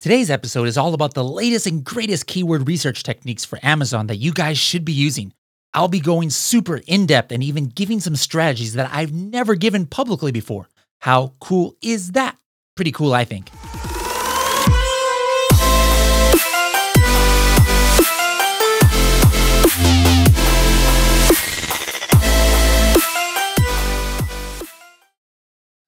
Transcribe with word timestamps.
Today's 0.00 0.30
episode 0.30 0.68
is 0.68 0.78
all 0.78 0.94
about 0.94 1.14
the 1.14 1.24
latest 1.24 1.66
and 1.66 1.82
greatest 1.82 2.28
keyword 2.28 2.68
research 2.68 3.02
techniques 3.02 3.44
for 3.44 3.58
Amazon 3.64 4.06
that 4.06 4.18
you 4.18 4.32
guys 4.32 4.56
should 4.56 4.84
be 4.84 4.92
using. 4.92 5.32
I'll 5.74 5.88
be 5.88 5.98
going 5.98 6.30
super 6.30 6.80
in 6.86 7.04
depth 7.04 7.32
and 7.32 7.42
even 7.42 7.64
giving 7.66 7.98
some 7.98 8.14
strategies 8.14 8.74
that 8.74 8.88
I've 8.92 9.12
never 9.12 9.56
given 9.56 9.86
publicly 9.86 10.30
before. 10.30 10.68
How 11.00 11.32
cool 11.40 11.74
is 11.82 12.12
that? 12.12 12.36
Pretty 12.76 12.92
cool, 12.92 13.12
I 13.12 13.24
think. 13.24 13.50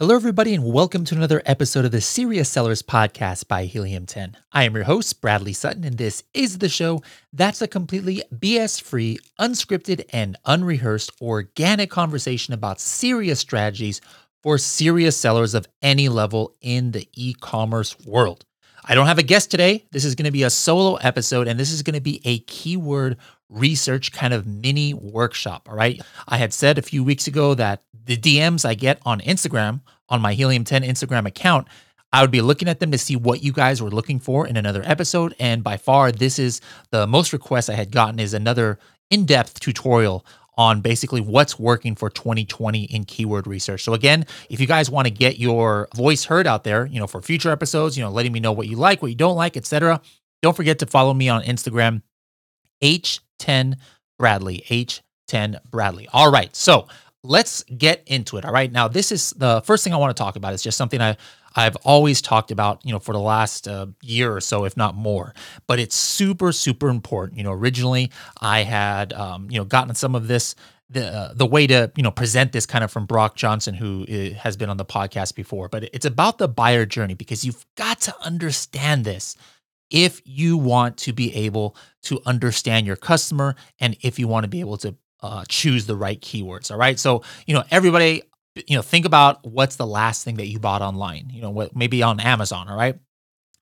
Hello, 0.01 0.17
everybody, 0.17 0.55
and 0.55 0.65
welcome 0.65 1.05
to 1.05 1.15
another 1.15 1.43
episode 1.45 1.85
of 1.85 1.91
the 1.91 2.01
Serious 2.01 2.49
Sellers 2.49 2.81
Podcast 2.81 3.49
by 3.49 3.67
Helium 3.67 4.07
10. 4.07 4.35
I 4.51 4.65
am 4.65 4.75
your 4.75 4.85
host, 4.85 5.21
Bradley 5.21 5.53
Sutton, 5.53 5.85
and 5.85 5.99
this 5.99 6.23
is 6.33 6.57
the 6.57 6.71
show 6.71 7.03
that's 7.35 7.61
a 7.61 7.69
completely 7.69 8.23
BS 8.35 8.81
free, 8.81 9.19
unscripted, 9.39 10.07
and 10.11 10.39
unrehearsed 10.47 11.13
organic 11.21 11.91
conversation 11.91 12.55
about 12.55 12.81
serious 12.81 13.41
strategies 13.41 14.01
for 14.43 14.57
serious 14.57 15.19
sellers 15.19 15.53
of 15.53 15.69
any 15.83 16.09
level 16.09 16.57
in 16.63 16.93
the 16.93 17.07
e 17.13 17.35
commerce 17.35 17.95
world. 18.07 18.47
I 18.85 18.95
don't 18.95 19.07
have 19.07 19.19
a 19.19 19.23
guest 19.23 19.51
today. 19.51 19.87
This 19.93 20.05
is 20.05 20.15
going 20.15 20.25
to 20.25 20.31
be 20.31 20.43
a 20.43 20.51
solo 20.51 20.97
episode, 20.97 21.49
and 21.49 21.59
this 21.59 21.73
is 21.73 21.83
going 21.83 21.95
to 21.95 22.01
be 22.01 22.21
a 22.25 22.39
keyword 22.41 23.17
research 23.49 24.13
kind 24.13 24.33
of 24.33 24.47
mini 24.47 24.95
workshop. 24.95 25.69
All 25.69 25.77
right. 25.77 26.01
I 26.29 26.37
had 26.37 26.53
said 26.53 26.79
a 26.79 26.83
few 26.83 27.03
weeks 27.05 27.27
ago 27.27 27.55
that 27.55 27.83
the 28.05 28.17
DMs 28.17 28.65
I 28.65 28.75
get 28.75 29.01
on 29.05 29.21
Instagram, 29.21 29.81
on 30.09 30.21
my 30.21 30.35
Helium 30.35 30.65
10 30.65 30.83
Instagram 30.83 31.27
account, 31.27 31.69
I 32.13 32.23
would 32.23 32.31
be 32.31 32.41
looking 32.41 32.69
at 32.69 32.81
them 32.81 32.91
to 32.91 32.99
see 32.99 33.17
what 33.17 33.43
you 33.43 33.53
guys 33.53 33.83
were 33.83 33.91
looking 33.91 34.19
for 34.19 34.47
in 34.47 34.57
another 34.57 34.83
episode. 34.85 35.35
And 35.39 35.63
by 35.63 35.77
far, 35.77 36.11
this 36.11 36.39
is 36.39 36.61
the 36.91 37.07
most 37.07 37.33
requests 37.33 37.69
I 37.69 37.75
had 37.75 37.93
gotten 37.93 38.19
is 38.19 38.35
another 38.35 38.79
in-depth 39.11 39.61
tutorial 39.61 40.25
on 40.61 40.83
basically 40.83 41.23
what's 41.23 41.59
working 41.59 41.95
for 41.95 42.11
2020 42.11 42.85
in 42.85 43.05
keyword 43.07 43.47
research. 43.47 43.83
So 43.83 43.95
again, 43.95 44.27
if 44.51 44.61
you 44.61 44.67
guys 44.67 44.91
want 44.91 45.07
to 45.07 45.11
get 45.11 45.39
your 45.39 45.89
voice 45.97 46.25
heard 46.25 46.47
out 46.47 46.65
there, 46.65 46.85
you 46.85 47.01
know, 47.01 47.07
for 47.07 47.23
future 47.23 47.51
episodes, 47.51 47.97
you 47.97 48.05
know, 48.05 48.11
letting 48.11 48.31
me 48.31 48.41
know 48.41 48.53
what 48.53 48.69
you 48.69 48.77
like, 48.77 49.01
what 49.01 49.09
you 49.09 49.15
don't 49.17 49.37
like, 49.37 49.57
etc. 49.57 50.03
Don't 50.43 50.55
forget 50.55 50.79
to 50.81 50.87
follow 50.87 51.15
me 51.15 51.31
on 51.31 51.43
Instagram, 51.45 52.03
H10 52.83 53.77
Bradley, 54.19 54.63
H10 54.69 55.65
Bradley. 55.71 56.07
All 56.13 56.31
right. 56.31 56.55
So 56.55 56.89
let's 57.25 57.63
get 57.65 58.03
into 58.07 58.37
it. 58.37 58.45
All 58.45 58.53
right. 58.53 58.71
Now, 58.71 58.87
this 58.87 59.11
is 59.13 59.31
the 59.31 59.63
first 59.63 59.83
thing 59.83 59.95
I 59.95 59.97
want 59.97 60.15
to 60.15 60.23
talk 60.23 60.37
about. 60.37 60.53
It's 60.53 60.63
just 60.63 60.77
something 60.77 61.01
I 61.01 61.17
I've 61.55 61.77
always 61.77 62.23
talked 62.23 62.51
about, 62.51 62.81
you 62.85 62.93
know, 62.93 62.99
for 62.99 63.13
the 63.13 63.21
last 63.21 63.67
uh, 63.67 63.87
year 64.03 64.35
or 64.35 64.41
so, 64.41 64.65
if 64.65 64.77
not 64.77 64.95
more. 64.95 65.35
But 65.67 65.79
it's 65.79 65.97
super, 65.97 66.53
super 66.53 66.89
important. 66.89 67.39
You 67.39 67.45
know, 67.45 67.53
originally 67.53 68.11
I 68.41 68.63
had, 68.63 69.13
um, 69.13 69.51
you 69.51 69.59
know, 69.59 69.65
gotten 69.65 69.95
some 69.95 70.15
of 70.15 70.29
this 70.29 70.55
the 70.91 71.07
uh, 71.07 71.33
the 71.35 71.47
way 71.47 71.67
to 71.69 71.91
you 71.97 72.03
know 72.03 72.11
present 72.11 72.53
this 72.53 72.67
kind 72.67 72.83
of 72.83 72.91
from 72.91 73.07
Brock 73.07 73.37
Johnson, 73.37 73.75
who 73.75 74.05
has 74.37 74.57
been 74.57 74.69
on 74.69 74.77
the 74.77 74.85
podcast 74.85 75.35
before. 75.35 75.69
But 75.69 75.85
it's 75.93 76.05
about 76.05 76.39
the 76.39 76.49
buyer 76.49 76.85
journey 76.85 77.15
because 77.15 77.45
you've 77.45 77.65
got 77.77 78.01
to 78.03 78.15
understand 78.23 79.05
this 79.05 79.37
if 79.91 80.21
you 80.25 80.57
want 80.57 80.97
to 80.99 81.13
be 81.13 81.35
able 81.35 81.77
to 82.03 82.21
understand 82.27 82.87
your 82.87 82.97
customer 82.97 83.57
and 83.79 83.97
if 84.03 84.19
you 84.19 84.29
want 84.29 84.45
to 84.45 84.49
be 84.49 84.61
able 84.61 84.77
to 84.79 84.95
uh, 85.23 85.45
choose 85.49 85.87
the 85.87 85.97
right 85.97 86.21
keywords. 86.21 86.71
All 86.71 86.79
right. 86.79 86.99
So, 86.99 87.23
you 87.47 87.55
know, 87.55 87.65
everybody, 87.71 88.23
you 88.55 88.77
know, 88.77 88.83
think 88.83 89.07
about 89.07 89.45
what's 89.47 89.77
the 89.77 89.87
last 89.87 90.25
thing 90.25 90.37
that 90.37 90.47
you 90.47 90.59
bought 90.59 90.83
online, 90.83 91.31
you 91.31 91.41
know, 91.41 91.51
what, 91.51 91.77
maybe 91.77 92.03
on 92.03 92.21
Amazon. 92.21 92.69
All 92.69 92.77
right. 92.77 92.99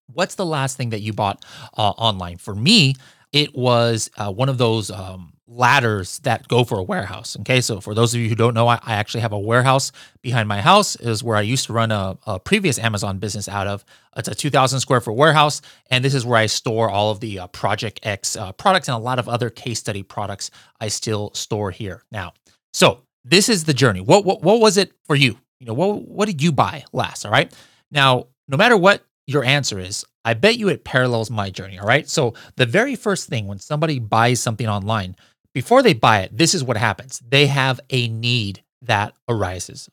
What's 0.06 0.36
the 0.36 0.46
last 0.46 0.76
thing 0.76 0.90
that 0.90 1.00
you 1.00 1.12
bought 1.12 1.44
uh, 1.76 1.90
online? 1.90 2.38
For 2.38 2.54
me, 2.54 2.94
it 3.32 3.54
was 3.54 4.10
uh, 4.16 4.32
one 4.32 4.48
of 4.48 4.56
those 4.56 4.90
um, 4.90 5.34
ladders 5.46 6.18
that 6.20 6.48
go 6.48 6.64
for 6.64 6.78
a 6.78 6.82
warehouse. 6.82 7.36
Okay, 7.40 7.60
so 7.60 7.80
for 7.80 7.94
those 7.94 8.14
of 8.14 8.20
you 8.20 8.28
who 8.28 8.34
don't 8.34 8.54
know, 8.54 8.68
I, 8.68 8.78
I 8.82 8.94
actually 8.94 9.20
have 9.20 9.32
a 9.32 9.38
warehouse 9.38 9.92
behind 10.22 10.48
my 10.48 10.62
house. 10.62 10.96
Is 10.96 11.22
where 11.22 11.36
I 11.36 11.42
used 11.42 11.66
to 11.66 11.74
run 11.74 11.90
a, 11.90 12.16
a, 12.26 12.40
previous 12.40 12.78
Amazon 12.78 13.18
business 13.18 13.48
out 13.48 13.66
of. 13.66 13.84
It's 14.16 14.28
a 14.28 14.34
2,000 14.34 14.80
square 14.80 15.02
foot 15.02 15.14
warehouse, 15.14 15.60
and 15.90 16.02
this 16.02 16.14
is 16.14 16.24
where 16.24 16.38
I 16.38 16.46
store 16.46 16.90
all 16.90 17.10
of 17.10 17.20
the 17.20 17.40
uh, 17.40 17.46
Project 17.48 18.00
X 18.02 18.36
uh, 18.36 18.52
products 18.52 18.88
and 18.88 18.94
a 18.94 18.98
lot 18.98 19.18
of 19.18 19.28
other 19.28 19.50
case 19.50 19.78
study 19.78 20.02
products. 20.02 20.50
I 20.80 20.88
still 20.88 21.32
store 21.34 21.70
here 21.70 22.02
now. 22.10 22.32
So 22.72 23.02
this 23.24 23.48
is 23.48 23.64
the 23.64 23.74
journey. 23.74 24.00
What 24.00 24.24
what 24.24 24.42
what 24.42 24.60
was 24.60 24.76
it 24.76 24.92
for 25.04 25.16
you? 25.16 25.38
You 25.60 25.66
know, 25.66 25.74
what 25.74 26.08
what 26.08 26.26
did 26.26 26.42
you 26.42 26.52
buy 26.52 26.84
last? 26.92 27.24
All 27.24 27.32
right. 27.32 27.52
Now, 27.90 28.28
no 28.48 28.56
matter 28.56 28.76
what 28.76 29.04
your 29.26 29.44
answer 29.44 29.78
is, 29.78 30.04
I 30.24 30.34
bet 30.34 30.58
you 30.58 30.68
it 30.68 30.84
parallels 30.84 31.30
my 31.30 31.50
journey. 31.50 31.78
All 31.78 31.86
right. 31.86 32.08
So 32.08 32.34
the 32.56 32.66
very 32.66 32.96
first 32.96 33.28
thing 33.28 33.46
when 33.46 33.58
somebody 33.58 33.98
buys 33.98 34.40
something 34.40 34.68
online, 34.68 35.16
before 35.54 35.82
they 35.82 35.94
buy 35.94 36.20
it, 36.20 36.36
this 36.36 36.54
is 36.54 36.62
what 36.62 36.76
happens 36.76 37.22
they 37.28 37.46
have 37.46 37.80
a 37.90 38.08
need 38.08 38.62
that 38.82 39.14
arises. 39.28 39.88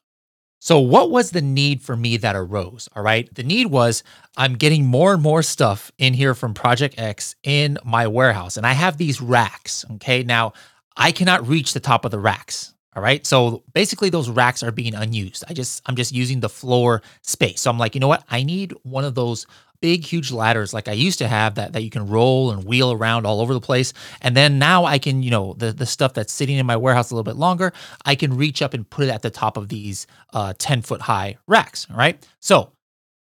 So, 0.60 0.80
what 0.80 1.12
was 1.12 1.30
the 1.30 1.42
need 1.42 1.82
for 1.82 1.96
me 1.96 2.18
that 2.18 2.36
arose? 2.36 2.90
All 2.96 3.04
right. 3.04 3.32
The 3.36 3.44
need 3.44 3.68
was 3.68 4.04
I'm 4.36 4.56
getting 4.56 4.86
more 4.86 5.14
and 5.14 5.22
more 5.22 5.44
stuff 5.44 5.92
in 5.98 6.14
here 6.14 6.34
from 6.34 6.54
Project 6.54 6.96
X 6.98 7.36
in 7.44 7.78
my 7.84 8.08
warehouse, 8.08 8.58
and 8.58 8.66
I 8.66 8.74
have 8.74 8.98
these 8.98 9.22
racks. 9.22 9.86
Okay. 9.94 10.24
Now, 10.24 10.54
I 10.98 11.12
cannot 11.12 11.48
reach 11.48 11.74
the 11.74 11.80
top 11.80 12.06
of 12.06 12.12
the 12.12 12.20
racks. 12.20 12.74
All 12.96 13.04
right. 13.04 13.26
So 13.26 13.64
basically 13.74 14.10
those 14.10 14.30
racks 14.30 14.64
are 14.64 14.72
being 14.72 14.96
unused. 14.96 15.44
I 15.50 15.54
just 15.54 15.82
I'm 15.86 15.96
just 15.96 16.14
using 16.14 16.40
the 16.40 16.50
floor 16.50 17.02
space. 17.22 17.62
So 17.62 17.70
I'm 17.70 17.78
like, 17.78 17.94
you 17.94 18.00
know 18.00 18.08
what? 18.08 18.24
I 18.30 18.44
need 18.44 18.74
one 18.84 19.04
of 19.04 19.16
those 19.16 19.46
big, 19.82 20.06
huge 20.06 20.32
ladders 20.32 20.74
like 20.74 20.88
I 20.88 20.94
used 20.94 21.20
to 21.20 21.28
have 21.28 21.56
that 21.56 21.74
that 21.74 21.84
you 21.84 21.90
can 21.90 22.08
roll 22.08 22.52
and 22.52 22.64
wheel 22.64 22.92
around 22.92 23.26
all 23.26 23.42
over 23.42 23.54
the 23.54 23.60
place. 23.60 23.92
And 24.22 24.36
then 24.36 24.58
now 24.60 24.86
I 24.86 24.98
can, 24.98 25.24
you 25.24 25.30
know, 25.30 25.54
the 25.58 25.74
the 25.74 25.86
stuff 25.86 26.14
that's 26.14 26.32
sitting 26.32 26.58
in 26.58 26.66
my 26.66 26.78
warehouse 26.78 27.12
a 27.12 27.16
little 27.16 27.30
bit 27.30 27.36
longer, 27.38 27.74
I 28.06 28.16
can 28.16 28.38
reach 28.38 28.62
up 28.62 28.74
and 28.74 28.90
put 28.90 29.06
it 29.06 29.10
at 29.12 29.22
the 29.22 29.30
top 29.30 29.58
of 29.58 29.68
these 29.68 30.08
uh, 30.34 30.54
10 30.58 30.82
foot 30.82 31.02
high 31.02 31.38
racks. 31.48 31.88
All 31.92 31.98
right. 31.98 32.26
So 32.40 32.72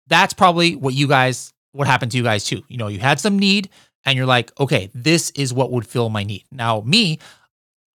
that's 0.07 0.33
probably 0.33 0.77
what 0.77 0.95
you 0.95 1.09
guys, 1.09 1.53
what 1.73 1.89
happened 1.89 2.13
to 2.13 2.19
you 2.19 2.25
guys 2.25 2.45
too. 2.45 2.63
You 2.69 2.79
know, 2.79 2.87
you 2.87 3.01
had 3.01 3.19
some 3.19 3.39
need 3.39 3.69
and 4.05 4.17
you're 4.17 4.27
like, 4.27 4.59
okay, 4.61 4.91
this 4.95 5.31
is 5.33 5.53
what 5.53 5.73
would 5.73 5.87
fill 5.87 6.09
my 6.09 6.23
need. 6.23 6.45
Now, 6.53 6.81
me, 6.87 7.19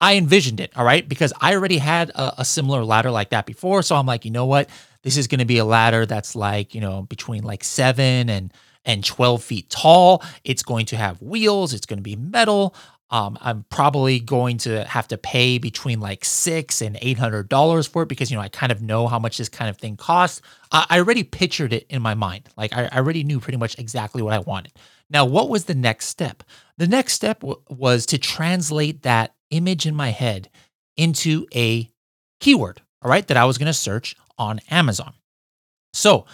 I 0.00 0.16
envisioned 0.16 0.60
it, 0.60 0.72
all 0.76 0.84
right, 0.84 1.06
because 1.06 1.32
I 1.40 1.54
already 1.54 1.78
had 1.78 2.10
a, 2.10 2.40
a, 2.40 2.44
similar 2.44 2.84
ladder 2.84 3.10
like 3.10 3.30
that 3.30 3.44
before. 3.44 3.82
So 3.82 3.96
I'm 3.96 4.06
like, 4.06 4.24
you 4.24 4.30
know 4.30 4.46
what? 4.46 4.70
This 5.02 5.16
is 5.16 5.26
going 5.26 5.40
to 5.40 5.44
be 5.44 5.58
a 5.58 5.64
ladder 5.64 6.06
that's 6.06 6.34
like, 6.34 6.74
you 6.74 6.80
know, 6.80 7.02
between 7.02 7.42
like 7.42 7.64
seven 7.64 8.30
and 8.30 8.52
and 8.86 9.04
12 9.04 9.42
feet 9.42 9.68
tall. 9.68 10.22
It's 10.42 10.62
going 10.62 10.86
to 10.86 10.96
have 10.96 11.20
wheels. 11.20 11.74
It's 11.74 11.84
going 11.84 11.98
to 11.98 12.02
be 12.02 12.16
metal. 12.16 12.74
Um, 13.10 13.36
I'm 13.40 13.64
probably 13.70 14.20
going 14.20 14.58
to 14.58 14.84
have 14.84 15.08
to 15.08 15.18
pay 15.18 15.58
between 15.58 16.00
like 16.00 16.24
six 16.24 16.80
and 16.80 16.96
eight 17.02 17.18
hundred 17.18 17.48
dollars 17.48 17.88
for 17.88 18.02
it 18.04 18.08
because 18.08 18.30
you 18.30 18.36
know 18.36 18.42
I 18.42 18.48
kind 18.48 18.70
of 18.70 18.82
know 18.82 19.08
how 19.08 19.18
much 19.18 19.36
this 19.36 19.48
kind 19.48 19.68
of 19.68 19.76
thing 19.76 19.96
costs. 19.96 20.40
I, 20.70 20.86
I 20.88 20.98
already 20.98 21.24
pictured 21.24 21.72
it 21.72 21.86
in 21.90 22.02
my 22.02 22.14
mind. 22.14 22.48
Like 22.56 22.72
I, 22.72 22.84
I, 22.86 22.98
already 22.98 23.24
knew 23.24 23.40
pretty 23.40 23.58
much 23.58 23.76
exactly 23.78 24.22
what 24.22 24.32
I 24.32 24.38
wanted. 24.38 24.72
Now, 25.10 25.24
what 25.24 25.48
was 25.48 25.64
the 25.64 25.74
next 25.74 26.06
step? 26.06 26.44
The 26.76 26.86
next 26.86 27.14
step 27.14 27.40
w- 27.40 27.60
was 27.68 28.06
to 28.06 28.18
translate 28.18 29.02
that 29.02 29.34
image 29.50 29.86
in 29.86 29.94
my 29.94 30.10
head 30.10 30.48
into 30.96 31.46
a 31.54 31.88
keyword. 32.40 32.80
All 33.02 33.10
right, 33.10 33.26
that 33.28 33.36
I 33.36 33.44
was 33.44 33.58
going 33.58 33.66
to 33.66 33.72
search 33.72 34.16
on 34.38 34.60
Amazon. 34.70 35.14
So, 35.92 36.26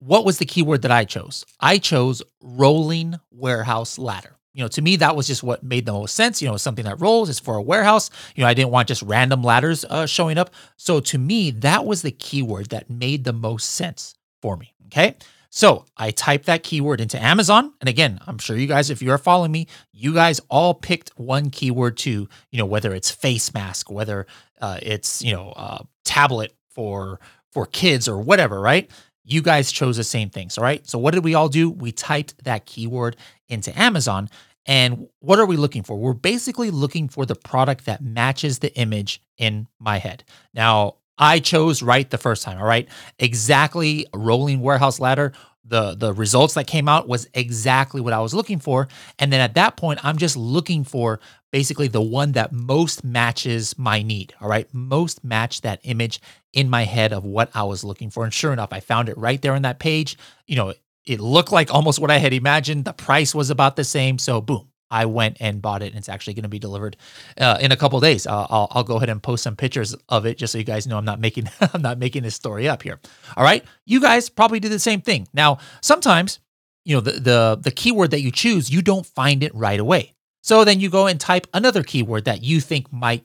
what 0.00 0.24
was 0.24 0.38
the 0.38 0.44
keyword 0.46 0.82
that 0.82 0.90
I 0.90 1.04
chose? 1.04 1.44
I 1.60 1.78
chose 1.78 2.22
rolling 2.40 3.16
warehouse 3.30 3.98
ladder. 3.98 4.36
You 4.54 4.64
know, 4.64 4.68
to 4.68 4.82
me, 4.82 4.96
that 4.96 5.14
was 5.14 5.26
just 5.26 5.42
what 5.42 5.62
made 5.62 5.86
the 5.86 5.92
most 5.92 6.14
sense. 6.14 6.42
You 6.42 6.48
know, 6.48 6.56
something 6.56 6.84
that 6.84 7.00
rolls 7.00 7.28
is 7.28 7.38
for 7.38 7.56
a 7.56 7.62
warehouse. 7.62 8.10
You 8.34 8.42
know, 8.42 8.48
I 8.48 8.54
didn't 8.54 8.70
want 8.70 8.88
just 8.88 9.02
random 9.02 9.42
ladders 9.42 9.84
uh, 9.84 10.06
showing 10.06 10.38
up. 10.38 10.50
So 10.76 11.00
to 11.00 11.18
me, 11.18 11.50
that 11.52 11.84
was 11.84 12.02
the 12.02 12.10
keyword 12.10 12.70
that 12.70 12.90
made 12.90 13.24
the 13.24 13.32
most 13.32 13.72
sense 13.72 14.14
for 14.42 14.56
me. 14.56 14.74
Okay. 14.86 15.14
So 15.50 15.86
I 15.96 16.10
typed 16.10 16.46
that 16.46 16.62
keyword 16.62 17.00
into 17.00 17.22
Amazon. 17.22 17.72
And 17.80 17.88
again, 17.88 18.18
I'm 18.26 18.38
sure 18.38 18.56
you 18.56 18.66
guys, 18.66 18.90
if 18.90 19.00
you're 19.00 19.18
following 19.18 19.50
me, 19.50 19.66
you 19.92 20.12
guys 20.12 20.40
all 20.48 20.74
picked 20.74 21.10
one 21.18 21.50
keyword 21.50 21.96
to, 21.98 22.28
you 22.50 22.58
know, 22.58 22.66
whether 22.66 22.94
it's 22.94 23.10
face 23.10 23.54
mask, 23.54 23.90
whether 23.90 24.26
uh, 24.60 24.78
it's, 24.82 25.22
you 25.22 25.32
know, 25.32 25.52
uh, 25.56 25.82
tablet 26.04 26.54
for 26.70 27.20
for 27.50 27.66
kids 27.66 28.08
or 28.08 28.18
whatever, 28.20 28.60
right? 28.60 28.90
You 29.24 29.42
guys 29.42 29.72
chose 29.72 29.96
the 29.96 30.04
same 30.04 30.30
things, 30.30 30.58
all 30.58 30.64
right? 30.64 30.86
So 30.86 30.98
what 30.98 31.14
did 31.14 31.24
we 31.24 31.34
all 31.34 31.48
do? 31.48 31.70
We 31.70 31.92
typed 31.92 32.44
that 32.44 32.66
keyword 32.66 33.16
into 33.48 33.76
Amazon. 33.78 34.28
And 34.66 35.08
what 35.20 35.38
are 35.38 35.46
we 35.46 35.56
looking 35.56 35.82
for? 35.82 35.96
We're 35.96 36.12
basically 36.12 36.70
looking 36.70 37.08
for 37.08 37.24
the 37.24 37.34
product 37.34 37.86
that 37.86 38.02
matches 38.02 38.58
the 38.58 38.74
image 38.76 39.22
in 39.38 39.66
my 39.78 39.96
head. 39.98 40.24
Now, 40.52 40.96
I 41.18 41.40
chose 41.40 41.82
right 41.82 42.08
the 42.08 42.18
first 42.18 42.42
time, 42.42 42.58
all 42.58 42.66
right? 42.66 42.88
Exactly 43.18 44.06
rolling 44.14 44.60
warehouse 44.60 45.00
ladder 45.00 45.32
the 45.68 45.94
the 45.94 46.12
results 46.14 46.54
that 46.54 46.66
came 46.66 46.88
out 46.88 47.08
was 47.08 47.28
exactly 47.34 48.00
what 48.00 48.12
I 48.12 48.20
was 48.20 48.34
looking 48.34 48.58
for. 48.58 48.88
And 49.18 49.32
then 49.32 49.40
at 49.40 49.54
that 49.54 49.76
point, 49.76 50.04
I'm 50.04 50.16
just 50.16 50.36
looking 50.36 50.82
for 50.84 51.20
basically 51.52 51.88
the 51.88 52.02
one 52.02 52.32
that 52.32 52.52
most 52.52 53.04
matches 53.04 53.78
my 53.78 54.02
need. 54.02 54.34
All 54.40 54.48
right. 54.48 54.66
Most 54.72 55.24
match 55.24 55.60
that 55.62 55.80
image 55.84 56.20
in 56.52 56.70
my 56.70 56.84
head 56.84 57.12
of 57.12 57.24
what 57.24 57.50
I 57.54 57.62
was 57.64 57.84
looking 57.84 58.10
for. 58.10 58.24
And 58.24 58.32
sure 58.32 58.52
enough, 58.52 58.72
I 58.72 58.80
found 58.80 59.08
it 59.08 59.18
right 59.18 59.40
there 59.40 59.54
on 59.54 59.62
that 59.62 59.78
page. 59.78 60.16
You 60.46 60.56
know, 60.56 60.74
it 61.04 61.20
looked 61.20 61.52
like 61.52 61.72
almost 61.72 62.00
what 62.00 62.10
I 62.10 62.18
had 62.18 62.32
imagined. 62.32 62.84
The 62.84 62.92
price 62.92 63.34
was 63.34 63.50
about 63.50 63.76
the 63.76 63.84
same. 63.84 64.18
So 64.18 64.40
boom, 64.40 64.68
I 64.90 65.06
went 65.06 65.36
and 65.40 65.60
bought 65.60 65.82
it, 65.82 65.88
and 65.88 65.96
it's 65.96 66.08
actually 66.08 66.34
going 66.34 66.44
to 66.44 66.48
be 66.48 66.58
delivered 66.58 66.96
uh, 67.38 67.58
in 67.60 67.72
a 67.72 67.76
couple 67.76 68.00
days. 68.00 68.26
Uh, 68.26 68.46
I'll, 68.48 68.68
I'll 68.70 68.84
go 68.84 68.96
ahead 68.96 69.08
and 69.08 69.22
post 69.22 69.42
some 69.42 69.56
pictures 69.56 69.94
of 70.08 70.26
it 70.26 70.38
just 70.38 70.52
so 70.52 70.58
you 70.58 70.64
guys 70.64 70.86
know 70.86 70.98
I'm 70.98 71.04
not 71.04 71.20
making 71.20 71.48
I'm 71.72 71.82
not 71.82 71.98
making 71.98 72.22
this 72.22 72.34
story 72.34 72.68
up 72.68 72.82
here. 72.82 72.98
All 73.36 73.44
right, 73.44 73.64
you 73.84 74.00
guys 74.00 74.28
probably 74.28 74.60
do 74.60 74.68
the 74.68 74.78
same 74.78 75.00
thing. 75.00 75.28
Now, 75.32 75.58
sometimes 75.80 76.40
you 76.84 76.94
know 76.94 77.00
the 77.00 77.12
the 77.12 77.58
the 77.60 77.70
keyword 77.70 78.10
that 78.12 78.20
you 78.20 78.30
choose, 78.30 78.70
you 78.70 78.82
don't 78.82 79.06
find 79.06 79.42
it 79.42 79.54
right 79.54 79.80
away. 79.80 80.14
So 80.42 80.64
then 80.64 80.80
you 80.80 80.88
go 80.88 81.06
and 81.06 81.20
type 81.20 81.46
another 81.52 81.82
keyword 81.82 82.24
that 82.24 82.42
you 82.42 82.60
think 82.60 82.92
might 82.92 83.24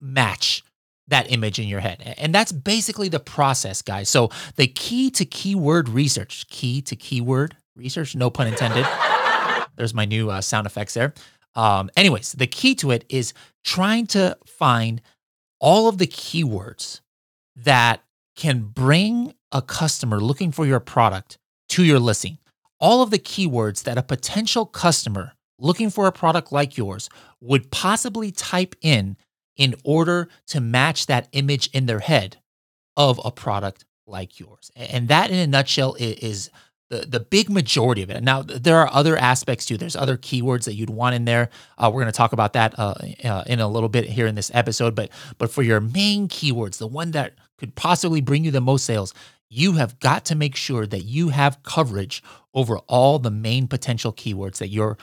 match 0.00 0.64
that 1.08 1.30
image 1.30 1.58
in 1.58 1.68
your 1.68 1.80
head. 1.80 2.14
And 2.18 2.34
that's 2.34 2.52
basically 2.52 3.08
the 3.08 3.20
process, 3.20 3.82
guys. 3.82 4.08
So 4.08 4.30
the 4.56 4.66
key 4.66 5.10
to 5.12 5.24
keyword 5.24 5.88
research, 5.88 6.46
key 6.48 6.80
to 6.82 6.96
keyword 6.96 7.56
research, 7.76 8.16
no 8.16 8.30
pun 8.30 8.46
intended. 8.46 8.86
There's 9.76 9.94
my 9.94 10.04
new 10.04 10.30
uh, 10.30 10.40
sound 10.40 10.66
effects 10.66 10.94
there. 10.94 11.14
Um, 11.54 11.90
anyways, 11.96 12.32
the 12.32 12.46
key 12.46 12.74
to 12.76 12.90
it 12.90 13.04
is 13.08 13.32
trying 13.64 14.06
to 14.08 14.36
find 14.46 15.00
all 15.60 15.88
of 15.88 15.98
the 15.98 16.06
keywords 16.06 17.00
that 17.56 18.02
can 18.36 18.62
bring 18.62 19.34
a 19.52 19.62
customer 19.62 20.20
looking 20.20 20.50
for 20.50 20.66
your 20.66 20.80
product 20.80 21.38
to 21.70 21.84
your 21.84 22.00
listing. 22.00 22.38
All 22.80 23.02
of 23.02 23.10
the 23.10 23.18
keywords 23.18 23.84
that 23.84 23.96
a 23.96 24.02
potential 24.02 24.66
customer 24.66 25.32
looking 25.58 25.90
for 25.90 26.06
a 26.06 26.12
product 26.12 26.52
like 26.52 26.76
yours 26.76 27.08
would 27.40 27.70
possibly 27.70 28.32
type 28.32 28.74
in 28.82 29.16
in 29.56 29.74
order 29.84 30.28
to 30.48 30.60
match 30.60 31.06
that 31.06 31.28
image 31.32 31.68
in 31.72 31.86
their 31.86 32.00
head 32.00 32.38
of 32.96 33.20
a 33.24 33.30
product 33.30 33.84
like 34.06 34.40
yours. 34.40 34.70
And 34.74 35.08
that, 35.08 35.30
in 35.30 35.38
a 35.38 35.46
nutshell, 35.46 35.94
is 35.98 36.50
the, 36.94 37.06
the 37.06 37.20
big 37.20 37.50
majority 37.50 38.02
of 38.02 38.10
it. 38.10 38.22
Now, 38.22 38.42
there 38.42 38.78
are 38.78 38.88
other 38.92 39.16
aspects 39.16 39.66
too. 39.66 39.76
There's 39.76 39.96
other 39.96 40.16
keywords 40.16 40.64
that 40.64 40.74
you'd 40.74 40.90
want 40.90 41.14
in 41.14 41.24
there. 41.24 41.50
Uh, 41.76 41.90
we're 41.92 42.02
going 42.02 42.12
to 42.12 42.16
talk 42.16 42.32
about 42.32 42.52
that 42.52 42.78
uh, 42.78 42.94
uh, 43.24 43.44
in 43.46 43.60
a 43.60 43.68
little 43.68 43.88
bit 43.88 44.04
here 44.04 44.26
in 44.26 44.34
this 44.34 44.50
episode. 44.54 44.94
But 44.94 45.10
but 45.38 45.50
for 45.50 45.62
your 45.62 45.80
main 45.80 46.28
keywords, 46.28 46.78
the 46.78 46.86
one 46.86 47.10
that 47.12 47.34
could 47.58 47.74
possibly 47.74 48.20
bring 48.20 48.44
you 48.44 48.50
the 48.50 48.60
most 48.60 48.84
sales, 48.84 49.12
you 49.48 49.72
have 49.72 49.98
got 49.98 50.24
to 50.26 50.34
make 50.34 50.54
sure 50.56 50.86
that 50.86 51.04
you 51.04 51.30
have 51.30 51.62
coverage 51.62 52.22
over 52.52 52.78
all 52.86 53.18
the 53.18 53.30
main 53.30 53.66
potential 53.66 54.12
keywords 54.12 54.58
that 54.58 54.68
your 54.68 54.96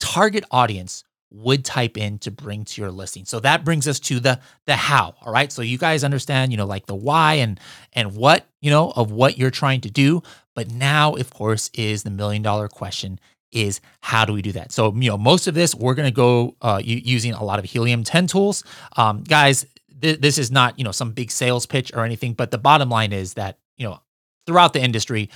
target 0.00 0.44
audience 0.50 1.04
would 1.30 1.64
type 1.64 1.98
in 1.98 2.18
to 2.18 2.30
bring 2.30 2.64
to 2.64 2.80
your 2.80 2.90
listing. 2.90 3.24
So 3.24 3.40
that 3.40 3.64
brings 3.64 3.86
us 3.86 4.00
to 4.00 4.20
the 4.20 4.40
the 4.66 4.76
how, 4.76 5.14
all 5.20 5.32
right? 5.32 5.52
So 5.52 5.62
you 5.62 5.78
guys 5.78 6.04
understand, 6.04 6.52
you 6.52 6.56
know, 6.56 6.66
like 6.66 6.86
the 6.86 6.94
why 6.94 7.34
and 7.34 7.60
and 7.92 8.16
what, 8.16 8.46
you 8.60 8.70
know, 8.70 8.92
of 8.96 9.10
what 9.10 9.36
you're 9.36 9.50
trying 9.50 9.82
to 9.82 9.90
do, 9.90 10.22
but 10.58 10.72
now 10.72 11.14
of 11.14 11.30
course 11.30 11.70
is 11.74 12.02
the 12.02 12.10
million 12.10 12.42
dollar 12.42 12.66
question 12.66 13.20
is 13.52 13.80
how 14.00 14.24
do 14.24 14.32
we 14.32 14.42
do 14.42 14.50
that? 14.50 14.72
So, 14.72 14.92
you 14.92 15.08
know, 15.08 15.16
most 15.16 15.46
of 15.46 15.54
this 15.54 15.72
we're 15.72 15.94
going 15.94 16.08
to 16.08 16.14
go 16.14 16.56
uh, 16.60 16.82
using 16.84 17.32
a 17.32 17.44
lot 17.44 17.60
of 17.60 17.64
Helium 17.64 18.02
10 18.02 18.26
tools. 18.26 18.64
Um, 18.96 19.22
guys, 19.22 19.64
th- 20.02 20.20
this 20.20 20.36
is 20.36 20.50
not, 20.50 20.76
you 20.76 20.84
know, 20.84 20.90
some 20.90 21.12
big 21.12 21.30
sales 21.30 21.64
pitch 21.64 21.92
or 21.94 22.04
anything, 22.04 22.32
but 22.32 22.50
the 22.50 22.58
bottom 22.58 22.88
line 22.88 23.12
is 23.12 23.34
that, 23.34 23.60
you 23.76 23.86
know, 23.86 24.00
throughout 24.48 24.72
the 24.72 24.82
industry, 24.82 25.30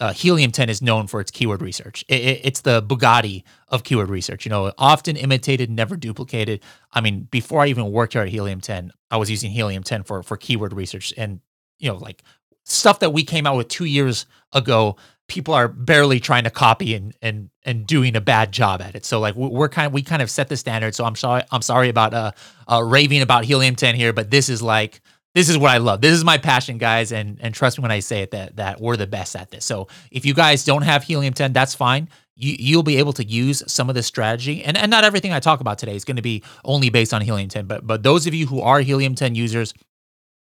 uh, 0.00 0.12
Helium 0.12 0.50
10 0.50 0.68
is 0.68 0.82
known 0.82 1.06
for 1.06 1.22
its 1.22 1.30
keyword 1.30 1.62
research. 1.62 2.04
It, 2.06 2.20
it, 2.20 2.40
it's 2.44 2.60
the 2.60 2.82
Bugatti 2.82 3.42
of 3.68 3.84
keyword 3.84 4.10
research. 4.10 4.44
You 4.44 4.50
know, 4.50 4.70
often 4.76 5.16
imitated, 5.16 5.70
never 5.70 5.96
duplicated. 5.96 6.60
I 6.92 7.00
mean, 7.00 7.26
before 7.30 7.62
I 7.62 7.68
even 7.68 7.90
worked 7.90 8.12
here 8.12 8.20
at 8.20 8.28
Helium 8.28 8.60
10, 8.60 8.92
I 9.10 9.16
was 9.16 9.30
using 9.30 9.50
Helium 9.50 9.82
10 9.82 10.02
for 10.02 10.22
for 10.22 10.36
keyword 10.36 10.74
research, 10.74 11.14
and 11.16 11.40
you 11.78 11.88
know, 11.88 11.96
like 11.96 12.22
stuff 12.64 13.00
that 13.00 13.10
we 13.10 13.24
came 13.24 13.46
out 13.46 13.56
with 13.56 13.68
two 13.68 13.84
years 13.84 14.26
ago. 14.52 14.96
People 15.28 15.54
are 15.54 15.68
barely 15.68 16.18
trying 16.18 16.44
to 16.44 16.50
copy 16.50 16.94
and 16.94 17.14
and 17.22 17.50
and 17.64 17.86
doing 17.86 18.16
a 18.16 18.20
bad 18.20 18.52
job 18.52 18.82
at 18.82 18.94
it. 18.94 19.04
So 19.04 19.20
like 19.20 19.36
we're 19.36 19.68
kind 19.68 19.86
of 19.86 19.92
we 19.92 20.02
kind 20.02 20.22
of 20.22 20.30
set 20.30 20.48
the 20.48 20.56
standard. 20.56 20.94
So 20.94 21.04
I'm 21.04 21.14
sorry 21.16 21.42
I'm 21.52 21.62
sorry 21.62 21.88
about 21.88 22.14
uh, 22.14 22.32
uh 22.66 22.82
raving 22.82 23.22
about 23.22 23.44
Helium 23.44 23.76
10 23.76 23.94
here, 23.94 24.12
but 24.12 24.30
this 24.30 24.48
is 24.48 24.60
like 24.60 25.00
this 25.34 25.48
is 25.48 25.56
what 25.56 25.70
I 25.70 25.78
love. 25.78 26.00
This 26.00 26.12
is 26.12 26.24
my 26.24 26.38
passion, 26.38 26.78
guys, 26.78 27.12
and 27.12 27.38
and 27.40 27.54
trust 27.54 27.78
me 27.78 27.82
when 27.82 27.92
I 27.92 28.00
say 28.00 28.22
it 28.22 28.32
that 28.32 28.56
that 28.56 28.80
we're 28.80 28.96
the 28.96 29.06
best 29.06 29.36
at 29.36 29.50
this. 29.50 29.64
So 29.64 29.88
if 30.10 30.24
you 30.26 30.34
guys 30.34 30.64
don't 30.64 30.82
have 30.82 31.04
helium 31.04 31.34
10, 31.34 31.52
that's 31.52 31.74
fine. 31.74 32.08
You 32.34 32.56
you'll 32.58 32.82
be 32.82 32.96
able 32.96 33.12
to 33.14 33.24
use 33.24 33.62
some 33.68 33.88
of 33.88 33.94
this 33.94 34.06
strategy, 34.06 34.64
and 34.64 34.76
and 34.76 34.90
not 34.90 35.04
everything 35.04 35.32
I 35.32 35.38
talk 35.38 35.60
about 35.60 35.78
today 35.78 35.94
is 35.94 36.04
going 36.04 36.16
to 36.16 36.22
be 36.22 36.42
only 36.64 36.90
based 36.90 37.14
on 37.14 37.20
helium 37.20 37.48
10. 37.48 37.66
But 37.66 37.86
but 37.86 38.02
those 38.02 38.26
of 38.26 38.34
you 38.34 38.46
who 38.46 38.60
are 38.60 38.80
helium 38.80 39.14
10 39.14 39.34
users, 39.36 39.72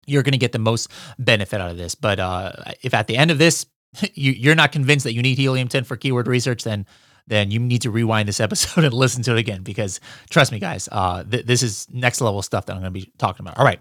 you're 0.06 0.24
going 0.24 0.34
to 0.34 0.38
get 0.38 0.52
the 0.52 0.60
most 0.60 0.92
benefit 1.20 1.62
out 1.62 1.72
of 1.72 1.78
this. 1.78 1.96
But 1.96 2.20
uh, 2.20 2.52
if 2.82 2.94
at 2.94 3.08
the 3.08 3.18
end 3.18 3.32
of 3.32 3.38
this 3.38 3.66
you, 4.14 4.32
you're 4.32 4.56
not 4.56 4.72
convinced 4.72 5.04
that 5.04 5.14
you 5.14 5.22
need 5.22 5.38
helium 5.38 5.68
10 5.68 5.84
for 5.84 5.98
keyword 5.98 6.28
research, 6.28 6.64
then 6.64 6.86
then 7.26 7.52
you 7.52 7.60
need 7.60 7.82
to 7.84 7.90
rewind 7.90 8.28
this 8.28 8.40
episode 8.42 8.84
and 8.84 8.94
listen 8.94 9.24
to 9.24 9.32
it 9.32 9.40
again 9.40 9.64
because 9.64 10.00
trust 10.30 10.52
me, 10.52 10.60
guys, 10.60 10.90
uh, 10.92 11.24
th- 11.24 11.46
this 11.46 11.64
is 11.64 11.88
next 11.92 12.20
level 12.22 12.42
stuff 12.42 12.66
that 12.66 12.74
I'm 12.74 12.82
going 12.82 12.94
to 12.94 13.00
be 13.00 13.12
talking 13.18 13.46
about. 13.46 13.58
All 13.58 13.66
right. 13.66 13.80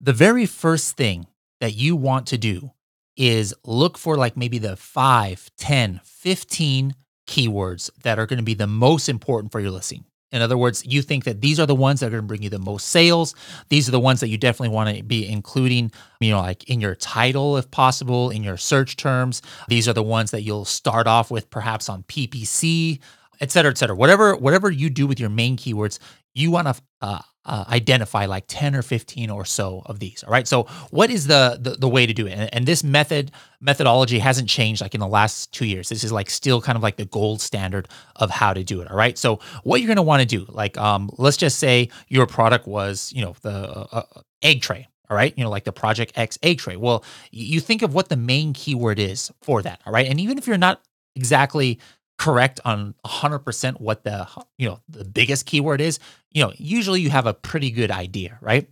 The 0.00 0.12
very 0.12 0.46
first 0.46 0.96
thing 0.96 1.26
that 1.60 1.74
you 1.74 1.96
want 1.96 2.26
to 2.28 2.38
do 2.38 2.70
is 3.16 3.54
look 3.64 3.96
for 3.96 4.16
like 4.16 4.36
maybe 4.36 4.58
the 4.58 4.76
5, 4.76 5.50
10, 5.56 6.00
15 6.04 6.94
keywords 7.26 7.90
that 8.02 8.18
are 8.18 8.26
going 8.26 8.38
to 8.38 8.44
be 8.44 8.54
the 8.54 8.66
most 8.66 9.08
important 9.08 9.50
for 9.50 9.60
your 9.60 9.70
listing. 9.70 10.04
In 10.32 10.42
other 10.42 10.58
words, 10.58 10.84
you 10.84 11.02
think 11.02 11.24
that 11.24 11.40
these 11.40 11.60
are 11.60 11.66
the 11.66 11.74
ones 11.74 12.00
that 12.00 12.06
are 12.06 12.10
going 12.10 12.22
to 12.22 12.26
bring 12.26 12.42
you 12.42 12.50
the 12.50 12.58
most 12.58 12.88
sales. 12.88 13.34
These 13.68 13.88
are 13.88 13.92
the 13.92 14.00
ones 14.00 14.20
that 14.20 14.28
you 14.28 14.36
definitely 14.36 14.74
want 14.74 14.96
to 14.96 15.02
be 15.02 15.26
including, 15.26 15.92
you 16.20 16.30
know, 16.30 16.40
like 16.40 16.64
in 16.68 16.80
your 16.80 16.96
title 16.96 17.56
if 17.56 17.70
possible, 17.70 18.30
in 18.30 18.42
your 18.42 18.56
search 18.56 18.96
terms. 18.96 19.40
These 19.68 19.88
are 19.88 19.92
the 19.92 20.02
ones 20.02 20.32
that 20.32 20.42
you'll 20.42 20.64
start 20.64 21.06
off 21.06 21.30
with 21.30 21.48
perhaps 21.50 21.88
on 21.88 22.02
PPC, 22.04 23.00
et 23.40 23.50
cetera, 23.52 23.70
et 23.70 23.78
cetera. 23.78 23.94
Whatever, 23.94 24.34
whatever 24.36 24.70
you 24.70 24.90
do 24.90 25.06
with 25.06 25.20
your 25.20 25.30
main 25.30 25.56
keywords, 25.56 25.98
you 26.34 26.50
want 26.50 26.66
to 26.66 26.74
uh, 27.00 27.20
uh, 27.46 27.64
identify 27.68 28.26
like 28.26 28.44
10 28.48 28.74
or 28.74 28.82
15 28.82 29.30
or 29.30 29.44
so 29.44 29.82
of 29.86 30.00
these 30.00 30.22
all 30.24 30.32
right? 30.32 30.46
So 30.46 30.64
what 30.90 31.10
is 31.10 31.26
the 31.26 31.58
the, 31.60 31.70
the 31.70 31.88
way 31.88 32.04
to 32.04 32.12
do 32.12 32.26
it? 32.26 32.32
And, 32.32 32.52
and, 32.52 32.66
this 32.66 32.82
method 32.82 33.30
methodology 33.60 34.18
hasn't 34.18 34.48
changed 34.48 34.82
like 34.82 34.94
in 34.94 35.00
the 35.00 35.06
last 35.06 35.52
two 35.52 35.64
years. 35.64 35.88
This 35.88 36.02
is 36.02 36.10
like 36.10 36.28
still 36.28 36.60
kind 36.60 36.74
of 36.76 36.82
like 36.82 36.96
the 36.96 37.04
gold 37.04 37.40
standard 37.40 37.88
of 38.16 38.30
how 38.30 38.52
to 38.52 38.64
do 38.64 38.80
it 38.80 38.90
all 38.90 38.96
right? 38.96 39.16
So 39.16 39.38
what 39.62 39.80
you're 39.80 39.86
going 39.86 39.96
to 39.96 40.02
want 40.02 40.20
to 40.22 40.26
do 40.26 40.44
like 40.48 40.76
um 40.76 41.10
let's 41.18 41.36
just 41.36 41.58
say 41.58 41.88
your 42.08 42.26
product 42.26 42.66
was 42.66 43.12
you 43.14 43.22
know 43.22 43.36
the 43.42 43.50
uh, 43.50 43.86
uh, 43.92 44.20
egg 44.42 44.60
tray 44.60 44.88
all 45.08 45.16
right? 45.16 45.32
You 45.36 45.44
know 45.44 45.50
like 45.50 45.64
the 45.64 45.72
project 45.72 46.12
x 46.16 46.38
egg 46.42 46.58
tray. 46.58 46.76
Well 46.76 47.04
you 47.30 47.60
think 47.60 47.82
of 47.82 47.94
what 47.94 48.08
the 48.08 48.16
main 48.16 48.52
keyword 48.52 48.98
is 48.98 49.30
for 49.40 49.62
that 49.62 49.80
all 49.86 49.92
right? 49.92 50.08
And 50.08 50.18
even 50.20 50.36
if 50.36 50.46
you're 50.46 50.58
not 50.58 50.82
exactly 51.14 51.78
correct 52.18 52.60
on 52.64 52.94
100% 53.04 53.80
what 53.80 54.04
the 54.04 54.26
you 54.58 54.68
know 54.68 54.80
the 54.88 55.04
biggest 55.04 55.46
keyword 55.46 55.80
is 55.80 55.98
you 56.30 56.42
know 56.42 56.52
usually 56.56 57.00
you 57.00 57.10
have 57.10 57.26
a 57.26 57.34
pretty 57.34 57.70
good 57.70 57.90
idea 57.90 58.38
right? 58.40 58.68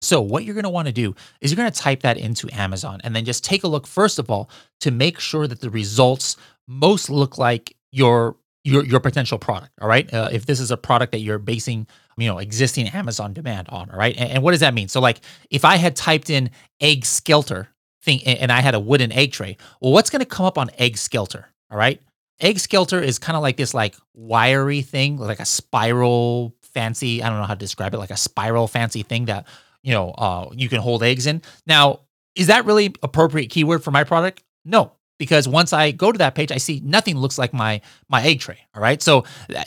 So 0.00 0.20
what 0.20 0.44
you're 0.44 0.54
going 0.54 0.64
to 0.64 0.70
want 0.70 0.86
to 0.86 0.92
do 0.92 1.14
is 1.40 1.50
you're 1.50 1.56
going 1.56 1.70
to 1.70 1.76
type 1.76 2.02
that 2.02 2.18
into 2.18 2.48
Amazon 2.52 3.00
and 3.02 3.16
then 3.16 3.24
just 3.24 3.42
take 3.42 3.64
a 3.64 3.68
look 3.68 3.86
first 3.86 4.18
of 4.18 4.30
all 4.30 4.48
to 4.80 4.92
make 4.92 5.18
sure 5.18 5.48
that 5.48 5.60
the 5.60 5.70
results 5.70 6.36
most 6.68 7.10
look 7.10 7.36
like 7.36 7.74
your 7.90 8.36
your 8.64 8.84
your 8.84 9.00
potential 9.00 9.38
product 9.38 9.72
all 9.80 9.88
right? 9.88 10.12
Uh, 10.12 10.28
if 10.30 10.46
this 10.46 10.60
is 10.60 10.70
a 10.70 10.76
product 10.76 11.12
that 11.12 11.20
you're 11.20 11.38
basing 11.38 11.86
you 12.16 12.28
know 12.28 12.38
existing 12.38 12.86
Amazon 12.88 13.32
demand 13.32 13.68
on 13.70 13.90
all 13.90 13.98
right? 13.98 14.16
And, 14.16 14.30
and 14.30 14.42
what 14.42 14.52
does 14.52 14.60
that 14.60 14.74
mean? 14.74 14.88
So 14.88 15.00
like 15.00 15.20
if 15.50 15.64
I 15.64 15.76
had 15.76 15.96
typed 15.96 16.30
in 16.30 16.50
egg 16.80 17.04
skelter 17.04 17.68
thing 18.02 18.22
and 18.24 18.52
I 18.52 18.60
had 18.60 18.74
a 18.76 18.80
wooden 18.80 19.10
egg 19.10 19.32
tray 19.32 19.56
well 19.80 19.92
what's 19.92 20.10
going 20.10 20.20
to 20.20 20.26
come 20.26 20.46
up 20.46 20.58
on 20.58 20.70
egg 20.78 20.96
skelter 20.96 21.48
all 21.70 21.78
right 21.78 22.00
Egg 22.40 22.58
Skelter 22.58 23.00
is 23.00 23.18
kind 23.18 23.36
of 23.36 23.42
like 23.42 23.56
this 23.56 23.74
like 23.74 23.96
wiry 24.14 24.82
thing, 24.82 25.16
like 25.16 25.40
a 25.40 25.44
spiral 25.44 26.54
fancy. 26.62 27.22
I 27.22 27.28
don't 27.28 27.38
know 27.38 27.44
how 27.44 27.54
to 27.54 27.58
describe 27.58 27.94
it, 27.94 27.98
like 27.98 28.10
a 28.10 28.16
spiral 28.16 28.68
fancy 28.68 29.02
thing 29.02 29.26
that 29.26 29.46
you 29.82 29.92
know 29.92 30.10
uh, 30.10 30.48
you 30.52 30.68
can 30.68 30.80
hold 30.80 31.02
eggs 31.02 31.26
in. 31.26 31.42
Now, 31.66 32.00
is 32.34 32.46
that 32.46 32.64
really 32.64 32.94
appropriate 33.02 33.48
keyword 33.50 33.82
for 33.82 33.90
my 33.90 34.04
product? 34.04 34.42
No, 34.64 34.92
because 35.18 35.48
once 35.48 35.72
I 35.72 35.90
go 35.90 36.12
to 36.12 36.18
that 36.18 36.34
page, 36.34 36.52
I 36.52 36.58
see 36.58 36.80
nothing 36.84 37.18
looks 37.18 37.38
like 37.38 37.52
my 37.52 37.80
my 38.08 38.22
egg 38.22 38.40
tray. 38.40 38.58
All 38.74 38.82
right, 38.82 39.02
so 39.02 39.24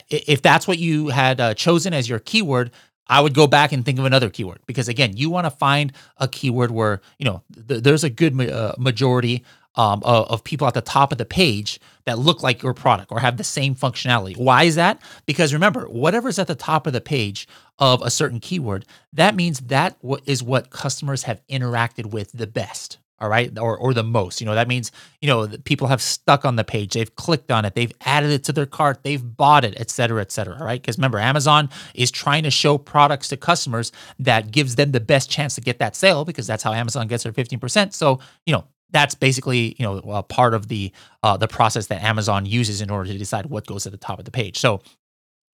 if 0.08 0.40
that's 0.42 0.66
what 0.66 0.78
you 0.78 1.08
had 1.08 1.40
uh, 1.40 1.54
chosen 1.54 1.92
as 1.92 2.08
your 2.08 2.18
keyword, 2.20 2.70
I 3.06 3.20
would 3.20 3.34
go 3.34 3.46
back 3.46 3.72
and 3.72 3.84
think 3.84 3.98
of 3.98 4.06
another 4.06 4.30
keyword 4.30 4.60
because 4.66 4.88
again, 4.88 5.16
you 5.16 5.28
want 5.28 5.44
to 5.44 5.50
find 5.50 5.92
a 6.16 6.26
keyword 6.26 6.70
where 6.70 7.02
you 7.18 7.26
know 7.26 7.42
th- 7.68 7.82
there's 7.82 8.04
a 8.04 8.10
good 8.10 8.34
ma- 8.34 8.44
uh, 8.44 8.74
majority 8.78 9.44
um, 9.74 10.02
of, 10.04 10.26
of, 10.28 10.44
people 10.44 10.66
at 10.66 10.74
the 10.74 10.80
top 10.80 11.12
of 11.12 11.18
the 11.18 11.24
page 11.24 11.80
that 12.04 12.18
look 12.18 12.42
like 12.42 12.62
your 12.62 12.74
product 12.74 13.10
or 13.10 13.20
have 13.20 13.36
the 13.36 13.44
same 13.44 13.74
functionality. 13.74 14.36
Why 14.36 14.64
is 14.64 14.74
that? 14.74 15.00
Because 15.26 15.54
remember, 15.54 15.84
whatever's 15.86 16.38
at 16.38 16.46
the 16.46 16.54
top 16.54 16.86
of 16.86 16.92
the 16.92 17.00
page 17.00 17.48
of 17.78 18.02
a 18.02 18.10
certain 18.10 18.40
keyword, 18.40 18.84
that 19.12 19.34
means 19.34 19.60
that 19.60 19.96
is 20.26 20.42
what 20.42 20.70
customers 20.70 21.22
have 21.24 21.40
interacted 21.48 22.06
with 22.06 22.32
the 22.32 22.46
best. 22.46 22.98
All 23.22 23.28
right, 23.28 23.56
or 23.56 23.78
or 23.78 23.94
the 23.94 24.02
most. 24.02 24.40
You 24.40 24.46
know, 24.46 24.56
that 24.56 24.66
means 24.66 24.90
you 25.20 25.28
know 25.28 25.46
people 25.62 25.86
have 25.86 26.02
stuck 26.02 26.44
on 26.44 26.56
the 26.56 26.64
page, 26.64 26.94
they've 26.94 27.14
clicked 27.14 27.52
on 27.52 27.64
it, 27.64 27.76
they've 27.76 27.92
added 28.00 28.32
it 28.32 28.42
to 28.44 28.52
their 28.52 28.66
cart, 28.66 29.04
they've 29.04 29.22
bought 29.22 29.64
it, 29.64 29.74
et 29.76 29.90
cetera, 29.90 30.20
et 30.20 30.32
cetera. 30.32 30.58
Right, 30.58 30.82
because 30.82 30.98
remember, 30.98 31.20
Amazon 31.20 31.68
is 31.94 32.10
trying 32.10 32.42
to 32.42 32.50
show 32.50 32.78
products 32.78 33.28
to 33.28 33.36
customers 33.36 33.92
that 34.18 34.50
gives 34.50 34.74
them 34.74 34.90
the 34.90 34.98
best 34.98 35.30
chance 35.30 35.54
to 35.54 35.60
get 35.60 35.78
that 35.78 35.94
sale 35.94 36.24
because 36.24 36.48
that's 36.48 36.64
how 36.64 36.72
Amazon 36.72 37.06
gets 37.06 37.22
their 37.22 37.32
fifteen 37.32 37.60
percent. 37.60 37.94
So 37.94 38.18
you 38.44 38.52
know 38.52 38.64
that's 38.92 39.14
basically 39.14 39.74
you 39.78 39.84
know 39.84 40.22
part 40.22 40.54
of 40.54 40.68
the 40.68 40.92
uh, 41.22 41.36
the 41.36 41.48
process 41.48 41.86
that 41.88 42.02
Amazon 42.02 42.46
uses 42.46 42.80
in 42.80 42.90
order 42.90 43.10
to 43.10 43.18
decide 43.18 43.46
what 43.46 43.66
goes 43.66 43.86
at 43.86 43.92
the 43.92 43.98
top 43.98 44.18
of 44.18 44.24
the 44.24 44.30
page. 44.30 44.58
So 44.58 44.82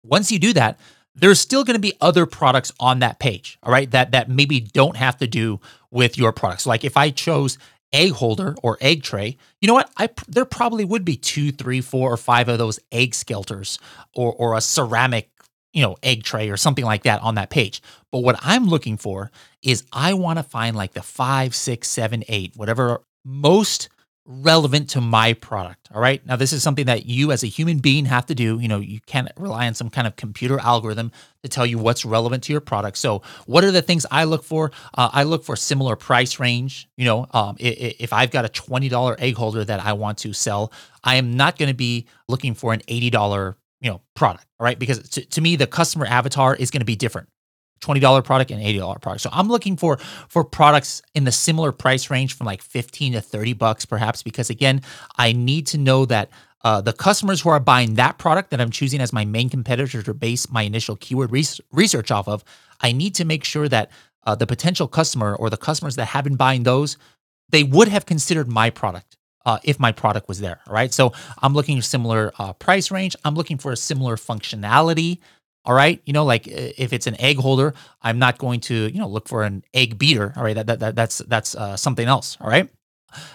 once 0.02 0.30
you 0.30 0.38
do 0.38 0.52
that, 0.54 0.78
there's 1.14 1.40
still 1.40 1.64
going 1.64 1.74
to 1.74 1.80
be 1.80 1.94
other 2.00 2.26
products 2.26 2.72
on 2.80 3.00
that 3.00 3.18
page, 3.18 3.58
all 3.62 3.72
right, 3.72 3.90
that 3.90 4.12
that 4.12 4.28
maybe 4.28 4.60
don't 4.60 4.96
have 4.96 5.16
to 5.18 5.26
do 5.26 5.60
with 5.90 6.18
your 6.18 6.32
products. 6.32 6.66
Like 6.66 6.84
if 6.84 6.96
I 6.96 7.10
chose 7.10 7.58
egg 7.92 8.12
holder 8.12 8.56
or 8.62 8.76
egg 8.80 9.02
tray, 9.02 9.36
you 9.60 9.68
know 9.68 9.74
what? 9.74 9.90
I 9.96 10.08
there 10.28 10.44
probably 10.44 10.84
would 10.84 11.04
be 11.04 11.16
two, 11.16 11.52
three, 11.52 11.80
four, 11.80 12.12
or 12.12 12.16
five 12.16 12.48
of 12.48 12.58
those 12.58 12.80
egg 12.90 13.12
skelters 13.12 13.78
or 14.14 14.32
or 14.32 14.56
a 14.56 14.60
ceramic, 14.60 15.30
you 15.72 15.82
know, 15.82 15.96
egg 16.02 16.24
tray 16.24 16.50
or 16.50 16.56
something 16.56 16.84
like 16.84 17.04
that 17.04 17.22
on 17.22 17.36
that 17.36 17.50
page. 17.50 17.80
But 18.10 18.20
what 18.20 18.36
I'm 18.42 18.66
looking 18.66 18.96
for 18.96 19.30
is 19.62 19.84
I 19.92 20.14
want 20.14 20.38
to 20.38 20.42
find 20.42 20.76
like 20.76 20.92
the 20.94 21.02
five, 21.02 21.54
six, 21.54 21.88
seven, 21.88 22.24
eight, 22.28 22.52
whatever 22.56 23.02
most 23.24 23.88
relevant 24.26 24.88
to 24.90 25.00
my 25.00 25.34
product. 25.34 25.88
All 25.94 26.00
right. 26.00 26.24
Now, 26.24 26.36
this 26.36 26.52
is 26.52 26.62
something 26.62 26.86
that 26.86 27.04
you 27.06 27.30
as 27.30 27.42
a 27.42 27.46
human 27.46 27.78
being 27.78 28.06
have 28.06 28.26
to 28.26 28.34
do. 28.34 28.58
You 28.58 28.68
know, 28.68 28.80
you 28.80 29.00
can't 29.06 29.28
rely 29.36 29.66
on 29.66 29.74
some 29.74 29.90
kind 29.90 30.06
of 30.06 30.16
computer 30.16 30.58
algorithm 30.58 31.12
to 31.42 31.48
tell 31.48 31.66
you 31.66 31.78
what's 31.78 32.04
relevant 32.04 32.42
to 32.44 32.52
your 32.52 32.60
product. 32.60 32.96
So, 32.96 33.22
what 33.46 33.64
are 33.64 33.70
the 33.70 33.82
things 33.82 34.06
I 34.10 34.24
look 34.24 34.42
for? 34.42 34.70
Uh, 34.94 35.10
I 35.12 35.24
look 35.24 35.44
for 35.44 35.56
similar 35.56 35.94
price 35.96 36.40
range. 36.40 36.88
You 36.96 37.04
know, 37.04 37.26
um, 37.32 37.56
if, 37.58 38.12
I've 38.12 38.30
got 38.30 38.44
a 38.44 38.48
$20 38.48 39.20
egg 39.20 39.34
holder 39.34 39.64
that 39.64 39.80
I 39.80 39.92
want 39.92 40.18
to 40.18 40.32
sell, 40.32 40.72
I 41.02 41.16
am 41.16 41.36
not 41.36 41.58
going 41.58 41.68
to 41.68 41.74
be 41.74 42.06
looking 42.28 42.54
for 42.54 42.72
an 42.72 42.80
$80 42.88 43.56
you 43.80 43.90
know 43.90 44.00
product 44.14 44.46
all 44.58 44.64
right 44.64 44.78
because 44.78 45.06
to, 45.10 45.24
to 45.26 45.40
me 45.42 45.56
the 45.56 45.66
customer 45.66 46.06
avatar 46.06 46.54
is 46.54 46.70
going 46.70 46.80
to 46.80 46.86
be 46.86 46.96
different 46.96 47.28
$20 47.80 48.24
product 48.24 48.50
and 48.50 48.62
$80 48.62 49.00
product. 49.00 49.22
So 49.22 49.30
I'm 49.32 49.48
looking 49.48 49.76
for 49.76 49.98
for 50.28 50.44
products 50.44 51.02
in 51.14 51.24
the 51.24 51.32
similar 51.32 51.72
price 51.72 52.10
range 52.10 52.34
from 52.34 52.46
like 52.46 52.62
15 52.62 53.14
to 53.14 53.20
30 53.20 53.52
bucks 53.54 53.84
perhaps 53.84 54.22
because 54.22 54.50
again, 54.50 54.82
I 55.16 55.32
need 55.32 55.66
to 55.68 55.78
know 55.78 56.06
that 56.06 56.30
uh, 56.64 56.80
the 56.80 56.94
customers 56.94 57.42
who 57.42 57.50
are 57.50 57.60
buying 57.60 57.94
that 57.94 58.16
product 58.16 58.50
that 58.50 58.60
I'm 58.60 58.70
choosing 58.70 59.00
as 59.00 59.12
my 59.12 59.26
main 59.26 59.50
competitor 59.50 60.02
to 60.02 60.14
base 60.14 60.50
my 60.50 60.62
initial 60.62 60.96
keyword 60.96 61.30
research 61.30 62.10
off 62.10 62.26
of, 62.26 62.42
I 62.80 62.92
need 62.92 63.14
to 63.16 63.26
make 63.26 63.44
sure 63.44 63.68
that 63.68 63.90
uh, 64.24 64.34
the 64.34 64.46
potential 64.46 64.88
customer 64.88 65.36
or 65.36 65.50
the 65.50 65.58
customers 65.58 65.96
that 65.96 66.06
have 66.06 66.24
been 66.24 66.36
buying 66.36 66.62
those, 66.62 66.96
they 67.50 67.62
would 67.62 67.88
have 67.88 68.06
considered 68.06 68.48
my 68.48 68.70
product 68.70 69.18
uh, 69.44 69.58
if 69.62 69.78
my 69.78 69.92
product 69.92 70.26
was 70.26 70.40
there. 70.40 70.60
Right. 70.66 70.92
So 70.92 71.12
I'm 71.42 71.52
looking 71.52 71.82
similar 71.82 72.32
uh, 72.38 72.54
price 72.54 72.90
range. 72.90 73.14
I'm 73.24 73.34
looking 73.34 73.58
for 73.58 73.70
a 73.70 73.76
similar 73.76 74.16
functionality. 74.16 75.18
All 75.64 75.74
right. 75.74 76.00
You 76.04 76.12
know, 76.12 76.24
like 76.24 76.46
if 76.46 76.92
it's 76.92 77.06
an 77.06 77.18
egg 77.20 77.38
holder, 77.38 77.74
I'm 78.02 78.18
not 78.18 78.38
going 78.38 78.60
to, 78.60 78.74
you 78.74 78.98
know, 78.98 79.08
look 79.08 79.28
for 79.28 79.44
an 79.44 79.64
egg 79.72 79.98
beater. 79.98 80.32
All 80.36 80.42
right. 80.42 80.54
That, 80.54 80.66
that, 80.66 80.80
that 80.80 80.94
that's, 80.94 81.18
that's 81.18 81.54
uh, 81.54 81.76
something 81.76 82.06
else. 82.06 82.36
All 82.40 82.48
right. 82.48 82.68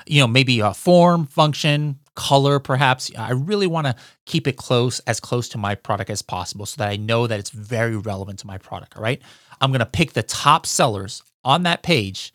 You 0.05 0.21
know, 0.21 0.27
maybe 0.27 0.59
a 0.59 0.73
form, 0.73 1.25
function, 1.25 1.99
color, 2.15 2.59
perhaps. 2.59 3.09
I 3.17 3.31
really 3.31 3.65
want 3.65 3.87
to 3.87 3.95
keep 4.25 4.45
it 4.45 4.57
close, 4.57 4.99
as 5.01 5.19
close 5.19 5.49
to 5.49 5.57
my 5.57 5.73
product 5.73 6.09
as 6.09 6.21
possible 6.21 6.65
so 6.65 6.75
that 6.77 6.89
I 6.89 6.97
know 6.97 7.27
that 7.27 7.39
it's 7.39 7.49
very 7.49 7.95
relevant 7.95 8.39
to 8.39 8.47
my 8.47 8.57
product. 8.57 8.97
All 8.97 9.03
right. 9.03 9.21
I'm 9.61 9.71
going 9.71 9.79
to 9.79 9.85
pick 9.85 10.13
the 10.13 10.23
top 10.23 10.65
sellers 10.65 11.23
on 11.43 11.63
that 11.63 11.81
page 11.81 12.33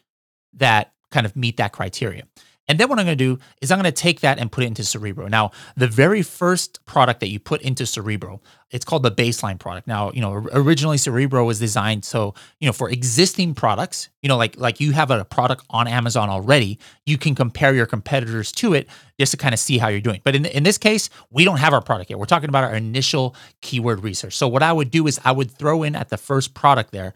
that 0.54 0.92
kind 1.10 1.26
of 1.26 1.36
meet 1.36 1.58
that 1.58 1.72
criteria. 1.72 2.24
And 2.68 2.80
then 2.80 2.88
what 2.88 2.98
I'm 2.98 3.04
going 3.04 3.18
to 3.18 3.24
do 3.24 3.38
is 3.60 3.70
I'm 3.70 3.78
going 3.78 3.92
to 3.92 3.92
take 3.92 4.20
that 4.20 4.38
and 4.38 4.50
put 4.50 4.64
it 4.64 4.68
into 4.68 4.84
Cerebro. 4.84 5.28
Now, 5.28 5.50
the 5.76 5.86
very 5.86 6.22
first 6.22 6.84
product 6.86 7.20
that 7.20 7.28
you 7.28 7.38
put 7.38 7.60
into 7.60 7.84
Cerebro, 7.84 8.40
it's 8.70 8.84
called 8.84 9.02
the 9.02 9.10
baseline 9.10 9.58
product. 9.58 9.86
Now, 9.86 10.10
you 10.12 10.20
know, 10.20 10.46
originally 10.52 10.96
Cerebro 10.96 11.44
was 11.44 11.58
designed 11.58 12.04
so, 12.04 12.34
you 12.60 12.66
know, 12.66 12.72
for 12.72 12.88
existing 12.90 13.54
products, 13.54 14.08
you 14.22 14.28
know, 14.28 14.36
like 14.36 14.58
like 14.58 14.80
you 14.80 14.92
have 14.92 15.10
a 15.10 15.24
product 15.24 15.64
on 15.70 15.86
Amazon 15.86 16.30
already, 16.30 16.78
you 17.06 17.18
can 17.18 17.34
compare 17.34 17.74
your 17.74 17.86
competitors 17.86 18.50
to 18.52 18.72
it 18.74 18.88
just 19.18 19.30
to 19.30 19.36
kind 19.36 19.52
of 19.52 19.60
see 19.60 19.78
how 19.78 19.88
you're 19.88 20.00
doing. 20.00 20.20
But 20.24 20.34
in 20.34 20.46
in 20.46 20.62
this 20.62 20.78
case, 20.78 21.10
we 21.30 21.44
don't 21.44 21.58
have 21.58 21.72
our 21.72 21.82
product 21.82 22.10
yet. 22.10 22.18
We're 22.18 22.24
talking 22.24 22.48
about 22.48 22.64
our 22.64 22.74
initial 22.74 23.36
keyword 23.60 24.02
research. 24.02 24.36
So 24.36 24.48
what 24.48 24.62
I 24.62 24.72
would 24.72 24.90
do 24.90 25.06
is 25.06 25.20
I 25.24 25.32
would 25.32 25.50
throw 25.50 25.82
in 25.82 25.94
at 25.94 26.08
the 26.08 26.16
first 26.16 26.54
product 26.54 26.90
there 26.90 27.12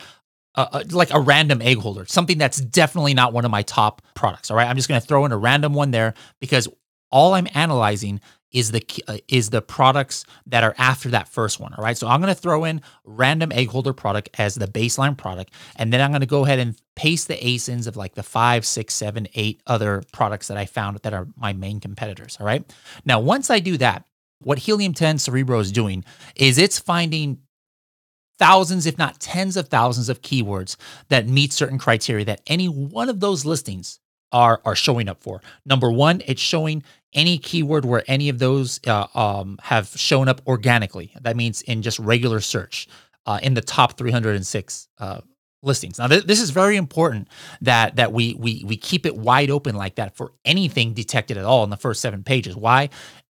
uh, 0.58 0.84
like 0.90 1.12
a 1.12 1.20
random 1.20 1.62
egg 1.62 1.78
holder, 1.78 2.04
something 2.06 2.38
that's 2.38 2.60
definitely 2.60 3.14
not 3.14 3.32
one 3.32 3.44
of 3.44 3.50
my 3.50 3.62
top 3.62 4.02
products. 4.14 4.50
All 4.50 4.56
right, 4.56 4.68
I'm 4.68 4.76
just 4.76 4.88
going 4.88 5.00
to 5.00 5.06
throw 5.06 5.24
in 5.24 5.32
a 5.32 5.38
random 5.38 5.72
one 5.72 5.92
there 5.92 6.14
because 6.40 6.68
all 7.10 7.34
I'm 7.34 7.46
analyzing 7.54 8.20
is 8.50 8.72
the 8.72 8.84
uh, 9.06 9.18
is 9.28 9.50
the 9.50 9.62
products 9.62 10.24
that 10.46 10.64
are 10.64 10.74
after 10.78 11.10
that 11.10 11.28
first 11.28 11.60
one. 11.60 11.74
All 11.74 11.84
right, 11.84 11.96
so 11.96 12.08
I'm 12.08 12.20
going 12.20 12.34
to 12.34 12.40
throw 12.40 12.64
in 12.64 12.80
random 13.04 13.52
egg 13.52 13.68
holder 13.68 13.92
product 13.92 14.30
as 14.38 14.54
the 14.56 14.66
baseline 14.66 15.16
product, 15.16 15.52
and 15.76 15.92
then 15.92 16.00
I'm 16.00 16.10
going 16.10 16.22
to 16.22 16.26
go 16.26 16.44
ahead 16.44 16.58
and 16.58 16.80
paste 16.96 17.28
the 17.28 17.36
ASINs 17.36 17.86
of 17.86 17.96
like 17.96 18.14
the 18.14 18.22
five, 18.22 18.66
six, 18.66 18.94
seven, 18.94 19.28
eight 19.34 19.62
other 19.66 20.02
products 20.12 20.48
that 20.48 20.56
I 20.56 20.66
found 20.66 20.98
that 20.98 21.14
are 21.14 21.28
my 21.36 21.52
main 21.52 21.78
competitors. 21.78 22.36
All 22.40 22.46
right, 22.46 22.64
now 23.04 23.20
once 23.20 23.50
I 23.50 23.60
do 23.60 23.76
that, 23.76 24.06
what 24.40 24.58
Helium 24.58 24.94
10 24.94 25.18
Cerebro 25.18 25.58
is 25.58 25.72
doing 25.72 26.04
is 26.36 26.58
it's 26.58 26.78
finding 26.78 27.38
thousands, 28.38 28.86
if 28.86 28.98
not 28.98 29.20
tens 29.20 29.56
of 29.56 29.68
thousands 29.68 30.08
of 30.08 30.22
keywords 30.22 30.76
that 31.08 31.28
meet 31.28 31.52
certain 31.52 31.78
criteria 31.78 32.24
that 32.24 32.40
any 32.46 32.68
one 32.68 33.08
of 33.08 33.20
those 33.20 33.44
listings 33.44 34.00
are 34.32 34.60
are 34.64 34.76
showing 34.76 35.08
up 35.08 35.20
for. 35.22 35.40
Number 35.64 35.90
one, 35.90 36.22
it's 36.26 36.40
showing 36.40 36.82
any 37.14 37.38
keyword 37.38 37.84
where 37.84 38.04
any 38.06 38.28
of 38.28 38.38
those 38.38 38.80
uh, 38.86 39.06
um, 39.14 39.58
have 39.62 39.88
shown 39.88 40.28
up 40.28 40.42
organically. 40.46 41.12
That 41.20 41.36
means 41.36 41.62
in 41.62 41.82
just 41.82 41.98
regular 41.98 42.40
search 42.40 42.88
uh, 43.26 43.38
in 43.42 43.54
the 43.54 43.62
top 43.62 43.96
306 43.96 44.88
uh, 44.98 45.20
listings. 45.62 45.98
Now, 45.98 46.08
th- 46.08 46.24
this 46.24 46.40
is 46.40 46.50
very 46.50 46.76
important 46.76 47.28
that 47.62 47.96
that 47.96 48.12
we 48.12 48.34
we 48.34 48.64
we 48.66 48.76
keep 48.76 49.06
it 49.06 49.16
wide 49.16 49.50
open 49.50 49.74
like 49.74 49.96
that 49.96 50.16
for 50.16 50.32
anything 50.44 50.92
detected 50.92 51.36
at 51.36 51.44
all 51.44 51.64
in 51.64 51.70
the 51.70 51.76
first 51.76 52.00
seven 52.00 52.22
pages. 52.22 52.56
Why? 52.56 52.90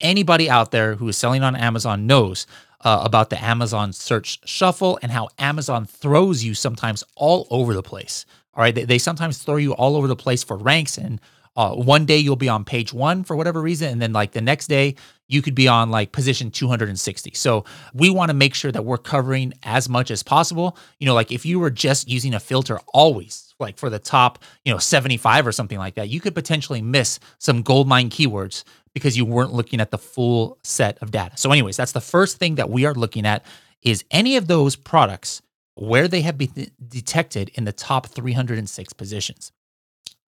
Anybody 0.02 0.50
out 0.50 0.72
there 0.72 0.96
who 0.96 1.08
is 1.10 1.18
selling 1.18 1.44
on 1.44 1.56
Amazon 1.56 2.08
knows 2.08 2.48
uh, 2.82 3.02
about 3.04 3.30
the 3.30 3.44
Amazon 3.44 3.94
search 3.94 4.40
shuffle 4.48 5.00
and 5.02 5.12
how 5.12 5.30
Amazon 5.38 5.86
throws 5.86 6.44
you 6.44 6.54
sometimes 6.54 7.04
all 7.16 7.48
over 7.50 7.74
the 7.74 7.84
place. 7.84 8.26
All 8.54 8.64
right. 8.64 8.74
They, 8.74 8.86
they 8.86 8.98
sometimes 8.98 9.38
throw 9.40 9.58
you 9.58 9.74
all 9.74 9.96
over 9.96 10.08
the 10.08 10.16
place 10.16 10.44
for 10.44 10.58
ranks. 10.58 10.98
And 10.98 11.20
uh, 11.56 11.76
one 11.76 12.06
day 12.06 12.18
you'll 12.18 12.36
be 12.36 12.50
on 12.50 12.64
page 12.64 12.94
one 12.94 13.24
for 13.24 13.36
whatever 13.36 13.62
reason. 13.62 13.90
And 13.90 14.02
then, 14.02 14.14
like, 14.14 14.32
the 14.32 14.42
next 14.42 14.68
day, 14.68 14.96
you 15.30 15.42
could 15.42 15.56
be 15.56 15.68
on 15.68 15.90
like 15.90 16.12
position 16.12 16.52
260. 16.52 17.32
So 17.36 17.64
we 17.94 18.10
want 18.10 18.30
to 18.30 18.34
make 18.34 18.54
sure 18.54 18.72
that 18.72 18.84
we're 18.84 18.98
covering 18.98 19.54
as 19.64 19.88
much 19.88 20.12
as 20.12 20.24
possible. 20.24 20.76
You 21.00 21.06
know, 21.06 21.14
like 21.14 21.32
if 21.32 21.46
you 21.46 21.60
were 21.60 21.70
just 21.70 22.10
using 22.10 22.34
a 22.34 22.40
filter 22.40 22.80
always, 22.94 23.54
like 23.60 23.78
for 23.78 23.90
the 23.90 24.00
top, 24.00 24.40
you 24.66 24.74
know, 24.74 24.80
75 24.80 25.48
or 25.48 25.52
something 25.52 25.78
like 25.78 25.96
that, 25.96 26.10
you 26.10 26.20
could 26.20 26.34
potentially 26.34 26.82
miss 26.82 27.20
some 27.38 27.62
gold 27.62 27.88
mine 27.88 28.10
keywords 28.10 28.64
because 29.00 29.18
you 29.18 29.26
weren't 29.26 29.54
looking 29.54 29.80
at 29.80 29.92
the 29.92 29.98
full 29.98 30.58
set 30.64 30.98
of 31.02 31.12
data. 31.12 31.38
So, 31.38 31.52
anyways, 31.52 31.78
that's 31.78 31.94
the 31.94 32.02
first 32.02 32.38
thing 32.38 32.56
that 32.56 32.70
we 32.70 32.86
are 32.86 32.94
looking 32.94 33.26
at 33.26 33.44
is 33.82 34.04
any 34.12 34.36
of 34.36 34.48
those 34.48 34.76
products 34.76 35.42
where 35.76 36.08
they 36.08 36.22
have 36.22 36.38
been 36.38 36.70
detected 36.88 37.50
in 37.54 37.64
the 37.64 37.72
top 37.72 38.08
306 38.08 38.94
positions. 38.94 39.52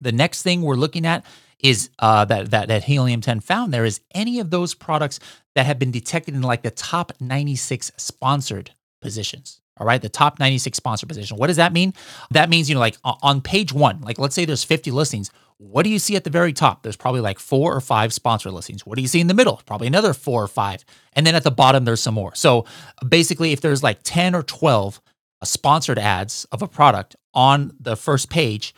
The 0.00 0.12
next 0.12 0.43
thing 0.43 0.62
we're 0.62 0.77
looking 0.77 1.05
at 1.05 1.25
is 1.59 1.91
uh, 1.99 2.25
that, 2.27 2.50
that 2.53 2.69
that 2.69 2.85
Helium 2.85 3.21
10 3.21 3.41
found 3.41 3.73
there 3.73 3.85
is 3.85 4.00
any 4.15 4.41
of 4.41 4.50
those 4.50 4.75
products 4.75 5.21
that 5.55 5.67
have 5.67 5.79
been 5.79 5.91
detected 5.91 6.35
in 6.35 6.43
like 6.43 6.62
the 6.62 6.71
top 6.71 7.12
96 7.21 7.93
sponsored 7.97 8.71
positions. 9.03 9.60
All 9.81 9.87
right, 9.87 10.01
the 10.01 10.11
top 10.11 10.39
96 10.39 10.77
sponsor 10.77 11.07
position. 11.07 11.39
What 11.39 11.47
does 11.47 11.57
that 11.57 11.73
mean? 11.73 11.95
That 12.31 12.51
means, 12.51 12.69
you 12.69 12.75
know, 12.75 12.81
like 12.81 12.99
on 13.03 13.41
page 13.41 13.73
one, 13.73 14.03
like 14.03 14.19
let's 14.19 14.35
say 14.35 14.45
there's 14.45 14.63
50 14.63 14.91
listings. 14.91 15.31
What 15.57 15.85
do 15.85 15.91
you 15.91 15.99
see 15.99 16.17
at 16.17 16.25
the 16.25 16.31
very 16.31 16.53
top? 16.53 16.83
There's 16.83 16.97
probably 16.97 17.23
like 17.23 17.39
four 17.39 17.75
or 17.75 17.81
five 17.81 18.13
sponsor 18.13 18.51
listings. 18.51 18.85
What 18.85 18.97
do 18.97 19.03
you 19.03 19.09
see 19.09 19.21
in 19.21 19.27
the 19.27 19.35
middle? 19.35 19.61
Probably 19.65 19.87
another 19.87 20.13
four 20.13 20.43
or 20.43 20.49
five. 20.49 20.85
And 21.15 21.27
then 21.27 21.35
at 21.35 21.45
the 21.45 21.51
bottom, 21.51 21.85
there's 21.85 22.01
some 22.03 22.15
more. 22.15 22.35
So 22.35 22.67
basically, 23.07 23.53
if 23.53 23.63
there's 23.63 23.83
like 23.83 24.01
10 24.03 24.35
or 24.35 24.43
12 24.43 25.01
uh, 25.41 25.45
sponsored 25.47 25.99
ads 25.99 26.45
of 26.53 26.61
a 26.61 26.69
product 26.69 27.17
on 27.33 27.73
the 27.81 27.97
first 27.97 28.29
page, 28.29 28.75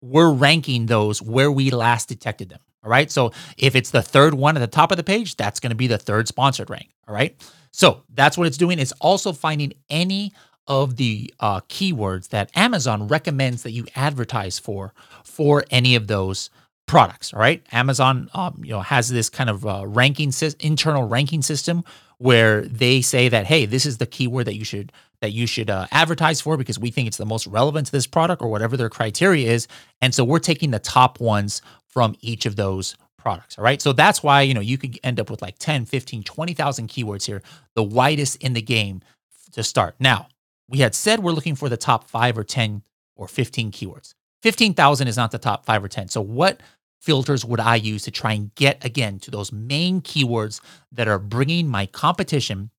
we're 0.00 0.32
ranking 0.32 0.86
those 0.86 1.20
where 1.20 1.52
we 1.52 1.70
last 1.70 2.08
detected 2.08 2.48
them. 2.48 2.60
All 2.84 2.90
right. 2.90 3.10
So 3.10 3.32
if 3.56 3.74
it's 3.74 3.90
the 3.90 4.02
third 4.02 4.34
one 4.34 4.56
at 4.56 4.60
the 4.60 4.66
top 4.66 4.90
of 4.90 4.96
the 4.96 5.04
page, 5.04 5.36
that's 5.36 5.60
going 5.60 5.70
to 5.70 5.76
be 5.76 5.86
the 5.86 5.98
third 5.98 6.28
sponsored 6.28 6.70
rank. 6.70 6.90
All 7.06 7.14
right. 7.14 7.36
So 7.72 8.02
that's 8.14 8.38
what 8.38 8.46
it's 8.46 8.56
doing. 8.56 8.78
It's 8.78 8.92
also 9.00 9.32
finding 9.32 9.72
any 9.90 10.32
of 10.66 10.96
the 10.96 11.32
uh, 11.40 11.60
keywords 11.62 12.28
that 12.28 12.50
Amazon 12.54 13.08
recommends 13.08 13.62
that 13.62 13.72
you 13.72 13.86
advertise 13.96 14.58
for 14.58 14.92
for 15.24 15.64
any 15.70 15.94
of 15.94 16.06
those 16.06 16.50
products. 16.86 17.32
All 17.32 17.40
right, 17.40 17.64
Amazon, 17.72 18.28
um, 18.34 18.60
you 18.62 18.70
know, 18.70 18.80
has 18.80 19.08
this 19.08 19.30
kind 19.30 19.48
of 19.48 19.66
uh, 19.66 19.84
ranking 19.86 20.32
internal 20.60 21.06
ranking 21.08 21.42
system 21.42 21.84
where 22.18 22.62
they 22.62 23.00
say 23.00 23.28
that 23.28 23.46
hey, 23.46 23.64
this 23.64 23.86
is 23.86 23.98
the 23.98 24.06
keyword 24.06 24.46
that 24.46 24.56
you 24.56 24.64
should 24.64 24.92
that 25.20 25.32
you 25.32 25.46
should 25.46 25.70
uh, 25.70 25.86
advertise 25.90 26.40
for 26.40 26.56
because 26.56 26.78
we 26.78 26.90
think 26.90 27.08
it's 27.08 27.16
the 27.16 27.26
most 27.26 27.46
relevant 27.46 27.86
to 27.86 27.92
this 27.92 28.06
product 28.06 28.42
or 28.42 28.48
whatever 28.48 28.76
their 28.76 28.88
criteria 28.88 29.50
is. 29.50 29.66
And 30.00 30.14
so 30.14 30.22
we're 30.22 30.38
taking 30.38 30.70
the 30.70 30.78
top 30.78 31.20
ones 31.20 31.60
from 31.98 32.14
each 32.20 32.46
of 32.46 32.54
those 32.54 32.94
products. 33.16 33.58
All 33.58 33.64
right. 33.64 33.82
So 33.82 33.92
that's 33.92 34.22
why, 34.22 34.42
you 34.42 34.54
know, 34.54 34.60
you 34.60 34.78
could 34.78 35.00
end 35.02 35.18
up 35.18 35.30
with 35.30 35.42
like 35.42 35.58
10, 35.58 35.84
15, 35.84 36.22
20,000 36.22 36.86
keywords 36.86 37.26
here, 37.26 37.42
the 37.74 37.82
widest 37.82 38.36
in 38.36 38.52
the 38.52 38.62
game 38.62 39.00
to 39.50 39.64
start. 39.64 39.96
Now, 39.98 40.28
we 40.68 40.78
had 40.78 40.94
said 40.94 41.18
we're 41.18 41.32
looking 41.32 41.56
for 41.56 41.68
the 41.68 41.76
top 41.76 42.08
five 42.08 42.38
or 42.38 42.44
10 42.44 42.82
or 43.16 43.26
15 43.26 43.72
keywords. 43.72 44.14
15,000 44.44 45.08
is 45.08 45.16
not 45.16 45.32
the 45.32 45.38
top 45.38 45.66
five 45.66 45.82
or 45.82 45.88
10. 45.88 46.06
So 46.06 46.20
what 46.20 46.60
filters 47.00 47.44
would 47.44 47.58
I 47.58 47.74
use 47.74 48.04
to 48.04 48.12
try 48.12 48.34
and 48.34 48.54
get 48.54 48.84
again 48.84 49.18
to 49.20 49.30
those 49.32 49.50
main 49.50 50.00
keywords 50.00 50.60
that 50.92 51.08
are 51.08 51.18
bringing 51.18 51.66
my 51.66 51.86
competition 51.86 52.70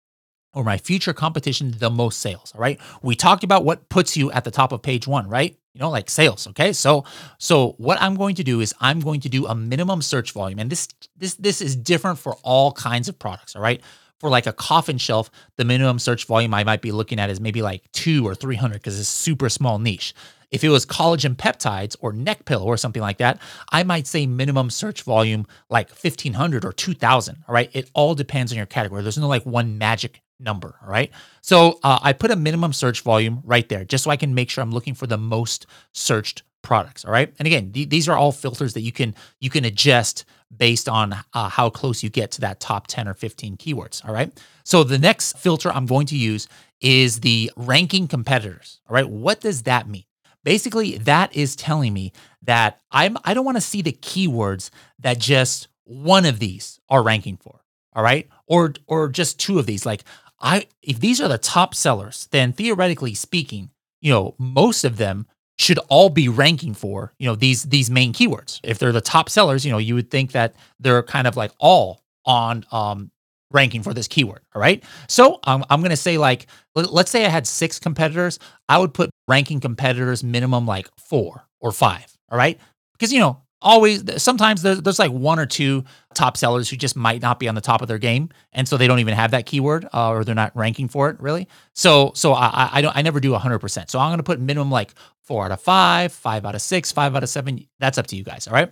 or 0.54 0.64
my 0.64 0.78
future 0.78 1.14
competition 1.14 1.76
the 1.78 1.92
most 1.92 2.20
sales 2.20 2.52
all 2.56 2.62
right 2.62 2.80
we 3.04 3.16
talked 3.16 3.44
about 3.44 3.64
what 3.64 3.88
puts 3.88 4.18
you 4.18 4.32
at 4.32 4.44
the 4.44 4.52
top 4.52 4.72
of 4.72 4.82
page 4.82 5.08
1 5.08 5.30
right 5.30 5.59
you 5.74 5.80
know 5.80 5.90
like 5.90 6.10
sales 6.10 6.48
okay 6.48 6.74
so 6.74 7.04
so 7.38 7.72
what 7.78 8.00
i'm 8.02 8.16
going 8.16 8.36
to 8.36 8.44
do 8.44 8.60
is 8.60 8.74
i'm 8.80 9.00
going 9.00 9.20
to 9.20 9.30
do 9.30 9.46
a 9.48 9.56
minimum 9.56 10.02
search 10.02 10.32
volume 10.32 10.60
and 10.60 10.70
this 10.70 10.88
this 11.18 11.36
this 11.36 11.62
is 11.62 11.76
different 11.76 12.18
for 12.18 12.36
all 12.44 12.72
kinds 12.74 13.08
of 13.08 13.18
products 13.18 13.56
all 13.56 13.62
right 13.62 13.82
for 14.20 14.30
like 14.30 14.48
a 14.48 14.54
coffin 14.54 14.98
shelf 14.98 15.30
the 15.58 15.66
minimum 15.66 16.00
search 16.00 16.26
volume 16.26 16.54
i 16.54 16.64
might 16.64 16.82
be 16.82 16.92
looking 16.92 17.20
at 17.20 17.30
is 17.30 17.40
maybe 17.40 17.62
like 17.62 17.90
2 17.94 18.28
or 18.28 18.36
300 18.36 18.74
because 18.74 19.00
it's 19.00 19.10
super 19.10 19.50
small 19.50 19.80
niche 19.80 20.14
if 20.52 20.64
it 20.64 20.70
was 20.70 20.86
collagen 20.86 21.36
peptides 21.36 21.96
or 22.00 22.12
neck 22.12 22.46
pillow 22.46 22.66
or 22.66 22.78
something 22.78 23.02
like 23.02 23.20
that, 23.20 23.40
I 23.72 23.84
might 23.84 24.08
say 24.08 24.26
minimum 24.26 24.70
search 24.70 25.04
volume 25.04 25.46
like 25.70 25.90
1500 25.90 26.66
or 26.66 26.74
2000. 26.74 27.44
All 27.48 27.54
right. 27.54 27.70
It 27.74 27.90
all 27.94 28.16
depends 28.16 28.52
on 28.52 28.58
your 28.58 28.66
category. 28.66 29.04
There's 29.04 29.18
no 29.18 29.28
like 29.28 29.46
one 29.46 29.78
magic 29.78 30.22
number. 30.40 30.78
All 30.82 30.90
right. 30.90 31.12
So 31.42 31.80
uh, 31.84 32.00
I 32.02 32.14
put 32.14 32.32
a 32.32 32.36
minimum 32.36 32.74
search 32.74 33.02
volume 33.02 33.42
right 33.44 33.68
there 33.68 33.84
just 33.84 34.04
so 34.04 34.12
I 34.12 34.18
can 34.18 34.34
make 34.34 34.50
sure 34.50 34.62
I'm 34.62 34.72
looking 34.72 34.96
for 34.96 35.08
the 35.08 35.18
most 35.18 35.66
searched 35.94 36.44
products. 36.62 37.06
All 37.06 37.12
right. 37.12 37.34
And 37.40 37.46
again, 37.46 37.72
th- 37.72 37.90
these 37.90 38.10
are 38.10 38.18
all 38.18 38.32
filters 38.32 38.74
that 38.74 38.82
you 38.82 38.92
can 38.92 39.16
you 39.40 39.50
can 39.50 39.66
adjust 39.66 40.26
based 40.56 40.90
on 40.90 41.16
uh, 41.34 41.50
how 41.50 41.70
close 41.70 42.04
you 42.04 42.10
get 42.10 42.32
to 42.32 42.42
that 42.42 42.60
top 42.60 42.88
10 42.88 43.08
or 43.08 43.14
15 43.14 43.58
keywords. 43.58 44.06
All 44.08 44.14
right. 44.14 44.32
So 44.64 44.84
the 44.84 44.98
next 44.98 45.38
filter 45.38 45.72
I'm 45.72 45.86
going 45.86 46.08
to 46.08 46.18
use 46.18 46.48
is 46.82 47.22
the 47.22 47.52
ranking 47.56 48.08
competitors. 48.08 48.82
All 48.90 48.94
right. 48.94 49.08
What 49.08 49.42
does 49.42 49.64
that 49.64 49.88
mean? 49.88 50.06
Basically, 50.44 50.98
that 51.00 51.36
is 51.36 51.56
telling 51.56 51.94
me 51.94 52.14
that 52.44 52.80
I'm 52.92 53.18
I 53.24 53.34
don't 53.34 53.46
want 53.46 53.58
to 53.58 53.62
see 53.62 53.82
the 53.82 53.92
keywords 53.92 54.70
that 55.00 55.20
just 55.20 55.68
one 55.84 56.26
of 56.26 56.40
these 56.40 56.80
are 56.90 57.04
ranking 57.04 57.38
for. 57.38 57.62
All 57.94 58.04
right? 58.04 58.28
Or 58.48 58.74
or 58.88 59.10
just 59.10 59.40
two 59.40 59.60
of 59.60 59.66
these. 59.66 59.86
Like 59.86 60.04
I 60.42 60.68
if 60.82 61.00
these 61.00 61.22
are 61.22 61.28
the 61.28 61.38
top 61.38 61.76
sellers, 61.76 62.28
then 62.32 62.54
theoretically 62.54 63.14
speaking, 63.14 63.70
you 64.02 64.12
know, 64.12 64.36
most 64.38 64.84
of 64.84 64.98
them 64.98 65.28
should 65.58 65.80
all 65.90 66.10
be 66.10 66.30
ranking 66.30 66.74
for, 66.74 67.14
you 67.20 67.28
know, 67.28 67.36
these 67.36 67.64
these 67.64 67.90
main 67.90 68.14
keywords. 68.14 68.60
If 68.64 68.80
they're 68.80 68.92
the 68.92 69.02
top 69.02 69.30
sellers, 69.30 69.66
you 69.66 69.72
know, 69.72 69.78
you 69.78 69.96
would 69.96 70.10
think 70.10 70.32
that 70.32 70.56
they're 70.80 71.04
kind 71.04 71.28
of 71.28 71.36
like 71.36 71.52
all 71.60 72.02
on 72.26 72.66
um 72.72 73.12
ranking 73.52 73.84
for 73.84 73.94
this 73.94 74.08
keyword. 74.08 74.42
All 74.54 74.62
right. 74.62 74.84
So 75.08 75.40
um, 75.44 75.66
I'm 75.70 75.82
going 75.82 75.90
to 75.90 75.98
say, 75.98 76.18
like, 76.18 76.48
let's 76.76 77.10
say 77.12 77.26
I 77.26 77.30
had 77.30 77.48
six 77.48 77.80
competitors. 77.80 78.40
I 78.68 78.78
would 78.78 78.94
put 78.94 79.10
ranking 79.28 79.60
competitors 79.60 80.24
minimum 80.24 80.66
like 80.66 80.88
four 80.98 81.46
or 81.60 81.72
five. 81.72 82.06
All 82.30 82.38
right. 82.38 82.60
Because, 82.94 83.12
you 83.12 83.20
know, 83.20 83.42
always, 83.62 84.22
sometimes 84.22 84.62
there's, 84.62 84.82
there's 84.82 85.00
like 85.00 85.12
one 85.12 85.40
or 85.40 85.46
two 85.46 85.84
top 86.14 86.38
sellers 86.38 86.70
who 86.70 86.76
just 86.76 86.96
might 86.96 87.22
not 87.22 87.40
be 87.40 87.48
on 87.48 87.56
the 87.56 87.62
top 87.62 87.82
of 87.82 87.88
their 87.88 87.98
game. 87.98 88.30
And 88.54 88.68
so 88.68 88.78
they 88.78 88.88
don't 88.88 89.00
even 89.00 89.14
have 89.14 89.32
that 89.32 89.46
keyword 89.46 89.88
uh, 89.94 90.10
or 90.10 90.24
they're 90.24 90.36
not 90.36 90.56
ranking 90.56 90.88
for 90.88 91.10
it 91.10 91.20
really. 91.20 91.48
So, 91.74 92.12
so 92.16 92.34
I, 92.34 92.70
I 92.74 92.82
don't, 92.82 92.96
I 92.96 93.02
never 93.02 93.20
do 93.20 93.32
100%. 93.32 93.90
So 93.90 94.00
I'm 94.00 94.10
going 94.10 94.18
to 94.18 94.24
put 94.24 94.40
minimum 94.40 94.72
like 94.72 94.94
four 95.24 95.46
out 95.46 95.52
of 95.52 95.62
five, 95.62 96.12
five 96.12 96.46
out 96.46 96.56
of 96.56 96.62
six, 96.62 96.92
five 96.92 97.16
out 97.16 97.24
of 97.24 97.30
seven. 97.30 97.66
That's 97.80 97.98
up 97.98 98.08
to 98.08 98.16
you 98.16 98.24
guys. 98.24 98.48
All 98.48 98.54
right. 98.54 98.72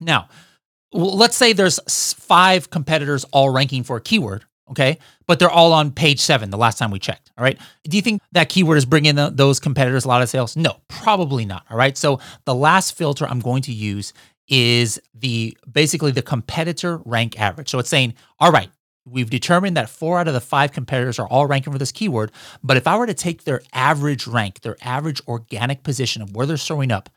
Now, 0.00 0.28
let's 0.92 1.36
say 1.36 1.52
there's 1.52 1.80
five 2.14 2.70
competitors 2.70 3.24
all 3.32 3.50
ranking 3.50 3.82
for 3.82 3.96
a 3.96 4.00
keyword, 4.00 4.44
okay? 4.70 4.98
But 5.26 5.38
they're 5.38 5.50
all 5.50 5.72
on 5.72 5.90
page 5.90 6.20
seven 6.20 6.50
the 6.50 6.58
last 6.58 6.78
time 6.78 6.90
we 6.90 6.98
checked, 6.98 7.30
all 7.36 7.44
right? 7.44 7.58
Do 7.84 7.96
you 7.96 8.02
think 8.02 8.22
that 8.32 8.48
keyword 8.48 8.78
is 8.78 8.84
bringing 8.84 9.14
the, 9.14 9.30
those 9.30 9.60
competitors 9.60 10.04
a 10.04 10.08
lot 10.08 10.22
of 10.22 10.28
sales? 10.28 10.56
No, 10.56 10.80
probably 10.88 11.44
not, 11.44 11.64
all 11.70 11.76
right? 11.76 11.96
So 11.96 12.20
the 12.44 12.54
last 12.54 12.96
filter 12.96 13.26
I'm 13.26 13.40
going 13.40 13.62
to 13.62 13.72
use 13.72 14.12
is 14.48 15.00
the 15.14 15.56
basically 15.70 16.10
the 16.10 16.22
competitor 16.22 17.00
rank 17.04 17.38
average. 17.38 17.68
So 17.68 17.78
it's 17.78 17.90
saying, 17.90 18.14
all 18.40 18.50
right, 18.50 18.70
we've 19.04 19.30
determined 19.30 19.76
that 19.76 19.90
four 19.90 20.18
out 20.18 20.28
of 20.28 20.34
the 20.34 20.40
five 20.40 20.72
competitors 20.72 21.18
are 21.18 21.28
all 21.28 21.46
ranking 21.46 21.72
for 21.72 21.78
this 21.78 21.92
keyword. 21.92 22.32
But 22.62 22.76
if 22.76 22.86
I 22.86 22.96
were 22.96 23.06
to 23.06 23.14
take 23.14 23.44
their 23.44 23.62
average 23.72 24.26
rank, 24.26 24.60
their 24.60 24.76
average 24.82 25.20
organic 25.28 25.82
position 25.82 26.22
of 26.22 26.34
where 26.34 26.46
they're 26.46 26.56
showing 26.56 26.90
up, 26.90 27.10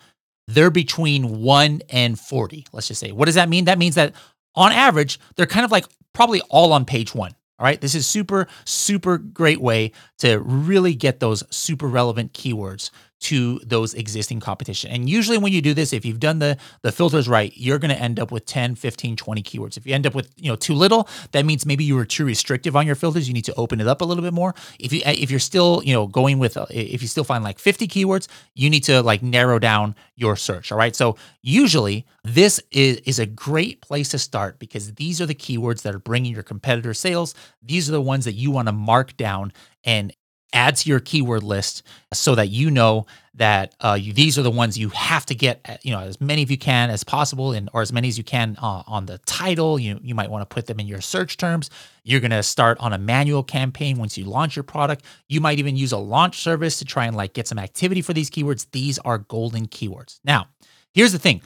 they're 0.48 0.72
between 0.72 1.42
1 1.42 1.82
and 1.90 2.20
40, 2.20 2.68
let's 2.74 2.88
just 2.88 3.00
say. 3.00 3.12
What 3.12 3.26
does 3.26 3.36
that 3.36 3.50
mean? 3.50 3.66
That 3.66 3.80
means 3.80 3.96
that 3.96 4.14
on 4.56 4.72
average, 4.72 5.20
they're 5.36 5.46
kind 5.46 5.66
of 5.66 5.72
like 5.72 5.86
probably 6.14 6.42
all 6.50 6.74
on 6.74 6.86
page 6.86 7.16
1. 7.16 7.34
All 7.62 7.66
right, 7.66 7.80
this 7.80 7.94
is 7.94 8.08
super, 8.08 8.48
super 8.66 9.20
great 9.20 9.62
way 9.62 9.92
to 10.18 10.40
really 10.40 10.96
get 10.96 11.20
those 11.20 11.44
super 11.56 11.88
relevant 11.88 12.34
keywords 12.34 12.90
to 13.22 13.60
those 13.64 13.94
existing 13.94 14.40
competition. 14.40 14.92
And 14.92 15.10
usually 15.10 15.38
when 15.38 15.54
you 15.54 15.62
do 15.62 15.74
this, 15.74 15.94
if 15.94 16.06
you've 16.06 16.20
done 16.20 16.40
the 16.40 16.58
the 16.82 16.92
filters 16.92 17.30
right, 17.30 17.54
you're 17.56 17.78
going 17.80 17.94
to 17.94 18.00
end 18.02 18.20
up 18.20 18.32
with 18.32 18.46
10, 18.46 18.76
15, 18.76 19.16
20 19.16 19.44
keywords. 19.44 19.78
If 19.78 19.86
you 19.86 19.94
end 19.94 20.08
up 20.08 20.16
with, 20.16 20.34
you 20.38 20.50
know, 20.50 20.56
too 20.56 20.74
little, 20.74 21.08
that 21.32 21.46
means 21.46 21.66
maybe 21.66 21.84
you 21.84 21.96
were 21.96 22.06
too 22.06 22.26
restrictive 22.26 22.76
on 22.76 22.86
your 22.86 22.96
filters. 22.96 23.28
You 23.28 23.34
need 23.34 23.46
to 23.46 23.54
open 23.56 23.80
it 23.80 23.88
up 23.88 24.02
a 24.02 24.06
little 24.06 24.24
bit 24.24 24.34
more. 24.34 24.56
If 24.80 24.92
you 24.92 25.02
if 25.06 25.30
you're 25.30 25.40
still, 25.40 25.82
you 25.86 25.94
know, 25.94 26.08
going 26.08 26.40
with 26.40 26.58
uh, 26.58 26.66
if 26.72 27.02
you 27.02 27.08
still 27.08 27.24
find 27.24 27.44
like 27.44 27.60
50 27.60 27.88
keywords, 27.88 28.28
you 28.56 28.70
need 28.70 28.84
to 28.86 29.02
like 29.04 29.22
narrow 29.22 29.60
down 29.60 29.96
your 30.16 30.36
search, 30.36 30.72
all 30.72 30.78
right? 30.78 30.96
So 30.96 31.16
usually 31.42 32.06
this 32.24 32.60
is 32.72 32.98
is 33.06 33.20
a 33.20 33.26
great 33.26 33.82
place 33.82 34.10
to 34.10 34.20
start 34.20 34.58
because 34.58 34.94
these 34.96 35.22
are 35.22 35.26
the 35.28 35.36
keywords 35.36 35.84
that 35.84 35.94
are 35.94 36.00
bringing 36.00 36.34
your 36.34 36.44
competitor 36.44 36.94
sales. 36.94 37.36
These 37.62 37.88
are 37.88 37.92
the 37.92 38.02
ones 38.02 38.26
that 38.26 38.34
you 38.34 38.50
want 38.50 38.68
to 38.68 38.72
mark 38.72 39.16
down 39.16 39.54
and 39.84 40.14
add 40.54 40.76
to 40.78 40.90
your 40.90 41.00
keyword 41.00 41.44
list 41.44 41.84
so 42.14 42.36
that 42.36 42.50
you 42.50 42.70
know 42.70 43.06
that 43.36 43.74
uh, 43.80 43.98
you, 44.00 44.12
these 44.12 44.38
are 44.38 44.42
the 44.42 44.52
ones 44.52 44.78
you 44.78 44.90
have 44.90 45.26
to 45.26 45.36
get 45.36 45.62
uh, 45.66 45.78
you 45.84 45.92
know 45.92 46.00
as 46.00 46.20
many 46.20 46.44
of 46.44 46.52
you 46.52 46.58
can 46.58 46.90
as 46.90 47.04
possible 47.04 47.54
and 47.54 47.70
or 47.74 47.82
as 47.82 47.94
many 47.94 48.08
as 48.08 48.18
you 48.18 48.24
can 48.24 48.58
uh, 48.62 48.84
on 48.88 49.06
the 49.06 49.18
title. 49.20 49.80
You 49.80 50.00
you 50.04 50.14
might 50.14 50.30
want 50.30 50.48
to 50.48 50.54
put 50.54 50.68
them 50.68 50.80
in 50.80 50.88
your 50.88 51.02
search 51.02 51.38
terms. 51.38 51.70
You're 52.04 52.20
going 52.20 52.32
to 52.32 52.44
start 52.44 52.78
on 52.80 52.94
a 52.94 52.98
manual 52.98 53.44
campaign 53.44 53.98
once 53.98 54.18
you 54.18 54.26
launch 54.26 54.56
your 54.56 54.64
product. 54.64 55.06
You 55.30 55.40
might 55.40 55.60
even 55.60 55.78
use 55.78 55.92
a 55.92 55.98
launch 55.98 56.40
service 56.40 56.80
to 56.80 56.86
try 56.86 57.06
and 57.06 57.16
like 57.16 57.34
get 57.34 57.48
some 57.48 57.60
activity 57.60 58.02
for 58.02 58.14
these 58.14 58.30
keywords. 58.30 58.68
These 58.72 59.00
are 59.00 59.20
golden 59.20 59.68
keywords. 59.68 60.20
Now 60.24 60.48
here's 60.94 61.14
the 61.14 61.20
thing. 61.20 61.42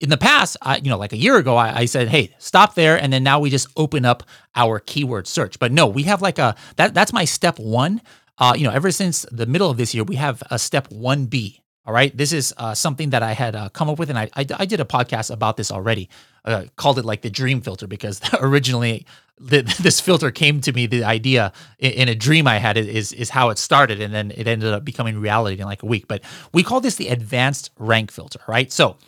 In 0.00 0.08
the 0.08 0.16
past, 0.16 0.56
I, 0.62 0.78
you 0.78 0.88
know, 0.88 0.96
like 0.96 1.12
a 1.12 1.18
year 1.18 1.36
ago, 1.36 1.56
I, 1.56 1.80
I, 1.80 1.84
said, 1.84 2.08
"Hey, 2.08 2.34
stop 2.38 2.74
there," 2.74 2.96
and 2.98 3.12
then 3.12 3.22
now 3.22 3.38
we 3.38 3.50
just 3.50 3.68
open 3.76 4.06
up 4.06 4.22
our 4.56 4.80
keyword 4.80 5.26
search. 5.26 5.58
But 5.58 5.72
no, 5.72 5.86
we 5.86 6.04
have 6.04 6.22
like 6.22 6.38
a 6.38 6.56
that 6.76 6.94
that's 6.94 7.12
my 7.12 7.26
step 7.26 7.58
one 7.58 8.00
uh, 8.38 8.54
you 8.56 8.64
know, 8.64 8.72
ever 8.72 8.90
since 8.90 9.26
the 9.30 9.46
middle 9.46 9.70
of 9.70 9.76
this 9.76 9.94
year, 9.94 10.04
we 10.04 10.16
have 10.16 10.42
a 10.50 10.58
step 10.58 10.88
1B. 10.88 11.60
All 11.86 11.94
right. 11.94 12.14
This 12.14 12.32
is 12.32 12.54
uh, 12.56 12.74
something 12.74 13.10
that 13.10 13.22
I 13.22 13.32
had 13.32 13.56
uh, 13.56 13.68
come 13.70 13.88
up 13.88 13.98
with, 13.98 14.10
and 14.10 14.18
I, 14.18 14.28
I, 14.36 14.46
I, 14.58 14.66
did 14.66 14.80
a 14.80 14.84
podcast 14.84 15.30
about 15.32 15.56
this 15.56 15.72
already. 15.72 16.10
Uh, 16.44 16.64
called 16.76 16.98
it 16.98 17.04
like 17.04 17.22
the 17.22 17.30
dream 17.30 17.62
filter 17.62 17.86
because 17.86 18.20
originally 18.40 19.06
the, 19.38 19.62
this 19.80 19.98
filter 19.98 20.30
came 20.30 20.60
to 20.60 20.72
me. 20.72 20.86
The 20.86 21.04
idea 21.04 21.52
in, 21.78 21.92
in, 21.92 22.08
a 22.08 22.14
dream 22.14 22.46
I 22.46 22.58
had 22.58 22.76
is 22.76 23.12
is 23.12 23.30
how 23.30 23.48
it 23.48 23.58
started, 23.58 24.00
and 24.00 24.12
then 24.12 24.30
it 24.30 24.46
ended 24.46 24.72
up 24.72 24.84
becoming 24.84 25.18
reality 25.18 25.60
in 25.60 25.66
like 25.66 25.82
a 25.82 25.86
week. 25.86 26.06
But 26.06 26.22
we 26.52 26.62
call 26.62 26.80
this 26.80 26.96
the 26.96 27.08
advanced 27.08 27.70
rank 27.78 28.10
filter, 28.10 28.40
right? 28.46 28.70
So 28.70 28.98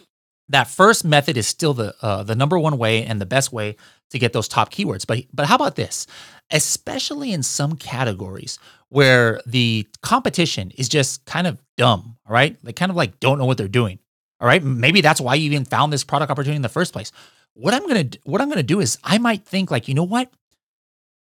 that 0.53 0.69
first 0.69 1.05
method 1.05 1.37
is 1.37 1.47
still 1.47 1.75
the 1.75 1.95
uh, 2.03 2.23
the 2.23 2.35
number 2.35 2.59
one 2.59 2.79
way 2.79 3.05
and 3.05 3.21
the 3.21 3.27
best 3.27 3.53
way 3.53 3.77
to 4.11 4.19
get 4.19 4.33
those 4.33 4.49
top 4.49 4.71
keywords. 4.71 5.07
But 5.07 5.25
but 5.33 5.47
how 5.47 5.57
about 5.57 5.77
this? 5.77 6.07
Especially 6.51 7.33
in 7.33 7.43
some 7.43 7.77
categories 7.77 8.59
where 8.91 9.41
the 9.47 9.89
competition 10.03 10.71
is 10.77 10.89
just 10.89 11.25
kind 11.25 11.47
of 11.47 11.59
dumb, 11.79 12.19
all 12.27 12.35
right? 12.35 12.57
They 12.63 12.75
kind 12.75 12.91
of 12.91 12.97
like 12.97 13.19
don't 13.21 13.39
know 13.39 13.47
what 13.47 13.57
they're 13.57 13.69
doing. 13.69 13.99
All 14.39 14.47
right? 14.47 14.63
Maybe 14.63 15.01
that's 15.01 15.21
why 15.21 15.37
you 15.37 15.47
even 15.47 15.65
found 15.65 15.93
this 15.93 16.05
product 16.05 16.31
opportunity 16.31 16.57
in 16.57 16.63
the 16.63 16.69
first 16.69 16.93
place. 16.93 17.11
What 17.55 17.73
I'm 17.73 17.87
going 17.87 18.11
to 18.11 18.19
what 18.25 18.43
I'm 18.43 18.49
going 18.49 18.59
to 18.59 18.63
do 18.63 18.81
is 18.81 18.99
I 19.03 19.17
might 19.19 19.47
think 19.47 19.71
like, 19.71 19.89
you 19.89 19.95
know 19.95 20.05
what? 20.05 20.31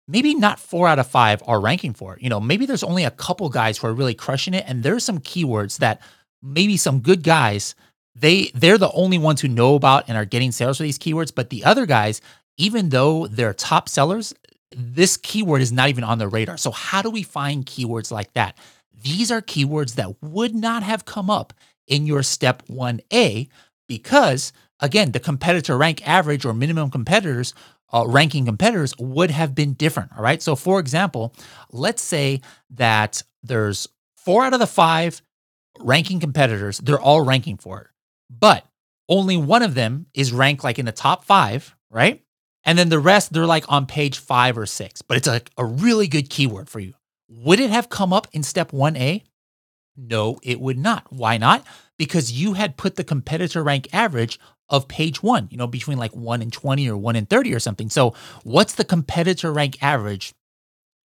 Maybe 0.07 0.33
not 0.33 0.59
4 0.59 0.87
out 0.87 0.99
of 0.99 1.07
5 1.07 1.43
are 1.45 1.59
ranking 1.59 1.93
for 1.93 2.15
it. 2.15 2.23
You 2.23 2.29
know, 2.29 2.39
maybe 2.39 2.65
there's 2.65 2.83
only 2.83 3.03
a 3.03 3.11
couple 3.11 3.49
guys 3.49 3.77
who 3.77 3.87
are 3.87 3.93
really 3.93 4.15
crushing 4.15 4.53
it 4.53 4.63
and 4.65 4.81
there's 4.81 5.03
some 5.03 5.19
keywords 5.19 5.79
that 5.79 6.01
maybe 6.41 6.77
some 6.77 7.01
good 7.01 7.23
guys 7.23 7.75
they 8.19 8.51
they're 8.53 8.77
the 8.77 8.91
only 8.91 9.17
ones 9.17 9.41
who 9.41 9.47
know 9.47 9.75
about 9.75 10.05
and 10.07 10.17
are 10.17 10.25
getting 10.25 10.51
sales 10.51 10.77
for 10.77 10.83
these 10.83 10.99
keywords, 10.99 11.33
but 11.33 11.49
the 11.49 11.63
other 11.63 11.85
guys 11.85 12.21
even 12.59 12.89
though 12.89 13.25
they're 13.25 13.53
top 13.53 13.89
sellers, 13.89 14.33
this 14.75 15.17
keyword 15.17 15.61
is 15.61 15.71
not 15.71 15.89
even 15.89 16.03
on 16.03 16.19
their 16.19 16.27
radar. 16.27 16.57
So, 16.57 16.71
how 16.71 17.01
do 17.01 17.09
we 17.09 17.23
find 17.23 17.65
keywords 17.65 18.11
like 18.11 18.33
that? 18.33 18.57
These 19.01 19.31
are 19.31 19.41
keywords 19.41 19.95
that 19.95 20.21
would 20.21 20.53
not 20.53 20.83
have 20.83 21.05
come 21.05 21.29
up 21.29 21.53
in 21.87 22.05
your 22.05 22.21
step 22.21 22.61
1A 22.67 23.47
because, 23.87 24.51
again, 24.81 25.13
the 25.13 25.19
competitor 25.19 25.77
rank 25.77 26.07
average 26.07 26.45
or 26.45 26.53
minimum 26.53 26.91
competitors, 26.91 27.53
uh, 27.93 28.03
ranking 28.05 28.45
competitors 28.45 28.93
would 28.99 29.31
have 29.31 29.55
been 29.55 29.73
different. 29.73 30.11
All 30.15 30.21
right. 30.21 30.41
So, 30.41 30.55
for 30.55 30.79
example, 30.79 31.33
let's 31.71 32.03
say 32.03 32.41
that 32.71 33.23
there's 33.41 33.87
four 34.17 34.43
out 34.43 34.53
of 34.53 34.59
the 34.59 34.67
five 34.67 35.21
ranking 35.79 36.19
competitors, 36.19 36.79
they're 36.79 36.99
all 36.99 37.21
ranking 37.21 37.55
for 37.55 37.79
it, 37.79 37.87
but 38.29 38.65
only 39.07 39.37
one 39.37 39.63
of 39.63 39.73
them 39.73 40.05
is 40.13 40.31
ranked 40.31 40.63
like 40.63 40.79
in 40.79 40.85
the 40.85 40.91
top 40.91 41.25
five, 41.25 41.75
right? 41.89 42.23
And 42.63 42.77
then 42.77 42.89
the 42.89 42.99
rest, 42.99 43.33
they're 43.33 43.45
like 43.45 43.65
on 43.69 43.85
page 43.85 44.19
five 44.19 44.57
or 44.57 44.65
six, 44.65 45.01
but 45.01 45.17
it's 45.17 45.27
like 45.27 45.49
a 45.57 45.65
really 45.65 46.07
good 46.07 46.29
keyword 46.29 46.69
for 46.69 46.79
you. 46.79 46.93
Would 47.29 47.59
it 47.59 47.69
have 47.69 47.89
come 47.89 48.13
up 48.13 48.27
in 48.31 48.43
step 48.43 48.71
1A? 48.71 49.23
No, 49.95 50.39
it 50.43 50.59
would 50.59 50.77
not. 50.77 51.05
Why 51.11 51.37
not? 51.37 51.65
Because 51.97 52.31
you 52.31 52.53
had 52.53 52.77
put 52.77 52.95
the 52.95 53.03
competitor 53.03 53.63
rank 53.63 53.87
average 53.93 54.39
of 54.69 54.87
page 54.87 55.21
one, 55.23 55.47
you 55.51 55.57
know, 55.57 55.67
between 55.67 55.97
like 55.97 56.15
one 56.15 56.41
and 56.41 56.53
20 56.53 56.87
or 56.89 56.97
one 56.97 57.15
and 57.15 57.29
30 57.29 57.53
or 57.53 57.59
something. 57.59 57.89
So, 57.89 58.13
what's 58.43 58.75
the 58.75 58.85
competitor 58.85 59.51
rank 59.51 59.81
average 59.81 60.33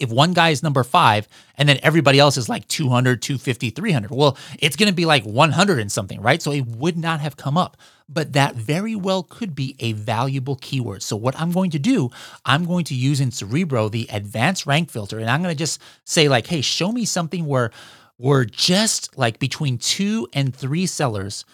if 0.00 0.10
one 0.10 0.32
guy 0.32 0.50
is 0.50 0.62
number 0.62 0.82
five 0.82 1.28
and 1.56 1.68
then 1.68 1.78
everybody 1.82 2.18
else 2.18 2.36
is 2.36 2.48
like 2.48 2.66
200, 2.68 3.22
250, 3.22 3.70
300, 3.70 4.10
well, 4.10 4.36
it's 4.58 4.76
going 4.76 4.88
to 4.88 4.94
be 4.94 5.06
like 5.06 5.24
100 5.24 5.78
and 5.78 5.92
something, 5.92 6.20
right? 6.20 6.42
So 6.42 6.52
it 6.52 6.66
would 6.66 6.96
not 6.96 7.20
have 7.20 7.36
come 7.36 7.56
up. 7.56 7.76
But 8.08 8.32
that 8.32 8.56
very 8.56 8.96
well 8.96 9.22
could 9.22 9.54
be 9.54 9.76
a 9.78 9.92
valuable 9.92 10.56
keyword. 10.56 11.02
So 11.02 11.14
what 11.14 11.38
I'm 11.40 11.52
going 11.52 11.70
to 11.70 11.78
do, 11.78 12.10
I'm 12.44 12.64
going 12.64 12.84
to 12.86 12.94
use 12.94 13.20
in 13.20 13.30
Cerebro 13.30 13.88
the 13.88 14.08
advanced 14.10 14.66
rank 14.66 14.90
filter, 14.90 15.20
and 15.20 15.30
I'm 15.30 15.42
going 15.42 15.54
to 15.54 15.58
just 15.58 15.80
say 16.04 16.28
like, 16.28 16.48
hey, 16.48 16.60
show 16.60 16.90
me 16.90 17.04
something 17.04 17.46
where 17.46 17.70
we're 18.18 18.44
just 18.44 19.16
like 19.16 19.38
between 19.38 19.78
two 19.78 20.26
and 20.32 20.54
three 20.54 20.86
sellers, 20.86 21.44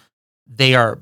they 0.47 0.75
are 0.75 0.99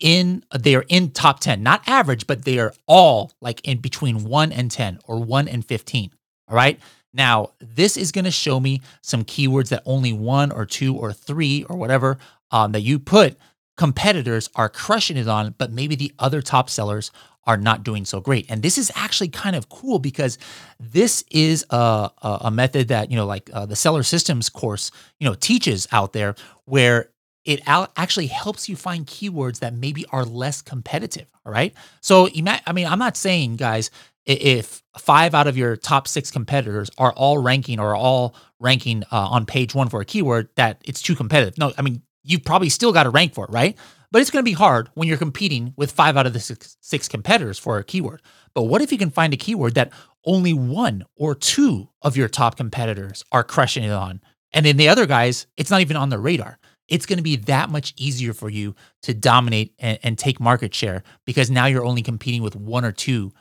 in 0.00 0.44
they 0.56 0.74
are 0.74 0.84
in 0.88 1.10
top 1.10 1.40
10 1.40 1.62
not 1.62 1.82
average 1.88 2.26
but 2.26 2.44
they 2.44 2.58
are 2.58 2.72
all 2.86 3.32
like 3.40 3.60
in 3.66 3.78
between 3.78 4.24
1 4.24 4.52
and 4.52 4.70
10 4.70 5.00
or 5.06 5.18
1 5.18 5.48
and 5.48 5.64
15 5.64 6.10
all 6.48 6.56
right. 6.56 6.78
Now, 7.12 7.52
this 7.60 7.96
is 7.96 8.12
going 8.12 8.26
to 8.26 8.30
show 8.30 8.60
me 8.60 8.82
some 9.02 9.24
keywords 9.24 9.70
that 9.70 9.82
only 9.86 10.12
one 10.12 10.52
or 10.52 10.66
two 10.66 10.94
or 10.96 11.12
three 11.12 11.64
or 11.64 11.76
whatever 11.76 12.18
um, 12.50 12.72
that 12.72 12.80
you 12.80 12.98
put 12.98 13.36
competitors 13.76 14.50
are 14.56 14.68
crushing 14.68 15.16
it 15.16 15.28
on, 15.28 15.54
but 15.56 15.72
maybe 15.72 15.94
the 15.94 16.12
other 16.18 16.42
top 16.42 16.68
sellers 16.68 17.10
are 17.44 17.56
not 17.56 17.82
doing 17.82 18.04
so 18.04 18.20
great. 18.20 18.44
And 18.50 18.62
this 18.62 18.76
is 18.76 18.92
actually 18.94 19.28
kind 19.28 19.56
of 19.56 19.70
cool 19.70 19.98
because 19.98 20.36
this 20.78 21.24
is 21.30 21.64
a, 21.70 22.10
a 22.22 22.50
method 22.50 22.88
that, 22.88 23.10
you 23.10 23.16
know, 23.16 23.24
like 23.24 23.48
uh, 23.54 23.64
the 23.64 23.76
seller 23.76 24.02
systems 24.02 24.50
course, 24.50 24.90
you 25.18 25.26
know, 25.26 25.34
teaches 25.34 25.88
out 25.90 26.12
there 26.12 26.34
where 26.66 27.08
it 27.46 27.62
actually 27.66 28.26
helps 28.26 28.68
you 28.68 28.76
find 28.76 29.06
keywords 29.06 29.60
that 29.60 29.72
maybe 29.72 30.04
are 30.12 30.26
less 30.26 30.60
competitive. 30.60 31.26
All 31.46 31.52
right. 31.52 31.72
So, 32.02 32.28
I 32.28 32.72
mean, 32.74 32.86
I'm 32.86 32.98
not 32.98 33.16
saying, 33.16 33.56
guys, 33.56 33.90
if 34.28 34.82
five 34.98 35.34
out 35.34 35.46
of 35.46 35.56
your 35.56 35.76
top 35.76 36.06
six 36.06 36.30
competitors 36.30 36.90
are 36.98 37.12
all 37.12 37.38
ranking 37.38 37.80
or 37.80 37.96
all 37.96 38.34
ranking 38.60 39.02
uh, 39.10 39.28
on 39.28 39.46
page 39.46 39.74
one 39.74 39.88
for 39.88 40.00
a 40.00 40.04
keyword, 40.04 40.48
that 40.56 40.82
it's 40.84 41.00
too 41.00 41.14
competitive. 41.14 41.56
No, 41.56 41.72
I 41.78 41.82
mean, 41.82 42.02
you've 42.22 42.44
probably 42.44 42.68
still 42.68 42.92
got 42.92 43.04
to 43.04 43.10
rank 43.10 43.34
for 43.34 43.46
it, 43.46 43.50
right? 43.50 43.76
But 44.10 44.22
it's 44.22 44.30
going 44.30 44.42
to 44.42 44.48
be 44.48 44.54
hard 44.54 44.90
when 44.94 45.08
you're 45.08 45.18
competing 45.18 45.72
with 45.76 45.92
five 45.92 46.16
out 46.16 46.26
of 46.26 46.32
the 46.32 46.40
six, 46.40 46.76
six 46.80 47.08
competitors 47.08 47.58
for 47.58 47.78
a 47.78 47.84
keyword. 47.84 48.22
But 48.54 48.64
what 48.64 48.82
if 48.82 48.92
you 48.92 48.98
can 48.98 49.10
find 49.10 49.32
a 49.32 49.36
keyword 49.36 49.74
that 49.74 49.92
only 50.24 50.52
one 50.52 51.04
or 51.16 51.34
two 51.34 51.88
of 52.02 52.16
your 52.16 52.28
top 52.28 52.56
competitors 52.56 53.24
are 53.32 53.44
crushing 53.44 53.84
it 53.84 53.90
on? 53.90 54.20
And 54.52 54.64
then 54.64 54.76
the 54.76 54.88
other 54.88 55.06
guys, 55.06 55.46
it's 55.56 55.70
not 55.70 55.80
even 55.80 55.96
on 55.96 56.08
the 56.08 56.18
radar. 56.18 56.58
It's 56.88 57.04
going 57.04 57.18
to 57.18 57.22
be 57.22 57.36
that 57.36 57.68
much 57.68 57.92
easier 57.98 58.32
for 58.32 58.48
you 58.48 58.74
to 59.02 59.12
dominate 59.12 59.74
and, 59.78 59.98
and 60.02 60.18
take 60.18 60.40
market 60.40 60.74
share 60.74 61.02
because 61.26 61.50
now 61.50 61.66
you're 61.66 61.84
only 61.84 62.02
competing 62.02 62.42
with 62.42 62.56
one 62.56 62.84
or 62.84 62.92
two 62.92 63.32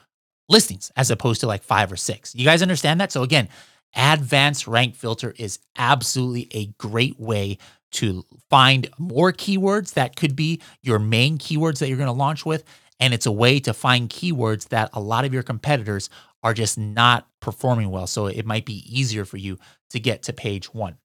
listings 0.49 0.91
as 0.95 1.11
opposed 1.11 1.41
to 1.41 1.47
like 1.47 1.63
five 1.63 1.91
or 1.91 1.97
six. 1.97 2.33
You 2.35 2.45
guys 2.45 2.61
understand 2.61 3.01
that? 3.01 3.11
So 3.11 3.23
again, 3.23 3.49
advanced 3.95 4.67
rank 4.67 4.95
filter 4.95 5.33
is 5.37 5.59
absolutely 5.77 6.47
a 6.51 6.67
great 6.77 7.19
way 7.19 7.57
to 7.89 8.25
find 8.49 8.89
more 8.97 9.31
keywords 9.31 9.93
that 9.93 10.15
could 10.15 10.35
be 10.35 10.61
your 10.81 10.99
main 10.99 11.37
keywords 11.37 11.79
that 11.79 11.87
you're 11.87 11.97
going 11.97 12.07
to 12.07 12.13
launch 12.13 12.45
with. 12.45 12.63
And 12.99 13.13
it's 13.13 13.25
a 13.25 13.31
way 13.31 13.59
to 13.61 13.73
find 13.73 14.09
keywords 14.09 14.69
that 14.69 14.89
a 14.93 14.99
lot 14.99 15.25
of 15.25 15.33
your 15.33 15.43
competitors 15.43 16.09
are 16.43 16.53
just 16.53 16.77
not 16.77 17.27
performing 17.39 17.89
well. 17.89 18.07
So 18.07 18.27
it 18.27 18.45
might 18.45 18.65
be 18.65 18.83
easier 18.87 19.25
for 19.25 19.37
you 19.37 19.57
to 19.91 19.99
get 19.99 20.23
to 20.23 20.33
page 20.33 20.73
one. 20.73 20.97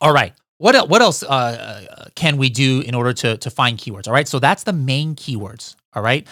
All 0.00 0.12
right. 0.12 0.34
What 0.58 0.88
what 0.88 1.02
else 1.02 1.22
uh, 1.22 1.26
uh 1.28 2.04
can 2.14 2.36
we 2.36 2.48
do 2.48 2.82
in 2.82 2.94
order 2.94 3.12
to, 3.14 3.36
to 3.36 3.50
find 3.50 3.78
keywords? 3.78 4.06
All 4.06 4.14
right. 4.14 4.28
So 4.28 4.38
that's 4.38 4.62
the 4.62 4.72
main 4.72 5.16
keywords. 5.16 5.76
All 5.94 6.02
right 6.02 6.26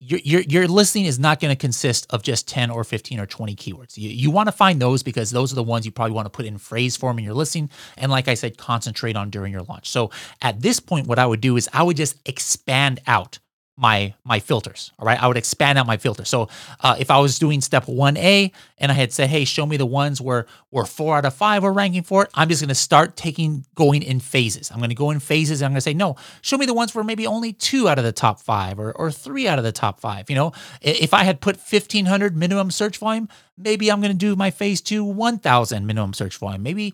your, 0.00 0.20
your, 0.24 0.40
your 0.42 0.66
listing 0.66 1.04
is 1.04 1.18
not 1.18 1.40
going 1.40 1.54
to 1.54 1.60
consist 1.60 2.06
of 2.10 2.22
just 2.22 2.48
10 2.48 2.70
or 2.70 2.84
15 2.84 3.20
or 3.20 3.26
20 3.26 3.54
keywords. 3.54 3.98
You, 3.98 4.08
you 4.08 4.30
want 4.30 4.48
to 4.48 4.52
find 4.52 4.80
those 4.80 5.02
because 5.02 5.30
those 5.30 5.52
are 5.52 5.56
the 5.56 5.62
ones 5.62 5.84
you 5.84 5.92
probably 5.92 6.14
want 6.14 6.24
to 6.24 6.30
put 6.30 6.46
in 6.46 6.56
phrase 6.56 6.96
form 6.96 7.18
in 7.18 7.24
your 7.24 7.34
listing. 7.34 7.68
And 7.98 8.10
like 8.10 8.26
I 8.26 8.34
said, 8.34 8.56
concentrate 8.56 9.14
on 9.14 9.28
during 9.28 9.52
your 9.52 9.62
launch. 9.62 9.90
So 9.90 10.10
at 10.40 10.62
this 10.62 10.80
point, 10.80 11.06
what 11.06 11.18
I 11.18 11.26
would 11.26 11.42
do 11.42 11.56
is 11.56 11.68
I 11.74 11.82
would 11.82 11.98
just 11.98 12.16
expand 12.26 13.00
out 13.06 13.38
my 13.80 14.12
my 14.24 14.38
filters. 14.38 14.92
All 14.98 15.06
right, 15.06 15.20
I 15.20 15.26
would 15.26 15.38
expand 15.38 15.78
out 15.78 15.86
my 15.86 15.96
filter. 15.96 16.24
So 16.24 16.48
uh, 16.80 16.96
if 16.98 17.10
I 17.10 17.18
was 17.18 17.38
doing 17.38 17.62
step 17.62 17.88
one 17.88 18.16
A 18.18 18.52
and 18.76 18.92
I 18.92 18.94
had 18.94 19.10
said, 19.10 19.30
hey, 19.30 19.44
show 19.44 19.64
me 19.64 19.78
the 19.78 19.86
ones 19.86 20.20
where 20.20 20.46
where 20.68 20.84
four 20.84 21.16
out 21.16 21.24
of 21.24 21.34
five 21.34 21.64
are 21.64 21.72
ranking 21.72 22.02
for 22.02 22.24
it, 22.24 22.30
I'm 22.34 22.48
just 22.50 22.60
going 22.60 22.68
to 22.68 22.74
start 22.74 23.16
taking 23.16 23.64
going 23.74 24.02
in 24.02 24.20
phases. 24.20 24.70
I'm 24.70 24.78
going 24.78 24.90
to 24.90 24.94
go 24.94 25.10
in 25.10 25.18
phases. 25.18 25.62
And 25.62 25.66
I'm 25.66 25.72
going 25.72 25.78
to 25.78 25.80
say, 25.80 25.94
no, 25.94 26.16
show 26.42 26.58
me 26.58 26.66
the 26.66 26.74
ones 26.74 26.94
where 26.94 27.02
maybe 27.02 27.26
only 27.26 27.54
two 27.54 27.88
out 27.88 27.98
of 27.98 28.04
the 28.04 28.12
top 28.12 28.40
five 28.40 28.78
or 28.78 28.92
or 28.92 29.10
three 29.10 29.48
out 29.48 29.58
of 29.58 29.64
the 29.64 29.72
top 29.72 29.98
five. 29.98 30.28
You 30.28 30.36
know, 30.36 30.52
if 30.82 31.14
I 31.14 31.24
had 31.24 31.40
put 31.40 31.56
1500 31.56 32.36
minimum 32.36 32.70
search 32.70 32.98
volume, 32.98 33.28
maybe 33.56 33.90
I'm 33.90 34.00
going 34.00 34.12
to 34.12 34.18
do 34.18 34.36
my 34.36 34.50
phase 34.50 34.82
two 34.82 35.04
1000 35.04 35.86
minimum 35.86 36.12
search 36.12 36.36
volume. 36.36 36.62
Maybe 36.62 36.92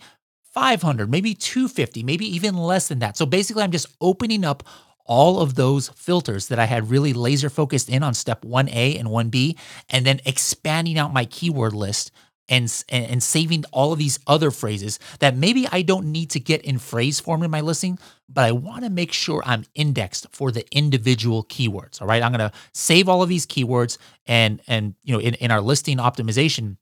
500, 0.55 1.11
maybe 1.11 1.35
250, 1.35 2.03
maybe 2.05 2.25
even 2.35 2.57
less 2.57 2.89
than 2.89 3.01
that. 3.01 3.17
So 3.17 3.27
basically, 3.27 3.65
I'm 3.65 3.73
just 3.73 3.89
opening 4.01 4.45
up 4.45 4.63
all 5.07 5.41
of 5.41 5.55
those 5.55 5.89
filters 5.91 6.49
that 6.49 6.59
I 6.59 6.67
had 6.67 6.91
really 6.91 7.13
laser 7.13 7.51
focused 7.51 7.89
in 7.89 8.03
on 8.03 8.15
step 8.15 8.43
1A 8.43 8.99
and 8.99 9.09
1B, 9.09 9.59
and 9.91 10.05
then 10.05 10.21
expanding 10.25 10.99
out 10.99 11.13
my 11.13 11.25
keyword 11.25 11.73
list 11.73 12.11
and, 12.49 12.85
and 12.89 13.23
saving 13.23 13.65
all 13.73 13.93
of 13.93 13.99
these 13.99 14.19
other 14.27 14.51
phrases 14.51 14.99
that 15.19 15.37
maybe 15.37 15.67
I 15.71 15.83
don't 15.83 16.13
need 16.13 16.31
to 16.31 16.41
get 16.41 16.63
in 16.63 16.79
phrase 16.79 17.19
form 17.19 17.43
in 17.43 17.51
my 17.51 17.61
listing, 17.61 17.99
but 18.29 18.45
I 18.45 18.53
want 18.53 18.85
to 18.85 18.91
make 18.91 19.13
sure 19.13 19.43
I'm 19.45 19.65
indexed 19.75 20.29
for 20.31 20.51
the 20.51 20.65
individual 20.75 21.45
keywords. 21.45 22.01
All 22.01 22.07
right. 22.07 22.23
I'm 22.23 22.33
going 22.33 22.51
to 22.51 22.57
save 22.73 23.09
all 23.09 23.23
of 23.23 23.29
these 23.29 23.47
keywords 23.47 23.99
and, 24.27 24.61
and, 24.67 24.95
you 25.03 25.13
know, 25.13 25.21
in, 25.21 25.35
in 25.35 25.51
our 25.51 25.61
listing 25.61 25.99
optimization, 25.99 26.77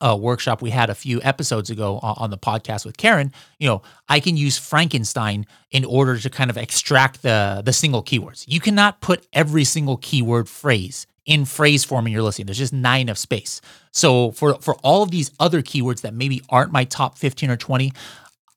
uh, 0.00 0.16
workshop 0.18 0.62
we 0.62 0.70
had 0.70 0.90
a 0.90 0.94
few 0.94 1.20
episodes 1.22 1.70
ago 1.70 1.98
on 2.02 2.30
the 2.30 2.38
podcast 2.38 2.84
with 2.84 2.96
Karen, 2.96 3.32
you 3.58 3.68
know, 3.68 3.82
I 4.08 4.20
can 4.20 4.36
use 4.36 4.58
Frankenstein 4.58 5.46
in 5.70 5.84
order 5.84 6.18
to 6.18 6.30
kind 6.30 6.50
of 6.50 6.56
extract 6.56 7.22
the 7.22 7.62
the 7.64 7.72
single 7.72 8.02
keywords. 8.02 8.44
You 8.48 8.60
cannot 8.60 9.00
put 9.00 9.26
every 9.32 9.64
single 9.64 9.96
keyword 9.96 10.48
phrase 10.48 11.06
in 11.26 11.44
phrase 11.44 11.84
form 11.84 12.06
in 12.06 12.12
your 12.12 12.22
listing. 12.22 12.46
There's 12.46 12.58
just 12.58 12.72
not 12.72 13.00
enough 13.00 13.18
space. 13.18 13.60
So 13.92 14.32
for 14.32 14.54
for 14.54 14.74
all 14.76 15.02
of 15.02 15.10
these 15.10 15.30
other 15.38 15.62
keywords 15.62 16.00
that 16.02 16.14
maybe 16.14 16.42
aren't 16.48 16.72
my 16.72 16.84
top 16.84 17.18
15 17.18 17.50
or 17.50 17.56
20, 17.56 17.92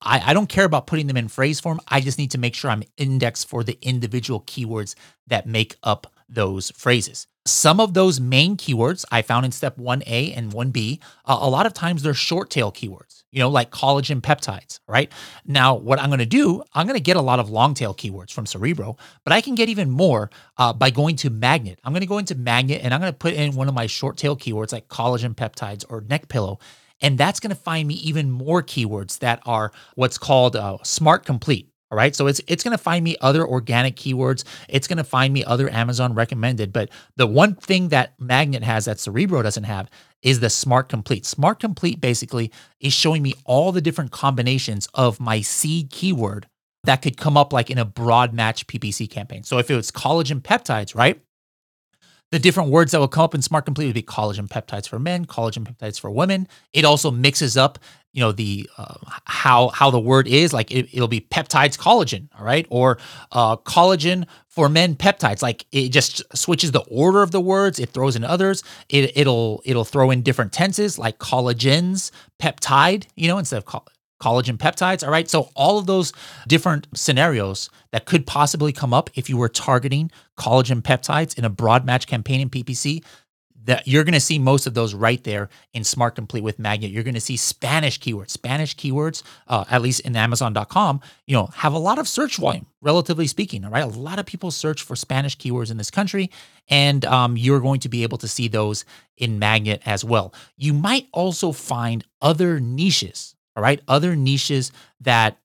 I, 0.01 0.32
I 0.32 0.34
don't 0.34 0.49
care 0.49 0.65
about 0.65 0.88
putting 0.88 1.08
them 1.08 1.17
in 1.17 1.27
phrase 1.27 1.60
form. 1.60 1.79
I 1.88 1.99
just 2.01 2.17
need 2.17 2.32
to 2.32 2.38
make 2.38 2.56
sure 2.56 2.71
I'm 2.71 2.84
indexed 2.97 3.47
for 3.47 3.63
the 3.63 3.77
individual 3.82 4.41
keywords 4.41 4.95
that 5.27 5.45
make 5.47 5.75
up 5.84 6.08
those 6.29 6.71
phrases. 6.71 7.27
Some 7.45 7.82
of 7.82 7.93
those 7.93 8.21
main 8.21 8.56
keywords 8.56 9.03
I 9.12 9.21
found 9.21 9.45
in 9.45 9.51
step 9.51 9.77
1A 9.77 10.38
and 10.38 10.53
1B, 10.53 10.99
uh, 11.25 11.38
a 11.41 11.49
lot 11.49 11.65
of 11.65 11.73
times 11.73 12.01
they're 12.01 12.13
short 12.13 12.49
tail 12.49 12.71
keywords, 12.71 13.25
you 13.32 13.39
know, 13.39 13.49
like 13.49 13.69
collagen 13.69 14.21
peptides, 14.21 14.79
right? 14.88 15.12
Now, 15.45 15.75
what 15.75 15.99
I'm 15.99 16.08
going 16.08 16.19
to 16.19 16.25
do, 16.25 16.63
I'm 16.73 16.88
going 16.88 16.97
to 16.97 17.03
get 17.03 17.17
a 17.17 17.21
lot 17.21 17.39
of 17.39 17.49
long 17.49 17.73
tail 17.73 17.93
keywords 17.93 18.32
from 18.32 18.45
Cerebro, 18.45 18.95
but 19.25 19.34
I 19.34 19.41
can 19.41 19.56
get 19.56 19.67
even 19.67 19.89
more 19.89 20.29
uh, 20.58 20.71
by 20.71 20.89
going 20.89 21.17
to 21.17 21.29
Magnet. 21.29 21.79
I'm 21.84 21.91
going 21.91 21.99
to 21.99 22.08
go 22.08 22.17
into 22.17 22.36
Magnet 22.36 22.79
and 22.82 22.93
I'm 22.93 23.01
going 23.01 23.12
to 23.12 23.17
put 23.17 23.34
in 23.34 23.56
one 23.56 23.67
of 23.67 23.75
my 23.75 23.88
short 23.88 24.15
tail 24.15 24.38
keywords 24.38 24.71
like 24.71 24.88
collagen 24.88 25.36
peptides 25.36 25.84
or 25.89 25.99
neck 25.99 26.29
pillow. 26.29 26.60
And 27.01 27.17
that's 27.17 27.41
going 27.41 27.49
to 27.49 27.62
find 27.62 27.86
me 27.89 27.95
even 27.95 28.32
more 28.32 28.63
keywords 28.63 29.19
that 29.19 29.41
are 29.45 29.73
what's 29.95 30.17
called 30.17 30.56
uh, 30.56 30.77
smart 30.84 31.25
complete. 31.25 31.73
All 31.93 31.97
right. 31.97 32.15
So 32.15 32.25
it's 32.25 32.41
it's 32.47 32.63
going 32.63 32.75
to 32.75 32.84
find 32.84 33.03
me 33.03 33.15
other 33.21 33.47
organic 33.47 33.95
keywords. 33.95 34.45
It's 34.67 34.88
going 34.88 34.97
to 34.97 35.03
find 35.03 35.32
me 35.32 35.45
other 35.45 35.69
Amazon 35.69 36.15
recommended. 36.15 36.73
But 36.73 36.89
the 37.17 37.27
one 37.27 37.53
thing 37.53 37.89
that 37.89 38.19
Magnet 38.19 38.63
has 38.63 38.86
that 38.86 38.99
Cerebro 38.99 39.43
doesn't 39.43 39.65
have 39.65 39.91
is 40.23 40.39
the 40.39 40.49
Smart 40.49 40.89
Complete. 40.89 41.23
Smart 41.23 41.60
Complete 41.60 42.01
basically 42.01 42.51
is 42.79 42.93
showing 42.93 43.21
me 43.21 43.36
all 43.45 43.71
the 43.71 43.79
different 43.79 44.10
combinations 44.10 44.88
of 44.95 45.19
my 45.19 45.41
seed 45.41 45.91
keyword 45.91 46.47
that 46.84 47.03
could 47.03 47.15
come 47.15 47.38
up 47.38 47.53
like 47.53 47.69
in 47.69 47.77
a 47.77 47.86
broad 47.86 48.34
match 48.34 48.65
PPC 48.65 49.08
campaign. 49.08 49.43
So 49.43 49.60
if 49.60 49.69
it 49.69 49.75
was 49.75 49.91
collagen 49.91 50.41
peptides, 50.41 50.95
right? 50.95 51.21
The 52.32 52.39
different 52.39 52.71
words 52.71 52.91
that 52.91 52.99
will 52.99 53.08
come 53.08 53.25
up 53.25 53.36
in 53.36 53.43
Smart 53.43 53.65
Complete 53.65 53.86
would 53.86 53.93
be 53.93 54.01
collagen 54.01 54.47
peptides 54.47 54.89
for 54.89 54.97
men, 54.97 55.27
collagen 55.27 55.63
peptides 55.63 55.99
for 55.99 56.10
women. 56.10 56.47
It 56.73 56.86
also 56.86 57.12
mixes 57.12 57.56
up, 57.56 57.77
you 58.13 58.21
know, 58.21 58.32
the 58.32 58.69
uh, 58.78 58.95
how 59.26 59.69
how 59.69 59.89
the 59.89 59.99
word 59.99 60.28
is. 60.28 60.54
Like 60.54 60.71
it, 60.71 60.93
will 60.93 61.08
be 61.08 61.19
peptides 61.19 61.78
collagen, 61.78 62.30
all 62.38 62.45
right, 62.45 62.65
or 62.69 62.99
uh, 63.32 63.58
collagen 63.58 64.28
for 64.47 64.69
men 64.69 64.95
peptides. 64.95 65.41
Like 65.41 65.65
it 65.71 65.89
just 65.89 66.23
switches 66.38 66.71
the 66.71 66.84
order 66.84 67.23
of 67.23 67.32
the 67.32 67.41
words. 67.41 67.80
It 67.80 67.89
throws 67.89 68.15
in 68.15 68.23
others. 68.23 68.63
It, 68.89 69.17
it'll 69.17 69.62
it'll 69.65 69.84
throw 69.84 70.12
in 70.12 70.21
different 70.21 70.54
tenses 70.54 70.97
like 70.97 71.17
collagens 71.17 72.12
peptide, 72.39 73.08
you 73.15 73.28
know, 73.28 73.39
instead 73.39 73.58
of 73.58 73.65
co- 73.65 73.86
collagen 74.23 74.58
peptides. 74.58 75.04
All 75.04 75.12
right. 75.12 75.30
So, 75.30 75.49
all 75.56 75.78
of 75.78 75.86
those 75.86 76.13
different 76.47 76.88
scenarios 76.93 77.69
that 77.91 78.06
could 78.06 78.26
possibly 78.26 78.71
come 78.71 78.93
up 78.93 79.10
if 79.15 79.30
you 79.30 79.38
were 79.38 79.49
targeting 79.49 80.12
collagen 80.38 80.82
peptides 80.82 81.38
in 81.38 81.45
a 81.45 81.49
broad 81.49 81.86
match 81.86 82.08
campaign 82.08 82.39
in 82.39 82.49
PPC, 82.49 83.04
that 83.65 83.88
you're 83.88 84.04
going 84.04 84.13
to 84.13 84.19
see 84.19 84.39
most 84.39 84.67
of 84.67 84.73
those 84.73 84.93
right 84.93 85.23
there 85.23 85.49
in 85.73 85.84
Smart 85.84 86.15
Complete 86.15 86.43
with 86.43 86.60
Magnet. 86.60 86.91
You're 86.91 87.04
going 87.04 87.13
to 87.13 87.21
see 87.21 87.38
Spanish 87.38 87.99
keywords. 87.99 88.30
Spanish 88.32 88.76
keywords, 88.76 89.23
uh, 89.47 89.65
at 89.69 89.82
least 89.82 90.02
in 90.02 90.15
Amazon.com, 90.15 91.02
you 91.28 91.36
know, 91.36 91.47
have 91.56 91.73
a 91.73 91.80
lot 91.80 91.99
of 91.99 92.08
search 92.08 92.38
volume, 92.38 92.65
relatively 92.82 93.28
speaking. 93.28 93.63
All 93.63 93.71
right, 93.71 93.84
a 93.84 93.88
lot 93.88 94.19
of 94.19 94.26
people 94.26 94.52
search 94.52 94.82
for 94.82 94.95
Spanish 94.95 95.38
keywords 95.38 95.71
in 95.71 95.78
this 95.78 95.91
country, 95.91 96.30
and 96.69 97.06
um, 97.06 97.38
you're 97.38 97.60
going 97.62 97.80
to 97.82 97.89
be 97.89 98.04
able 98.04 98.17
to 98.19 98.28
see 98.28 98.47
those 98.47 98.86
in 99.17 99.39
Magnet 99.39 99.82
as 99.86 100.04
well. 100.04 100.34
You 100.58 100.73
might 100.73 101.08
also 101.13 101.52
find 101.52 102.04
other 102.21 102.60
niches. 102.60 103.36
All 103.56 103.62
right, 103.62 103.82
other 103.88 104.15
niches 104.15 104.71
that 105.02 105.38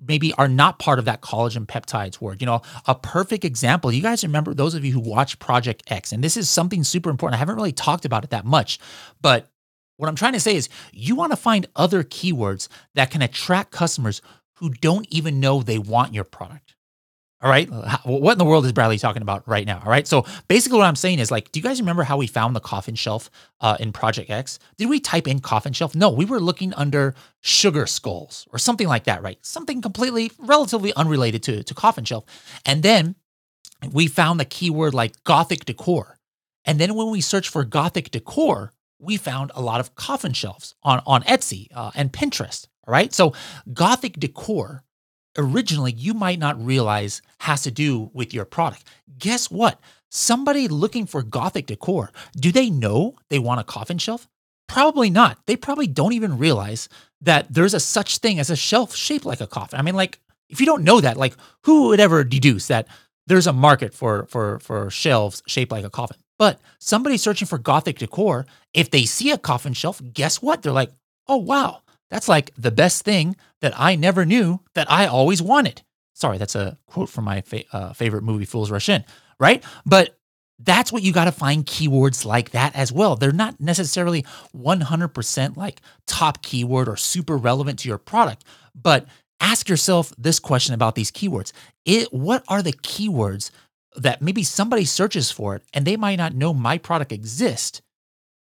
maybe 0.00 0.32
are 0.34 0.48
not 0.48 0.78
part 0.78 0.98
of 0.98 1.04
that 1.06 1.20
collagen 1.22 1.66
peptides 1.66 2.20
word. 2.20 2.40
You 2.40 2.46
know, 2.46 2.62
a 2.86 2.94
perfect 2.94 3.44
example, 3.44 3.92
you 3.92 4.02
guys 4.02 4.22
remember 4.22 4.54
those 4.54 4.74
of 4.74 4.84
you 4.84 4.92
who 4.92 5.00
watch 5.00 5.38
Project 5.38 5.82
X, 5.88 6.12
and 6.12 6.22
this 6.22 6.36
is 6.36 6.50
something 6.50 6.84
super 6.84 7.10
important. 7.10 7.36
I 7.36 7.38
haven't 7.38 7.56
really 7.56 7.72
talked 7.72 8.04
about 8.04 8.24
it 8.24 8.30
that 8.30 8.44
much, 8.44 8.78
but 9.20 9.48
what 9.96 10.08
I'm 10.08 10.16
trying 10.16 10.34
to 10.34 10.40
say 10.40 10.56
is 10.56 10.68
you 10.92 11.16
want 11.16 11.32
to 11.32 11.36
find 11.36 11.66
other 11.74 12.02
keywords 12.04 12.68
that 12.94 13.10
can 13.10 13.22
attract 13.22 13.70
customers 13.70 14.20
who 14.56 14.70
don't 14.70 15.06
even 15.10 15.40
know 15.40 15.62
they 15.62 15.78
want 15.78 16.14
your 16.14 16.24
product. 16.24 16.75
All 17.42 17.50
right. 17.50 17.68
What 18.04 18.32
in 18.32 18.38
the 18.38 18.46
world 18.46 18.64
is 18.64 18.72
Bradley 18.72 18.98
talking 18.98 19.20
about 19.20 19.46
right 19.46 19.66
now? 19.66 19.82
All 19.84 19.90
right. 19.90 20.06
So 20.06 20.24
basically, 20.48 20.78
what 20.78 20.86
I'm 20.86 20.96
saying 20.96 21.18
is 21.18 21.30
like, 21.30 21.52
do 21.52 21.60
you 21.60 21.64
guys 21.64 21.80
remember 21.80 22.02
how 22.02 22.16
we 22.16 22.26
found 22.26 22.56
the 22.56 22.60
coffin 22.60 22.94
shelf 22.94 23.30
uh, 23.60 23.76
in 23.78 23.92
Project 23.92 24.30
X? 24.30 24.58
Did 24.78 24.88
we 24.88 25.00
type 25.00 25.28
in 25.28 25.40
coffin 25.40 25.74
shelf? 25.74 25.94
No, 25.94 26.08
we 26.08 26.24
were 26.24 26.40
looking 26.40 26.72
under 26.74 27.14
sugar 27.42 27.86
skulls 27.86 28.48
or 28.52 28.58
something 28.58 28.88
like 28.88 29.04
that, 29.04 29.22
right? 29.22 29.38
Something 29.44 29.82
completely, 29.82 30.32
relatively 30.38 30.94
unrelated 30.94 31.42
to, 31.44 31.62
to 31.62 31.74
coffin 31.74 32.06
shelf. 32.06 32.24
And 32.64 32.82
then 32.82 33.16
we 33.92 34.06
found 34.06 34.40
the 34.40 34.46
keyword 34.46 34.94
like 34.94 35.22
Gothic 35.24 35.66
decor. 35.66 36.18
And 36.64 36.80
then 36.80 36.94
when 36.94 37.10
we 37.10 37.20
searched 37.20 37.50
for 37.50 37.64
Gothic 37.64 38.10
decor, 38.10 38.72
we 38.98 39.18
found 39.18 39.52
a 39.54 39.60
lot 39.60 39.80
of 39.80 39.94
coffin 39.94 40.32
shelves 40.32 40.74
on, 40.82 41.02
on 41.06 41.22
Etsy 41.24 41.68
uh, 41.74 41.90
and 41.94 42.10
Pinterest. 42.10 42.66
All 42.86 42.92
right. 42.92 43.12
So 43.12 43.34
Gothic 43.74 44.18
decor 44.18 44.84
originally 45.38 45.92
you 45.92 46.14
might 46.14 46.38
not 46.38 46.64
realize 46.64 47.22
has 47.40 47.62
to 47.62 47.70
do 47.70 48.10
with 48.12 48.34
your 48.34 48.44
product. 48.44 48.84
Guess 49.18 49.50
what? 49.50 49.80
Somebody 50.10 50.68
looking 50.68 51.06
for 51.06 51.22
gothic 51.22 51.66
decor, 51.66 52.12
do 52.36 52.52
they 52.52 52.70
know 52.70 53.16
they 53.28 53.38
want 53.38 53.60
a 53.60 53.64
coffin 53.64 53.98
shelf? 53.98 54.28
Probably 54.68 55.10
not. 55.10 55.38
They 55.46 55.56
probably 55.56 55.86
don't 55.86 56.12
even 56.12 56.38
realize 56.38 56.88
that 57.20 57.46
there's 57.52 57.74
a 57.74 57.80
such 57.80 58.18
thing 58.18 58.38
as 58.38 58.50
a 58.50 58.56
shelf 58.56 58.94
shaped 58.94 59.24
like 59.24 59.40
a 59.40 59.46
coffin. 59.46 59.78
I 59.78 59.82
mean, 59.82 59.94
like 59.94 60.18
if 60.48 60.60
you 60.60 60.66
don't 60.66 60.84
know 60.84 61.00
that, 61.00 61.16
like 61.16 61.34
who 61.62 61.88
would 61.88 62.00
ever 62.00 62.24
deduce 62.24 62.68
that 62.68 62.86
there's 63.26 63.46
a 63.46 63.52
market 63.52 63.94
for 63.94 64.26
for 64.26 64.58
for 64.60 64.90
shelves 64.90 65.42
shaped 65.46 65.72
like 65.72 65.84
a 65.84 65.90
coffin? 65.90 66.16
But 66.38 66.60
somebody 66.78 67.16
searching 67.16 67.48
for 67.48 67.58
gothic 67.58 67.98
decor, 67.98 68.46
if 68.74 68.90
they 68.90 69.04
see 69.04 69.30
a 69.30 69.38
coffin 69.38 69.72
shelf, 69.72 70.00
guess 70.12 70.42
what? 70.42 70.62
They're 70.62 70.72
like, 70.72 70.92
"Oh 71.28 71.38
wow, 71.38 71.82
that's 72.10 72.28
like 72.28 72.52
the 72.56 72.70
best 72.70 73.04
thing 73.04 73.36
that 73.60 73.74
I 73.76 73.96
never 73.96 74.24
knew 74.24 74.60
that 74.74 74.90
I 74.90 75.06
always 75.06 75.42
wanted. 75.42 75.82
Sorry, 76.14 76.38
that's 76.38 76.54
a 76.54 76.78
quote 76.86 77.08
from 77.08 77.24
my 77.24 77.42
fa- 77.42 77.64
uh, 77.72 77.92
favorite 77.92 78.22
movie, 78.22 78.44
Fools 78.44 78.70
Rush 78.70 78.88
In, 78.88 79.04
right? 79.38 79.62
But 79.84 80.16
that's 80.58 80.90
what 80.90 81.02
you 81.02 81.12
got 81.12 81.26
to 81.26 81.32
find 81.32 81.66
keywords 81.66 82.24
like 82.24 82.50
that 82.50 82.74
as 82.74 82.90
well. 82.90 83.16
They're 83.16 83.32
not 83.32 83.60
necessarily 83.60 84.24
100% 84.56 85.56
like 85.56 85.82
top 86.06 86.42
keyword 86.42 86.88
or 86.88 86.96
super 86.96 87.36
relevant 87.36 87.80
to 87.80 87.88
your 87.88 87.98
product, 87.98 88.44
but 88.74 89.06
ask 89.40 89.68
yourself 89.68 90.12
this 90.16 90.38
question 90.38 90.74
about 90.74 90.94
these 90.94 91.10
keywords. 91.10 91.52
It, 91.84 92.12
what 92.12 92.42
are 92.48 92.62
the 92.62 92.72
keywords 92.72 93.50
that 93.96 94.22
maybe 94.22 94.42
somebody 94.42 94.84
searches 94.84 95.30
for 95.30 95.56
it 95.56 95.62
and 95.74 95.84
they 95.84 95.96
might 95.96 96.16
not 96.16 96.34
know 96.34 96.54
my 96.54 96.78
product 96.78 97.12
exists, 97.12 97.82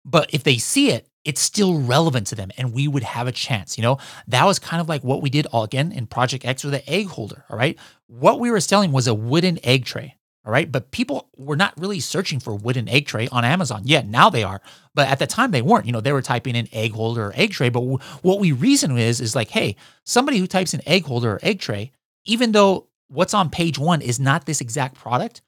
but 0.05 0.33
if 0.33 0.43
they 0.43 0.59
see 0.59 0.91
it, 0.91 1.07
it's 1.25 1.41
still 1.41 1.79
relevant 1.81 2.27
to 2.29 2.35
them 2.35 2.51
and 2.57 2.73
we 2.73 2.89
would 2.89 3.03
have 3.03 3.27
a 3.27 3.33
chance. 3.33 3.77
You 3.77 3.83
know, 3.83 3.99
that 4.29 4.45
was 4.45 4.59
kind 4.59 4.81
of 4.81 4.89
like 4.89 5.05
what 5.05 5.23
we 5.23 5.31
did 5.31 5.47
all 5.47 5.65
again 5.65 5.93
in 5.93 6.07
Project 6.07 6.45
X 6.45 6.65
with 6.65 6.73
the 6.73 6.89
egg 6.89 7.07
holder. 7.07 7.45
All 7.51 7.59
right. 7.59 7.79
What 8.07 8.41
we 8.41 8.51
were 8.51 8.61
selling 8.61 8.93
was 8.93 9.07
a 9.07 9.15
wooden 9.15 9.59
egg 9.65 9.85
tray. 9.85 10.17
All 10.47 10.53
right. 10.53 10.71
But 10.71 10.91
people 10.91 11.29
were 11.37 11.57
not 11.57 11.79
really 11.79 12.01
searching 12.01 12.41
for 12.41 12.55
wooden 12.55 12.89
egg 12.89 13.07
tray 13.07 13.29
on 13.29 13.45
Amazon. 13.45 13.83
Yeah, 13.85 14.03
now 14.07 14.31
they 14.31 14.43
are. 14.43 14.63
But 14.95 15.09
at 15.09 15.19
the 15.19 15.27
time 15.27 15.51
they 15.51 15.63
weren't. 15.63 15.85
You 15.87 15.93
know, 15.93 16.01
they 16.01 16.13
were 16.13 16.23
typing 16.23 16.57
in 16.57 16.69
egg 16.73 16.93
holder 16.93 17.27
or 17.27 17.33
egg 17.37 17.51
tray. 17.53 17.69
But 17.69 17.81
w- 17.81 17.99
what 18.23 18.41
we 18.41 18.53
reason 18.53 18.97
is, 18.97 19.21
is 19.21 19.37
like, 19.37 19.51
hey, 19.51 19.77
somebody 20.05 20.39
who 20.39 20.47
types 20.47 20.73
in 20.73 20.81
egg 20.89 21.05
holder 21.05 21.33
or 21.33 21.41
egg 21.43 21.61
tray, 21.61 21.93
even 22.25 22.53
though 22.53 22.87
what's 23.09 23.35
on 23.35 23.51
page 23.51 23.79
one 23.79 24.01
is 24.01 24.19
not 24.19 24.47
this 24.47 24.63
exact 24.63 24.95
product, 24.95 25.43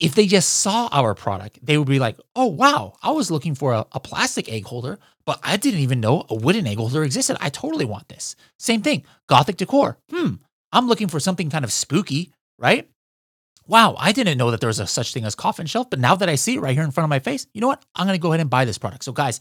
if 0.00 0.14
they 0.14 0.26
just 0.26 0.48
saw 0.60 0.88
our 0.92 1.14
product, 1.14 1.58
they 1.62 1.76
would 1.76 1.88
be 1.88 1.98
like, 1.98 2.18
oh, 2.36 2.46
wow, 2.46 2.94
I 3.02 3.10
was 3.10 3.30
looking 3.30 3.54
for 3.54 3.72
a, 3.72 3.86
a, 3.92 4.00
plastic 4.00 4.50
egg 4.50 4.64
holder, 4.64 4.98
but 5.26 5.40
I 5.42 5.56
didn't 5.56 5.80
even 5.80 6.00
know 6.00 6.24
a 6.28 6.34
wooden 6.34 6.66
egg 6.66 6.78
holder 6.78 7.02
existed. 7.02 7.36
I 7.40 7.50
totally 7.50 7.84
want 7.84 8.08
this. 8.08 8.36
Same 8.58 8.82
thing, 8.82 9.04
Gothic 9.26 9.56
decor. 9.56 9.98
Hmm, 10.10 10.34
I'm 10.72 10.86
looking 10.86 11.08
for 11.08 11.18
something 11.18 11.50
kind 11.50 11.64
of 11.64 11.72
spooky, 11.72 12.32
right? 12.58 12.88
Wow, 13.66 13.96
I 13.98 14.12
didn't 14.12 14.38
know 14.38 14.50
that 14.50 14.60
there 14.60 14.68
was 14.68 14.80
a 14.80 14.86
such 14.86 15.12
thing 15.12 15.24
as 15.24 15.34
coffin 15.34 15.66
shelf, 15.66 15.90
but 15.90 15.98
now 15.98 16.14
that 16.14 16.28
I 16.28 16.36
see 16.36 16.54
it 16.54 16.60
right 16.60 16.74
here 16.74 16.84
in 16.84 16.90
front 16.90 17.04
of 17.04 17.10
my 17.10 17.18
face, 17.18 17.46
you 17.52 17.60
know 17.60 17.66
what? 17.66 17.84
I'm 17.94 18.06
to 18.06 18.18
go 18.18 18.28
ahead 18.28 18.40
and 18.40 18.48
buy 18.48 18.64
this 18.64 18.78
product. 18.78 19.04
So, 19.04 19.12
guys, 19.12 19.40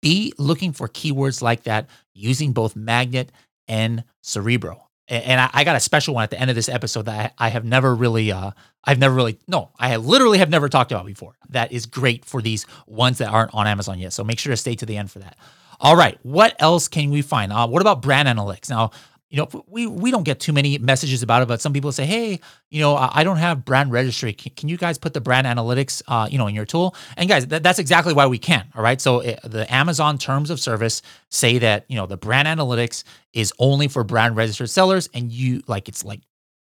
be 0.00 0.32
looking 0.38 0.72
for 0.72 0.86
keywords 0.86 1.42
like 1.42 1.64
that 1.64 1.88
using 2.12 2.52
both 2.52 2.76
Magnet 2.76 3.32
and 3.66 4.04
Cerebro 4.22 4.83
and 5.08 5.50
I, 5.52 5.64
got 5.64 5.76
a 5.76 5.80
special 5.80 6.14
one 6.14 6.24
at 6.24 6.30
the 6.30 6.40
end 6.40 6.50
of 6.50 6.56
this 6.56 6.68
episode 6.68 7.06
that 7.06 7.34
I, 7.38 7.46
I 7.46 7.48
have 7.50 7.64
never 7.64 7.94
really, 7.94 8.32
uh, 8.32 8.52
I've 8.84 8.98
never 8.98 9.14
really, 9.14 9.38
no, 9.46 9.70
I 9.78 9.96
literally 9.96 10.38
have 10.38 10.48
never 10.50 10.68
talked 10.68 10.92
about 10.92 11.04
before. 11.04 11.36
That 11.50 11.72
is 11.72 11.86
great 11.86 12.24
for 12.24 12.40
these 12.40 12.66
ones 12.86 13.18
that 13.18 13.28
aren't 13.28 13.54
on 13.54 13.66
Amazon 13.66 13.98
yet. 13.98 14.12
So 14.12 14.24
make 14.24 14.38
sure 14.38 14.52
to 14.52 14.56
stay 14.56 14.74
to 14.76 14.86
the 14.86 14.96
end 14.96 15.10
for 15.10 15.18
that. 15.18 15.36
All 15.80 15.96
right, 15.96 16.18
what 16.22 16.56
else 16.58 16.88
can 16.88 17.10
we 17.10 17.20
find? 17.20 17.52
Uh, 17.52 17.66
what 17.66 17.82
about 17.82 18.00
brand 18.00 18.28
analytics? 18.28 18.70
Now, 18.70 18.92
you 19.34 19.40
know, 19.40 19.64
we 19.66 19.88
we 19.88 20.12
don't 20.12 20.22
get 20.22 20.38
too 20.38 20.52
many 20.52 20.78
messages 20.78 21.24
about 21.24 21.42
it, 21.42 21.48
but 21.48 21.60
some 21.60 21.72
people 21.72 21.90
say, 21.90 22.06
hey, 22.06 22.38
you 22.70 22.80
know, 22.80 22.94
I 22.94 23.24
don't 23.24 23.38
have 23.38 23.64
brand 23.64 23.90
registry. 23.90 24.32
Can, 24.32 24.52
can 24.54 24.68
you 24.68 24.76
guys 24.76 24.96
put 24.96 25.12
the 25.12 25.20
brand 25.20 25.44
analytics, 25.48 26.02
uh, 26.06 26.28
you 26.30 26.38
know, 26.38 26.46
in 26.46 26.54
your 26.54 26.64
tool? 26.64 26.94
And 27.16 27.28
guys, 27.28 27.48
that, 27.48 27.64
that's 27.64 27.80
exactly 27.80 28.12
why 28.12 28.28
we 28.28 28.38
can. 28.38 28.64
All 28.76 28.82
right. 28.82 29.00
So 29.00 29.18
it, 29.18 29.40
the 29.42 29.72
Amazon 29.74 30.18
terms 30.18 30.50
of 30.50 30.60
service 30.60 31.02
say 31.32 31.58
that 31.58 31.84
you 31.88 31.96
know 31.96 32.06
the 32.06 32.16
brand 32.16 32.46
analytics 32.46 33.02
is 33.32 33.52
only 33.58 33.88
for 33.88 34.04
brand 34.04 34.36
registered 34.36 34.70
sellers, 34.70 35.08
and 35.12 35.32
you 35.32 35.64
like 35.66 35.88
it's 35.88 36.04
like 36.04 36.20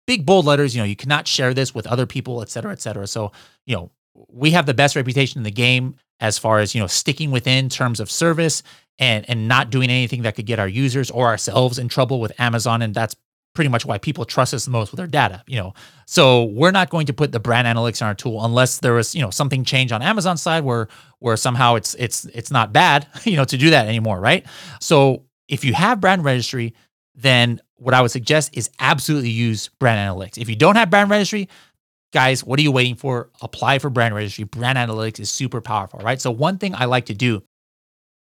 big 0.06 0.24
bold 0.24 0.44
letters. 0.44 0.72
You 0.72 0.82
know, 0.82 0.86
you 0.86 0.94
cannot 0.94 1.26
share 1.26 1.52
this 1.52 1.74
with 1.74 1.88
other 1.88 2.06
people, 2.06 2.40
et 2.40 2.50
cetera, 2.50 2.70
et 2.70 2.80
cetera. 2.80 3.08
So 3.08 3.32
you 3.66 3.74
know, 3.74 3.90
we 4.28 4.52
have 4.52 4.66
the 4.66 4.74
best 4.74 4.94
reputation 4.94 5.40
in 5.40 5.42
the 5.42 5.50
game 5.50 5.96
as 6.20 6.38
far 6.38 6.60
as 6.60 6.74
you 6.74 6.80
know 6.80 6.86
sticking 6.86 7.32
within 7.32 7.68
terms 7.68 7.98
of 7.98 8.10
service 8.10 8.62
and 9.00 9.28
and 9.28 9.48
not 9.48 9.70
doing 9.70 9.90
anything 9.90 10.22
that 10.22 10.36
could 10.36 10.46
get 10.46 10.60
our 10.60 10.68
users 10.68 11.10
or 11.10 11.26
ourselves 11.26 11.78
in 11.78 11.88
trouble 11.88 12.20
with 12.20 12.38
Amazon 12.38 12.82
and 12.82 12.94
that's 12.94 13.16
pretty 13.52 13.68
much 13.68 13.84
why 13.84 13.98
people 13.98 14.24
trust 14.24 14.54
us 14.54 14.64
the 14.64 14.70
most 14.70 14.92
with 14.92 14.98
their 14.98 15.08
data 15.08 15.42
you 15.48 15.56
know 15.56 15.74
so 16.06 16.44
we're 16.44 16.70
not 16.70 16.88
going 16.88 17.06
to 17.06 17.12
put 17.12 17.32
the 17.32 17.40
brand 17.40 17.66
analytics 17.66 18.00
in 18.00 18.06
our 18.06 18.14
tool 18.14 18.44
unless 18.44 18.78
there 18.78 18.92
was 18.92 19.12
you 19.12 19.20
know 19.20 19.30
something 19.30 19.64
changed 19.64 19.92
on 19.92 20.02
Amazon 20.02 20.36
side 20.36 20.62
where 20.62 20.86
where 21.18 21.36
somehow 21.36 21.74
it's 21.74 21.94
it's 21.94 22.26
it's 22.26 22.52
not 22.52 22.72
bad 22.72 23.08
you 23.24 23.36
know 23.36 23.44
to 23.44 23.56
do 23.56 23.70
that 23.70 23.88
anymore 23.88 24.20
right 24.20 24.46
so 24.80 25.24
if 25.48 25.64
you 25.64 25.72
have 25.72 26.00
brand 26.00 26.22
registry 26.22 26.74
then 27.16 27.60
what 27.74 27.92
I 27.92 28.02
would 28.02 28.12
suggest 28.12 28.56
is 28.56 28.70
absolutely 28.78 29.30
use 29.30 29.68
brand 29.80 29.98
analytics 29.98 30.38
if 30.38 30.48
you 30.48 30.56
don't 30.56 30.76
have 30.76 30.90
brand 30.90 31.10
registry 31.10 31.48
guys, 32.12 32.42
what 32.42 32.58
are 32.58 32.62
you 32.62 32.72
waiting 32.72 32.96
for? 32.96 33.30
Apply 33.40 33.78
for 33.78 33.88
brand 33.88 34.16
registry. 34.16 34.42
Brand 34.42 34.76
analytics 34.76 35.20
is 35.20 35.30
super 35.30 35.60
powerful, 35.60 36.00
right? 36.00 36.20
So, 36.20 36.32
one 36.32 36.58
thing 36.58 36.74
I 36.74 36.86
like 36.86 37.06
to 37.06 37.14
do 37.14 37.42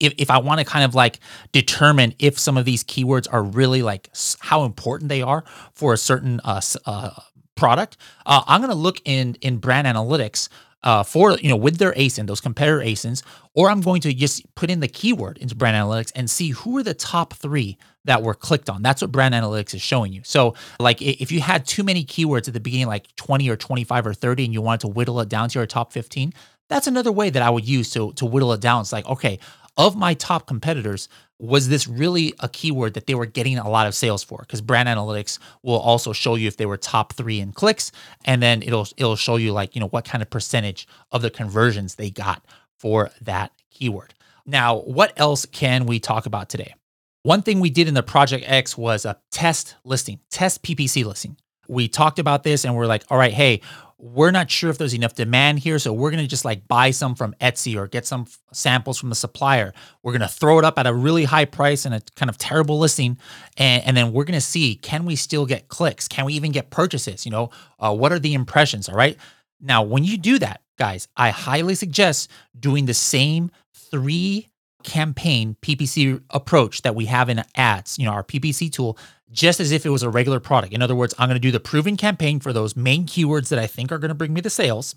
if, 0.00 0.14
if 0.18 0.30
I 0.30 0.38
want 0.38 0.60
to 0.60 0.64
kind 0.64 0.84
of 0.84 0.94
like 0.94 1.20
determine 1.52 2.14
if 2.18 2.38
some 2.38 2.56
of 2.56 2.64
these 2.64 2.84
keywords 2.84 3.26
are 3.30 3.42
really 3.42 3.82
like 3.82 4.10
how 4.40 4.64
important 4.64 5.08
they 5.08 5.22
are 5.22 5.44
for 5.72 5.92
a 5.92 5.96
certain 5.96 6.40
uh, 6.44 6.60
uh, 6.86 7.10
product, 7.54 7.96
uh, 8.26 8.42
I'm 8.46 8.60
going 8.60 8.70
to 8.70 8.76
look 8.76 9.00
in 9.04 9.36
in 9.40 9.58
brand 9.58 9.86
analytics 9.86 10.48
uh, 10.84 11.02
for 11.02 11.32
you 11.38 11.48
know 11.48 11.56
with 11.56 11.78
their 11.78 11.92
ASIN, 11.92 12.26
those 12.26 12.40
competitor 12.40 12.78
ASINs, 12.78 13.22
or 13.54 13.70
I'm 13.70 13.80
going 13.80 14.00
to 14.02 14.12
just 14.12 14.54
put 14.54 14.70
in 14.70 14.80
the 14.80 14.88
keyword 14.88 15.38
into 15.38 15.54
brand 15.54 15.76
analytics 15.76 16.12
and 16.14 16.30
see 16.30 16.50
who 16.50 16.78
are 16.78 16.82
the 16.82 16.94
top 16.94 17.34
three 17.34 17.76
that 18.04 18.22
were 18.22 18.34
clicked 18.34 18.70
on. 18.70 18.82
That's 18.82 19.02
what 19.02 19.12
brand 19.12 19.34
analytics 19.34 19.74
is 19.74 19.82
showing 19.82 20.12
you. 20.12 20.22
So 20.24 20.54
like 20.78 21.02
if 21.02 21.32
you 21.32 21.40
had 21.40 21.66
too 21.66 21.82
many 21.82 22.04
keywords 22.04 22.48
at 22.48 22.54
the 22.54 22.60
beginning, 22.60 22.86
like 22.86 23.14
20 23.16 23.48
or 23.50 23.56
25 23.56 24.06
or 24.06 24.14
30, 24.14 24.44
and 24.46 24.54
you 24.54 24.62
wanted 24.62 24.80
to 24.82 24.88
whittle 24.88 25.20
it 25.20 25.28
down 25.28 25.48
to 25.50 25.58
your 25.58 25.66
top 25.66 25.92
15, 25.92 26.32
that's 26.68 26.86
another 26.86 27.10
way 27.10 27.30
that 27.30 27.42
I 27.42 27.50
would 27.50 27.66
use 27.66 27.90
to 27.90 28.12
to 28.14 28.26
whittle 28.26 28.52
it 28.52 28.60
down. 28.60 28.82
It's 28.82 28.92
like 28.92 29.06
okay, 29.06 29.38
of 29.78 29.96
my 29.96 30.12
top 30.12 30.46
competitors, 30.46 31.08
was 31.38 31.68
this 31.68 31.86
really 31.86 32.34
a 32.40 32.48
keyword 32.48 32.94
that 32.94 33.06
they 33.06 33.14
were 33.14 33.26
getting 33.26 33.58
a 33.58 33.70
lot 33.70 33.86
of 33.86 33.94
sales 33.94 34.24
for? 34.24 34.38
Because 34.40 34.60
brand 34.60 34.88
analytics 34.88 35.38
will 35.62 35.78
also 35.78 36.12
show 36.12 36.34
you 36.34 36.48
if 36.48 36.56
they 36.56 36.66
were 36.66 36.76
top 36.76 37.12
three 37.12 37.38
in 37.38 37.52
clicks, 37.52 37.92
and 38.24 38.42
then 38.42 38.62
it'll 38.62 38.88
it'll 38.96 39.16
show 39.16 39.36
you 39.36 39.52
like 39.52 39.74
you 39.74 39.80
know 39.80 39.88
what 39.88 40.04
kind 40.04 40.20
of 40.20 40.28
percentage 40.28 40.88
of 41.12 41.22
the 41.22 41.30
conversions 41.30 41.94
they 41.94 42.10
got 42.10 42.44
for 42.76 43.10
that 43.22 43.52
keyword. 43.70 44.14
Now, 44.44 44.78
what 44.80 45.12
else 45.16 45.46
can 45.46 45.86
we 45.86 46.00
talk 46.00 46.26
about 46.26 46.48
today? 46.48 46.74
One 47.22 47.42
thing 47.42 47.60
we 47.60 47.70
did 47.70 47.88
in 47.88 47.94
the 47.94 48.02
Project 48.02 48.44
X 48.48 48.76
was 48.76 49.04
a 49.04 49.18
test 49.30 49.76
listing, 49.84 50.20
test 50.30 50.62
PPC 50.62 51.04
listing. 51.04 51.36
We 51.68 51.86
talked 51.86 52.18
about 52.18 52.44
this 52.44 52.64
and 52.64 52.74
we're 52.74 52.86
like, 52.86 53.04
all 53.10 53.18
right, 53.18 53.32
hey, 53.32 53.60
we're 54.00 54.30
not 54.30 54.48
sure 54.48 54.70
if 54.70 54.78
there's 54.78 54.94
enough 54.94 55.14
demand 55.14 55.58
here. 55.58 55.78
So 55.78 55.92
we're 55.92 56.10
going 56.10 56.22
to 56.22 56.28
just 56.28 56.44
like 56.44 56.68
buy 56.68 56.92
some 56.92 57.16
from 57.16 57.34
Etsy 57.40 57.76
or 57.76 57.88
get 57.88 58.06
some 58.06 58.22
f- 58.22 58.38
samples 58.52 58.96
from 58.96 59.08
the 59.08 59.16
supplier. 59.16 59.72
We're 60.02 60.12
going 60.12 60.22
to 60.22 60.28
throw 60.28 60.58
it 60.60 60.64
up 60.64 60.78
at 60.78 60.86
a 60.86 60.94
really 60.94 61.24
high 61.24 61.46
price 61.46 61.84
and 61.84 61.94
a 61.94 62.00
kind 62.14 62.30
of 62.30 62.38
terrible 62.38 62.78
listing. 62.78 63.18
And, 63.56 63.82
and 63.84 63.96
then 63.96 64.12
we're 64.12 64.24
going 64.24 64.38
to 64.38 64.40
see 64.40 64.76
can 64.76 65.04
we 65.04 65.16
still 65.16 65.46
get 65.46 65.66
clicks? 65.66 66.06
Can 66.06 66.26
we 66.26 66.34
even 66.34 66.52
get 66.52 66.70
purchases? 66.70 67.26
You 67.26 67.32
know, 67.32 67.50
uh, 67.80 67.92
what 67.94 68.12
are 68.12 68.20
the 68.20 68.34
impressions? 68.34 68.88
All 68.88 68.94
right. 68.94 69.16
Now, 69.60 69.82
when 69.82 70.04
you 70.04 70.16
do 70.16 70.38
that, 70.38 70.62
guys, 70.78 71.08
I 71.16 71.30
highly 71.30 71.74
suggest 71.74 72.30
doing 72.58 72.86
the 72.86 72.94
same 72.94 73.50
three 73.74 74.48
campaign 74.84 75.56
PPC 75.62 76.22
approach 76.30 76.82
that 76.82 76.94
we 76.94 77.06
have 77.06 77.28
in 77.28 77.42
ads, 77.56 77.98
you 77.98 78.04
know, 78.04 78.12
our 78.12 78.24
PPC 78.24 78.70
tool, 78.72 78.98
just 79.30 79.60
as 79.60 79.72
if 79.72 79.84
it 79.84 79.90
was 79.90 80.02
a 80.02 80.10
regular 80.10 80.40
product. 80.40 80.72
In 80.72 80.82
other 80.82 80.94
words, 80.94 81.14
I'm 81.18 81.28
going 81.28 81.36
to 81.36 81.40
do 81.40 81.50
the 81.50 81.60
proven 81.60 81.96
campaign 81.96 82.40
for 82.40 82.52
those 82.52 82.76
main 82.76 83.04
keywords 83.04 83.48
that 83.48 83.58
I 83.58 83.66
think 83.66 83.92
are 83.92 83.98
going 83.98 84.10
to 84.10 84.14
bring 84.14 84.32
me 84.32 84.40
the 84.40 84.50
sales. 84.50 84.96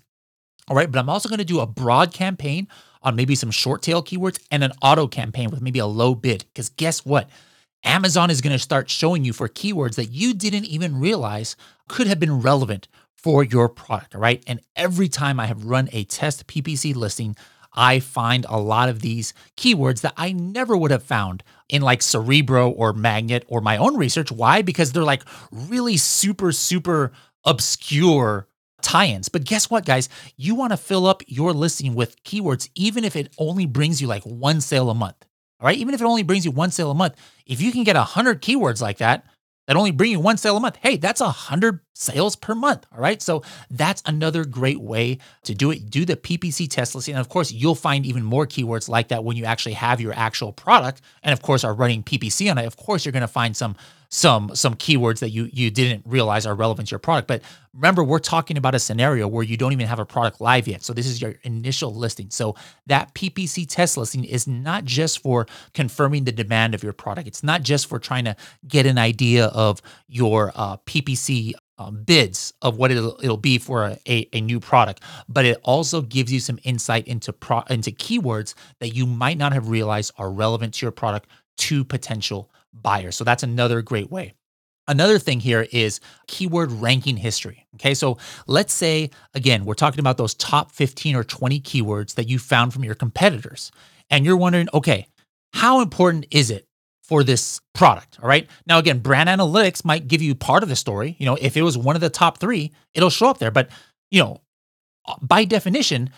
All 0.68 0.76
right. 0.76 0.90
But 0.90 0.98
I'm 0.98 1.08
also 1.08 1.28
going 1.28 1.38
to 1.38 1.44
do 1.44 1.60
a 1.60 1.66
broad 1.66 2.14
campaign 2.14 2.68
on 3.02 3.16
maybe 3.16 3.34
some 3.34 3.50
short 3.50 3.82
tail 3.82 4.02
keywords 4.02 4.40
and 4.50 4.62
an 4.62 4.72
auto 4.80 5.06
campaign 5.08 5.50
with 5.50 5.60
maybe 5.60 5.80
a 5.80 5.86
low 5.86 6.14
bid. 6.14 6.44
Because 6.52 6.68
guess 6.68 7.04
what? 7.04 7.28
Amazon 7.84 8.30
is 8.30 8.40
going 8.40 8.52
to 8.52 8.60
start 8.60 8.88
showing 8.88 9.24
you 9.24 9.32
for 9.32 9.48
keywords 9.48 9.96
that 9.96 10.06
you 10.06 10.34
didn't 10.34 10.66
even 10.66 11.00
realize 11.00 11.56
could 11.88 12.06
have 12.06 12.20
been 12.20 12.40
relevant 12.40 12.86
for 13.16 13.42
your 13.42 13.68
product. 13.68 14.14
All 14.14 14.20
right. 14.20 14.42
And 14.46 14.60
every 14.76 15.08
time 15.08 15.40
I 15.40 15.46
have 15.46 15.64
run 15.64 15.88
a 15.92 16.04
test 16.04 16.46
PPC 16.46 16.94
listing, 16.94 17.36
I 17.74 18.00
find 18.00 18.46
a 18.48 18.60
lot 18.60 18.88
of 18.88 19.00
these 19.00 19.34
keywords 19.56 20.02
that 20.02 20.14
I 20.16 20.32
never 20.32 20.76
would 20.76 20.90
have 20.90 21.02
found 21.02 21.42
in 21.68 21.82
like 21.82 22.02
Cerebro 22.02 22.70
or 22.70 22.92
Magnet 22.92 23.44
or 23.48 23.60
my 23.60 23.76
own 23.76 23.96
research. 23.96 24.30
Why? 24.30 24.62
Because 24.62 24.92
they're 24.92 25.02
like 25.02 25.22
really 25.50 25.96
super, 25.96 26.52
super 26.52 27.12
obscure 27.44 28.46
tie-ins. 28.82 29.28
But 29.28 29.44
guess 29.44 29.70
what, 29.70 29.86
guys? 29.86 30.08
You 30.36 30.54
want 30.54 30.72
to 30.72 30.76
fill 30.76 31.06
up 31.06 31.22
your 31.26 31.52
listing 31.52 31.94
with 31.94 32.22
keywords, 32.24 32.68
even 32.74 33.04
if 33.04 33.16
it 33.16 33.32
only 33.38 33.66
brings 33.66 34.02
you 34.02 34.06
like 34.06 34.24
one 34.24 34.60
sale 34.60 34.90
a 34.90 34.94
month. 34.94 35.24
All 35.60 35.66
right. 35.66 35.78
Even 35.78 35.94
if 35.94 36.00
it 36.00 36.04
only 36.04 36.24
brings 36.24 36.44
you 36.44 36.50
one 36.50 36.72
sale 36.72 36.90
a 36.90 36.94
month, 36.94 37.14
if 37.46 37.60
you 37.60 37.70
can 37.72 37.84
get 37.84 37.96
a 37.96 38.02
hundred 38.02 38.42
keywords 38.42 38.82
like 38.82 38.98
that, 38.98 39.24
that 39.66 39.76
only 39.76 39.92
bring 39.92 40.10
you 40.10 40.18
one 40.18 40.36
sale 40.36 40.56
a 40.56 40.60
month. 40.60 40.76
Hey, 40.82 40.96
that's 40.96 41.20
a 41.20 41.30
hundred 41.30 41.80
sales 41.94 42.36
per 42.36 42.54
month. 42.54 42.86
All 42.92 43.00
right. 43.00 43.20
So 43.20 43.42
that's 43.70 44.02
another 44.06 44.44
great 44.44 44.80
way 44.80 45.18
to 45.44 45.54
do 45.54 45.70
it. 45.70 45.90
Do 45.90 46.04
the 46.04 46.16
PPC 46.16 46.68
test 46.68 46.94
listing. 46.94 47.14
And 47.14 47.20
of 47.20 47.28
course, 47.28 47.52
you'll 47.52 47.74
find 47.74 48.06
even 48.06 48.22
more 48.22 48.46
keywords 48.46 48.88
like 48.88 49.08
that 49.08 49.24
when 49.24 49.36
you 49.36 49.44
actually 49.44 49.74
have 49.74 50.00
your 50.00 50.12
actual 50.14 50.52
product. 50.52 51.02
And 51.22 51.32
of 51.32 51.42
course, 51.42 51.64
are 51.64 51.74
running 51.74 52.02
PPC 52.02 52.50
on 52.50 52.58
it. 52.58 52.66
Of 52.66 52.76
course, 52.76 53.04
you're 53.04 53.12
going 53.12 53.22
to 53.22 53.28
find 53.28 53.56
some 53.56 53.76
some 54.12 54.54
some 54.54 54.74
keywords 54.74 55.20
that 55.20 55.30
you 55.30 55.48
you 55.54 55.70
didn't 55.70 56.02
realize 56.04 56.44
are 56.44 56.54
relevant 56.54 56.88
to 56.88 56.92
your 56.92 56.98
product. 56.98 57.26
But 57.26 57.40
remember, 57.72 58.04
we're 58.04 58.18
talking 58.18 58.58
about 58.58 58.74
a 58.74 58.78
scenario 58.78 59.26
where 59.26 59.42
you 59.42 59.56
don't 59.56 59.72
even 59.72 59.86
have 59.86 59.98
a 59.98 60.04
product 60.04 60.38
live 60.38 60.68
yet. 60.68 60.82
So 60.82 60.92
this 60.92 61.06
is 61.06 61.22
your 61.22 61.36
initial 61.44 61.94
listing. 61.94 62.28
So 62.28 62.54
that 62.86 63.14
PPC 63.14 63.66
test 63.66 63.96
listing 63.96 64.24
is 64.24 64.46
not 64.46 64.84
just 64.84 65.20
for 65.22 65.46
confirming 65.72 66.24
the 66.24 66.32
demand 66.32 66.74
of 66.74 66.82
your 66.82 66.92
product. 66.92 67.26
It's 67.26 67.42
not 67.42 67.62
just 67.62 67.86
for 67.86 67.98
trying 67.98 68.26
to 68.26 68.36
get 68.68 68.84
an 68.84 68.98
idea 68.98 69.46
of 69.46 69.80
your 70.08 70.52
uh, 70.54 70.76
PPC 70.76 71.54
um, 71.82 72.02
bids 72.04 72.52
of 72.62 72.76
what 72.76 72.90
it'll, 72.90 73.18
it'll 73.22 73.36
be 73.36 73.58
for 73.58 73.84
a, 73.84 73.98
a, 74.08 74.28
a, 74.32 74.40
new 74.40 74.60
product, 74.60 75.02
but 75.28 75.44
it 75.44 75.58
also 75.62 76.00
gives 76.00 76.32
you 76.32 76.40
some 76.40 76.58
insight 76.64 77.06
into 77.06 77.32
pro, 77.32 77.60
into 77.70 77.90
keywords 77.90 78.54
that 78.80 78.94
you 78.94 79.06
might 79.06 79.38
not 79.38 79.52
have 79.52 79.68
realized 79.68 80.12
are 80.16 80.30
relevant 80.30 80.74
to 80.74 80.86
your 80.86 80.92
product 80.92 81.28
to 81.58 81.84
potential 81.84 82.50
buyers. 82.72 83.16
So 83.16 83.24
that's 83.24 83.42
another 83.42 83.82
great 83.82 84.10
way. 84.10 84.34
Another 84.88 85.18
thing 85.18 85.40
here 85.40 85.66
is 85.70 86.00
keyword 86.26 86.72
ranking 86.72 87.16
history. 87.16 87.66
Okay, 87.76 87.94
so 87.94 88.18
let's 88.46 88.72
say, 88.72 89.10
again, 89.34 89.64
we're 89.64 89.74
talking 89.74 90.00
about 90.00 90.16
those 90.16 90.34
top 90.34 90.72
15 90.72 91.14
or 91.14 91.24
20 91.24 91.60
keywords 91.60 92.14
that 92.14 92.28
you 92.28 92.38
found 92.38 92.72
from 92.72 92.84
your 92.84 92.96
competitors. 92.96 93.70
And 94.10 94.24
you're 94.24 94.36
wondering, 94.36 94.68
okay, 94.74 95.06
how 95.52 95.80
important 95.80 96.26
is 96.30 96.50
it 96.50 96.66
for 97.02 97.24
this 97.24 97.60
product? 97.74 98.18
All 98.22 98.28
right. 98.28 98.48
Now, 98.66 98.78
again, 98.78 99.00
brand 99.00 99.28
analytics 99.28 99.84
might 99.84 100.08
give 100.08 100.22
you 100.22 100.34
part 100.34 100.62
of 100.62 100.68
the 100.68 100.76
story. 100.76 101.16
You 101.18 101.26
know, 101.26 101.36
if 101.40 101.56
it 101.56 101.62
was 101.62 101.76
one 101.76 101.94
of 101.96 102.00
the 102.00 102.10
top 102.10 102.38
three, 102.38 102.72
it'll 102.94 103.10
show 103.10 103.28
up 103.28 103.38
there. 103.38 103.50
But, 103.50 103.70
you 104.10 104.20
know, 104.20 104.40
by 105.20 105.44
definition, 105.44 106.10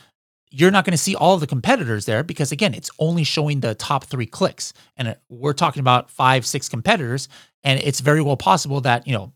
you're 0.50 0.70
not 0.70 0.84
going 0.84 0.92
to 0.92 0.98
see 0.98 1.16
all 1.16 1.36
the 1.36 1.48
competitors 1.48 2.06
there 2.06 2.22
because 2.22 2.52
again 2.52 2.74
it's 2.74 2.90
only 3.00 3.24
showing 3.24 3.58
the 3.58 3.74
top 3.74 4.04
three 4.04 4.26
clicks 4.26 4.72
and 4.96 5.16
we're 5.28 5.52
talking 5.52 5.80
about 5.80 6.10
five 6.10 6.46
six 6.46 6.68
competitors 6.68 7.28
and 7.64 7.80
it's 7.80 7.98
very 7.98 8.22
well 8.22 8.36
possible 8.36 8.80
that 8.80 9.04
you 9.04 9.12
know 9.12 9.32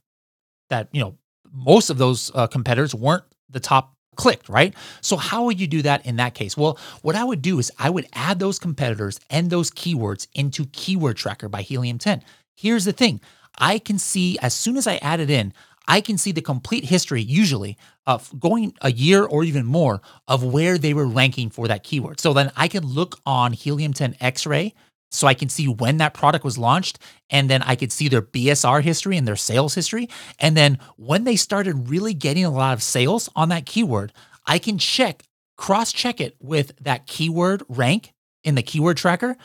that 0.71 0.89
you 0.93 1.01
know 1.01 1.19
most 1.51 1.91
of 1.91 1.99
those 1.99 2.31
uh, 2.37 2.47
competitors 2.47 2.95
weren't 2.95 3.25
the 3.51 3.59
top 3.59 3.97
clicked 4.19 4.51
right? 4.51 4.75
So 5.01 5.17
how 5.17 5.45
would 5.45 5.61
you 5.61 5.67
do 5.67 5.83
that 5.83 6.05
in 6.05 6.17
that 6.17 6.35
case? 6.35 6.57
Well 6.59 6.79
what 7.03 7.17
i 7.17 7.25
would 7.25 7.43
do 7.43 7.59
is 7.59 7.73
i 7.79 7.91
would 7.91 8.07
add 8.13 8.39
those 8.39 8.59
competitors 8.59 9.21
and 9.31 9.51
those 9.51 9.71
keywords 9.71 10.27
into 10.35 10.67
keyword 10.67 11.17
tracker 11.17 11.49
by 11.49 11.63
helium 11.63 11.99
10 11.99 12.23
here's 12.55 12.85
the 12.85 12.93
thing. 12.93 13.21
I 13.61 13.79
can 13.79 13.99
see 13.99 14.39
as 14.43 14.55
soon 14.55 14.77
as 14.77 14.87
i 14.87 14.97
add 14.97 15.21
it 15.21 15.31
in 15.31 15.55
I 15.89 16.03
can 16.03 16.19
see 16.19 16.33
the 16.33 16.43
complete 16.43 16.85
history, 16.85 17.23
usually 17.23 17.79
of 18.07 18.39
going 18.39 18.75
a 18.83 18.93
year 18.93 19.25
or 19.25 19.43
even 19.43 19.65
more, 19.65 20.03
of 20.29 20.45
where 20.45 20.77
they 20.77 20.93
were 20.93 21.07
ranking 21.07 21.49
for 21.49 21.67
that 21.69 21.83
keyword. 21.83 22.21
So 22.21 22.35
then 22.35 22.53
I 22.57 22.69
can 22.69 22.85
look 22.87 23.19
on 23.25 23.55
Helium 23.55 23.95
10 23.95 24.17
X 24.21 24.47
ray 24.47 24.75
so 25.11 25.27
I 25.27 25.35
can 25.35 25.49
see 25.49 25.69
when 25.69 25.99
that 25.99 26.15
product 26.15 26.45
was 26.45 26.59
launched. 26.59 26.99
And 27.31 27.49
then 27.49 27.63
I 27.63 27.77
could 27.77 27.93
see 27.93 28.09
their 28.09 28.23
BSR 28.23 28.83
history 28.83 29.17
and 29.17 29.27
their 29.27 29.37
sales 29.37 29.75
history. 29.75 30.09
And 30.39 30.57
then 30.57 30.79
when 30.97 31.25
they 31.25 31.37
started 31.37 31.89
really 31.89 32.15
getting 32.15 32.45
a 32.45 32.51
lot 32.51 32.75
of 32.75 32.83
sales 32.83 33.29
on 33.35 33.49
that 33.51 33.67
keyword, 33.67 34.13
I 34.47 34.59
can 34.59 34.79
check, 34.79 35.25
cross 35.57 35.93
check 35.93 36.21
it 36.21 36.37
with 36.41 36.73
that 36.81 37.07
keyword 37.07 37.63
rank 37.69 38.13
in 38.45 38.55
the 38.55 38.63
keyword 38.63 38.97
tracker 38.97 39.37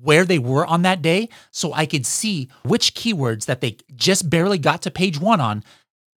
where 0.00 0.24
they 0.24 0.38
were 0.38 0.64
on 0.66 0.82
that 0.82 1.02
day 1.02 1.28
so 1.50 1.72
I 1.72 1.84
could 1.86 2.06
see 2.06 2.48
which 2.64 2.94
keywords 2.94 3.46
that 3.46 3.60
they 3.60 3.78
just 3.94 4.30
barely 4.30 4.58
got 4.58 4.82
to 4.82 4.90
page 4.90 5.18
one 5.18 5.40
on 5.40 5.64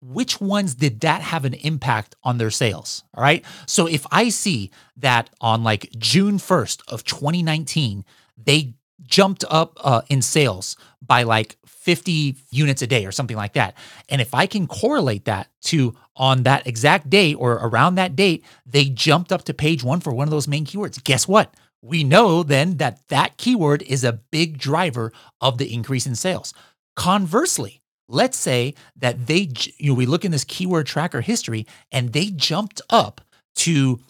which 0.03 0.41
ones 0.41 0.75
did 0.75 1.01
that 1.01 1.23
have 1.23 1.45
an 1.45 1.55
impact 1.55 2.17
on 2.25 2.39
their 2.39 2.51
sales? 2.51 3.05
All 3.15 3.23
right. 3.23 3.45
So 3.67 3.87
if 3.87 4.05
I 4.11 4.31
see 4.31 4.73
that 4.97 5.31
on 5.41 5.63
like 5.63 5.91
June 5.97 6.39
1st 6.39 6.83
of 6.93 7.05
2019, 7.05 8.05
they 8.37 8.75
jumped 9.07 9.45
up 9.51 9.77
uh, 9.81 10.03
in 10.09 10.23
sales 10.23 10.77
by 11.05 11.23
like 11.23 11.57
50 11.67 12.37
units 12.51 12.83
a 12.83 12.87
day 12.87 13.05
or 13.05 13.13
something 13.13 13.37
like 13.37 13.55
that. 13.55 13.77
And 14.09 14.21
if 14.21 14.35
I 14.35 14.47
can 14.47 14.67
correlate 14.67 15.25
that 15.25 15.49
to 15.63 15.97
on 16.17 16.45
that 16.45 16.67
exact 16.67 17.11
date 17.11 17.35
or 17.35 17.55
around 17.55 17.97
that 17.97 18.15
date, 18.15 18.45
they 18.67 18.85
jumped 18.85 19.33
up 19.33 19.45
to 19.45 19.55
page 19.55 19.83
one 19.83 20.01
for 20.01 20.13
one 20.13 20.29
of 20.29 20.31
those 20.31 20.49
main 20.49 20.65
keywords. 20.65 21.03
Guess 21.03 21.27
what? 21.27 21.55
We 21.81 22.05
know 22.05 22.43
then 22.43 22.77
that 22.77 23.09
that 23.09 23.37
keyword 23.37 23.83
is 23.83 24.05
a 24.05 24.13
big 24.13 24.59
driver 24.59 25.13
of 25.41 25.59
the 25.59 25.73
increase 25.73 26.07
in 26.07 26.15
sales. 26.15 26.55
Conversely, 26.95 27.83
Let's 28.09 28.37
say 28.37 28.75
that 28.97 29.27
they, 29.27 29.49
you 29.79 29.93
know, 29.93 29.95
we 29.95 30.05
look 30.05 30.27
in 30.27 30.33
this 30.33 30.45
keyword 30.45 30.87
tracker 30.87 31.23
history 31.23 31.67
and 31.91 32.13
they 32.13 32.27
jumped 32.27 32.83
up 32.91 33.23
to 33.57 34.01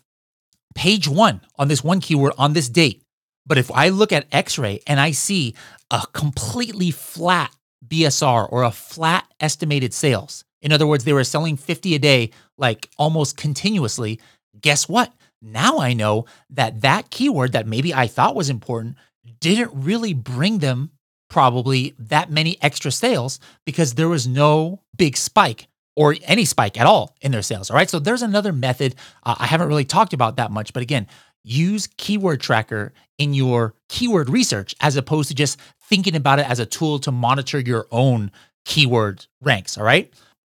page 0.75 1.07
one 1.07 1.41
on 1.57 1.69
this 1.69 1.85
one 1.85 2.01
keyword 2.01 2.33
on 2.37 2.53
this 2.53 2.69
date. 2.69 3.02
But 3.47 3.59
if 3.59 3.71
I 3.71 3.89
look 3.89 4.13
at 4.13 4.27
x 4.33 4.59
ray 4.59 4.81
and 4.87 5.01
I 5.01 5.11
see 5.11 5.55
a 5.91 6.03
completely 6.13 6.91
flat 6.91 7.55
BSR 7.87 8.51
or 8.51 8.63
a 8.63 8.71
flat 8.71 9.27
estimated 9.41 9.93
sales, 9.93 10.45
in 10.61 10.73
other 10.73 10.87
words, 10.87 11.05
they 11.05 11.13
were 11.13 11.25
selling 11.25 11.57
50 11.57 11.95
a 11.95 11.99
day 11.99 12.31
like 12.57 12.89
almost 12.97 13.37
continuously, 13.37 14.21
guess 14.61 14.89
what? 14.89 15.13
Now 15.43 15.79
I 15.79 15.93
know 15.93 16.27
that 16.51 16.83
that 16.83 17.11
keyword 17.11 17.53
that 17.53 17.67
maybe 17.67 17.93
I 17.93 18.07
thought 18.07 18.37
was 18.37 18.49
important 18.49 18.97
didn't 19.41 19.73
really 19.75 20.15
bring 20.15 20.59
them 20.59 20.93
probably 21.29 21.95
that 21.99 22.31
many 22.31 22.63
extra 22.63 22.93
sales 22.93 23.41
because 23.67 23.95
there 23.95 24.09
was 24.09 24.29
no 24.29 24.81
big 24.97 25.17
spike 25.17 25.67
or 25.97 26.15
any 26.25 26.45
spike 26.45 26.79
at 26.79 26.87
all 26.87 27.17
in 27.21 27.33
their 27.33 27.43
sales. 27.43 27.71
All 27.71 27.77
right. 27.77 27.91
So 27.91 27.99
there's 27.99 28.23
another 28.23 28.53
method 28.53 28.95
uh, 29.25 29.35
I 29.39 29.47
haven't 29.47 29.69
really 29.69 29.85
talked 29.85 30.13
about 30.13 30.37
that 30.37 30.51
much, 30.51 30.73
but 30.73 30.83
again, 30.83 31.07
use 31.45 31.89
keyword 31.97 32.41
tracker 32.41 32.93
in 33.19 33.35
your 33.35 33.75
keyword 33.89 34.29
research 34.29 34.75
as 34.81 34.97
opposed 34.97 35.29
to 35.29 35.35
just 35.35 35.59
thinking 35.81 36.17
about 36.17 36.39
it 36.39 36.49
as 36.49 36.59
a 36.59 36.67
tool 36.67 36.99
to 37.01 37.13
monitor 37.13 37.59
your 37.59 37.87
own 37.91 38.31
keyword 38.65 39.27
ranks. 39.41 39.77
All 39.77 39.85
right. 39.85 40.13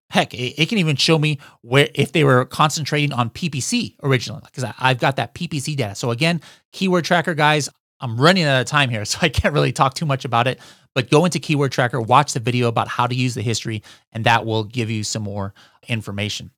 Heck, 0.10 0.34
it, 0.34 0.62
it 0.62 0.69
can 0.69 0.78
even 0.78 0.96
show 0.96 1.19
me 1.19 1.38
where 1.62 1.90
if 1.94 2.13
they 2.13 2.23
were 2.23 2.46
concentrating 2.46 3.12
on 3.12 3.29
PPC 3.29 3.96
originally, 4.04 4.42
because 4.46 4.63
I've 4.79 5.00
got 5.00 5.17
that 5.17 5.33
PPC 5.33 5.75
data. 5.75 5.96
So 5.96 6.12
again, 6.12 6.42
keyword 6.71 7.04
tracker 7.04 7.33
guys, 7.33 7.69
I'm 8.00 8.19
running 8.19 8.44
out 8.44 8.62
of 8.62 8.67
time 8.67 8.90
here, 8.90 9.06
so 9.06 9.19
I 9.21 9.29
can't 9.29 9.54
really 9.54 9.71
talk 9.71 9.94
too 9.94 10.06
much 10.06 10.25
about 10.25 10.48
it. 10.48 10.60
But 10.96 11.12
go 11.12 11.25
into 11.25 11.38
Keyword 11.38 11.71
Tracker, 11.71 12.02
watch 12.02 12.33
the 12.33 12.40
video 12.40 12.67
about 12.67 12.88
how 12.88 13.06
to 13.06 13.13
use 13.13 13.35
the 13.35 13.44
history, 13.44 13.83
and 14.12 14.23
that 14.23 14.48
will 14.48 14.63
give 14.63 14.90
you 14.90 15.04
some 15.04 15.21
more 15.21 15.54
information. 15.88 16.50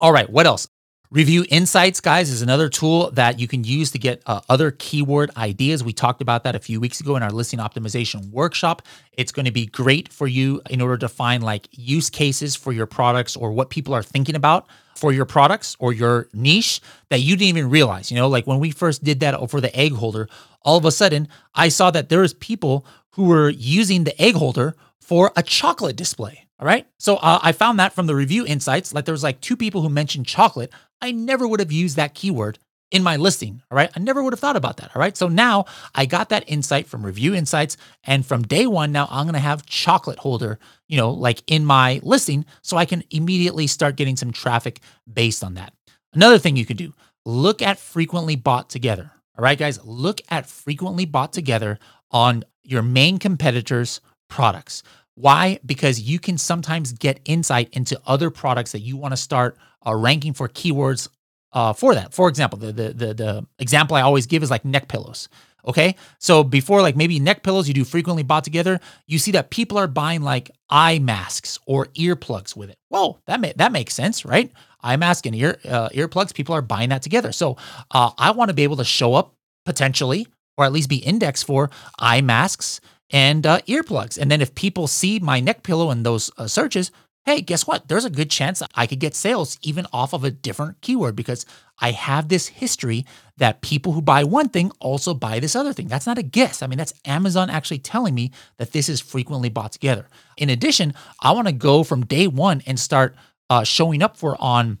All 0.00 0.10
right, 0.10 0.28
what 0.28 0.46
else? 0.46 0.68
Review 1.10 1.44
Insights, 1.48 2.00
guys, 2.00 2.30
is 2.30 2.42
another 2.42 2.68
tool 2.68 3.10
that 3.12 3.38
you 3.38 3.46
can 3.46 3.62
use 3.62 3.90
to 3.92 3.98
get 3.98 4.22
uh, 4.26 4.40
other 4.48 4.70
keyword 4.70 5.30
ideas. 5.36 5.84
We 5.84 5.92
talked 5.92 6.22
about 6.22 6.44
that 6.44 6.56
a 6.56 6.58
few 6.58 6.80
weeks 6.80 6.98
ago 6.98 7.14
in 7.14 7.22
our 7.22 7.30
listing 7.30 7.60
optimization 7.60 8.30
workshop. 8.30 8.82
It's 9.12 9.30
going 9.30 9.44
to 9.44 9.52
be 9.52 9.66
great 9.66 10.12
for 10.12 10.26
you 10.26 10.62
in 10.70 10.80
order 10.80 10.96
to 10.96 11.08
find 11.08 11.44
like 11.44 11.68
use 11.70 12.08
cases 12.10 12.56
for 12.56 12.72
your 12.72 12.86
products 12.86 13.36
or 13.36 13.52
what 13.52 13.70
people 13.70 13.94
are 13.94 14.02
thinking 14.02 14.34
about 14.34 14.66
for 14.96 15.12
your 15.12 15.26
products 15.26 15.76
or 15.78 15.92
your 15.92 16.28
niche 16.32 16.80
that 17.10 17.20
you 17.20 17.36
didn't 17.36 17.48
even 17.48 17.70
realize. 17.70 18.10
You 18.10 18.16
know, 18.16 18.28
like 18.28 18.46
when 18.46 18.58
we 18.58 18.70
first 18.70 19.04
did 19.04 19.20
that 19.20 19.50
for 19.50 19.60
the 19.60 19.76
egg 19.76 19.92
holder, 19.92 20.28
all 20.62 20.78
of 20.78 20.84
a 20.84 20.90
sudden 20.90 21.28
I 21.54 21.68
saw 21.68 21.90
that 21.90 22.08
there 22.08 22.20
was 22.20 22.34
people 22.34 22.86
who 23.10 23.24
were 23.24 23.50
using 23.50 24.04
the 24.04 24.20
egg 24.20 24.34
holder 24.34 24.74
for 25.00 25.32
a 25.36 25.42
chocolate 25.42 25.96
display. 25.96 26.46
All 26.58 26.66
right. 26.66 26.86
So 26.98 27.16
uh, 27.16 27.40
I 27.42 27.52
found 27.52 27.80
that 27.80 27.92
from 27.92 28.06
the 28.06 28.14
review 28.14 28.46
insights. 28.46 28.94
Like 28.94 29.04
there 29.04 29.12
was 29.12 29.22
like 29.22 29.40
two 29.40 29.56
people 29.56 29.82
who 29.82 29.88
mentioned 29.88 30.26
chocolate. 30.26 30.72
I 31.00 31.12
never 31.12 31.46
would 31.48 31.60
have 31.60 31.72
used 31.72 31.96
that 31.96 32.14
keyword 32.14 32.58
in 32.90 33.02
my 33.02 33.16
listing. 33.16 33.60
All 33.70 33.76
right. 33.76 33.90
I 33.96 34.00
never 34.00 34.22
would 34.22 34.32
have 34.32 34.40
thought 34.40 34.54
about 34.56 34.76
that. 34.76 34.94
All 34.94 35.00
right. 35.00 35.16
So 35.16 35.28
now 35.28 35.64
I 35.94 36.06
got 36.06 36.28
that 36.28 36.44
insight 36.46 36.86
from 36.86 37.04
review 37.04 37.34
insights. 37.34 37.76
And 38.04 38.24
from 38.24 38.42
day 38.42 38.66
one, 38.66 38.92
now 38.92 39.08
I'm 39.10 39.24
going 39.24 39.34
to 39.34 39.40
have 39.40 39.66
chocolate 39.66 40.20
holder, 40.20 40.60
you 40.86 40.96
know, 40.96 41.10
like 41.10 41.42
in 41.48 41.64
my 41.64 42.00
listing. 42.04 42.44
So 42.62 42.76
I 42.76 42.84
can 42.84 43.02
immediately 43.10 43.66
start 43.66 43.96
getting 43.96 44.16
some 44.16 44.30
traffic 44.30 44.80
based 45.12 45.42
on 45.42 45.54
that. 45.54 45.72
Another 46.12 46.38
thing 46.38 46.56
you 46.56 46.66
can 46.66 46.76
do 46.76 46.94
look 47.26 47.62
at 47.62 47.78
frequently 47.78 48.36
bought 48.36 48.70
together. 48.70 49.10
All 49.36 49.42
right, 49.42 49.58
guys, 49.58 49.84
look 49.84 50.20
at 50.28 50.46
frequently 50.46 51.04
bought 51.04 51.32
together 51.32 51.80
on 52.12 52.44
your 52.62 52.82
main 52.82 53.18
competitors' 53.18 54.00
products. 54.28 54.82
Why? 55.14 55.58
Because 55.64 56.00
you 56.00 56.18
can 56.18 56.38
sometimes 56.38 56.92
get 56.92 57.20
insight 57.24 57.68
into 57.72 58.00
other 58.06 58.30
products 58.30 58.72
that 58.72 58.80
you 58.80 58.96
want 58.96 59.12
to 59.12 59.16
start 59.16 59.56
uh, 59.86 59.94
ranking 59.94 60.32
for 60.32 60.48
keywords 60.48 61.08
uh, 61.52 61.72
for 61.72 61.94
that. 61.94 62.12
For 62.12 62.28
example, 62.28 62.58
the, 62.58 62.72
the 62.72 62.92
the 62.92 63.14
the 63.14 63.46
example 63.58 63.96
I 63.96 64.02
always 64.02 64.26
give 64.26 64.42
is 64.42 64.50
like 64.50 64.64
neck 64.64 64.88
pillows. 64.88 65.28
Okay, 65.66 65.94
so 66.18 66.44
before 66.44 66.82
like 66.82 66.94
maybe 66.94 67.18
neck 67.18 67.42
pillows, 67.42 67.68
you 67.68 67.74
do 67.74 67.84
frequently 67.84 68.22
bought 68.22 68.44
together. 68.44 68.80
You 69.06 69.18
see 69.18 69.30
that 69.30 69.48
people 69.48 69.78
are 69.78 69.86
buying 69.86 70.20
like 70.20 70.50
eye 70.68 70.98
masks 70.98 71.58
or 71.64 71.86
earplugs 71.94 72.54
with 72.54 72.68
it. 72.68 72.76
Whoa, 72.90 73.18
that 73.26 73.40
may, 73.40 73.54
that 73.56 73.72
makes 73.72 73.94
sense, 73.94 74.26
right? 74.26 74.52
Eye 74.82 74.96
mask 74.96 75.24
and 75.24 75.34
ear 75.34 75.56
uh, 75.64 75.88
earplugs, 75.90 76.34
people 76.34 76.54
are 76.54 76.60
buying 76.60 76.90
that 76.90 77.00
together. 77.00 77.32
So 77.32 77.56
uh, 77.92 78.10
I 78.18 78.32
want 78.32 78.50
to 78.50 78.54
be 78.54 78.64
able 78.64 78.76
to 78.76 78.84
show 78.84 79.14
up 79.14 79.34
potentially, 79.64 80.26
or 80.58 80.66
at 80.66 80.72
least 80.72 80.90
be 80.90 80.96
indexed 80.96 81.46
for 81.46 81.70
eye 81.98 82.20
masks 82.20 82.82
and 83.14 83.46
uh, 83.46 83.60
earplugs. 83.60 84.18
And 84.18 84.28
then 84.28 84.40
if 84.40 84.56
people 84.56 84.88
see 84.88 85.20
my 85.20 85.38
neck 85.38 85.62
pillow 85.62 85.92
in 85.92 86.02
those 86.02 86.32
uh, 86.36 86.48
searches, 86.48 86.90
hey, 87.24 87.40
guess 87.40 87.64
what? 87.64 87.86
There's 87.86 88.04
a 88.04 88.10
good 88.10 88.28
chance 88.28 88.60
I 88.74 88.88
could 88.88 88.98
get 88.98 89.14
sales 89.14 89.56
even 89.62 89.86
off 89.92 90.12
of 90.12 90.24
a 90.24 90.32
different 90.32 90.80
keyword 90.80 91.14
because 91.14 91.46
I 91.78 91.92
have 91.92 92.28
this 92.28 92.48
history 92.48 93.06
that 93.36 93.62
people 93.62 93.92
who 93.92 94.02
buy 94.02 94.24
one 94.24 94.48
thing 94.48 94.72
also 94.80 95.14
buy 95.14 95.38
this 95.38 95.54
other 95.54 95.72
thing. 95.72 95.86
That's 95.86 96.08
not 96.08 96.18
a 96.18 96.24
guess. 96.24 96.60
I 96.60 96.66
mean, 96.66 96.76
that's 96.76 96.92
Amazon 97.04 97.50
actually 97.50 97.78
telling 97.78 98.16
me 98.16 98.32
that 98.58 98.72
this 98.72 98.88
is 98.88 99.00
frequently 99.00 99.48
bought 99.48 99.72
together. 99.72 100.08
In 100.36 100.50
addition, 100.50 100.92
I 101.22 101.30
want 101.30 101.46
to 101.46 101.54
go 101.54 101.84
from 101.84 102.04
day 102.04 102.26
one 102.26 102.62
and 102.66 102.78
start 102.80 103.14
uh, 103.48 103.62
showing 103.62 104.02
up 104.02 104.16
for 104.16 104.36
on 104.42 104.78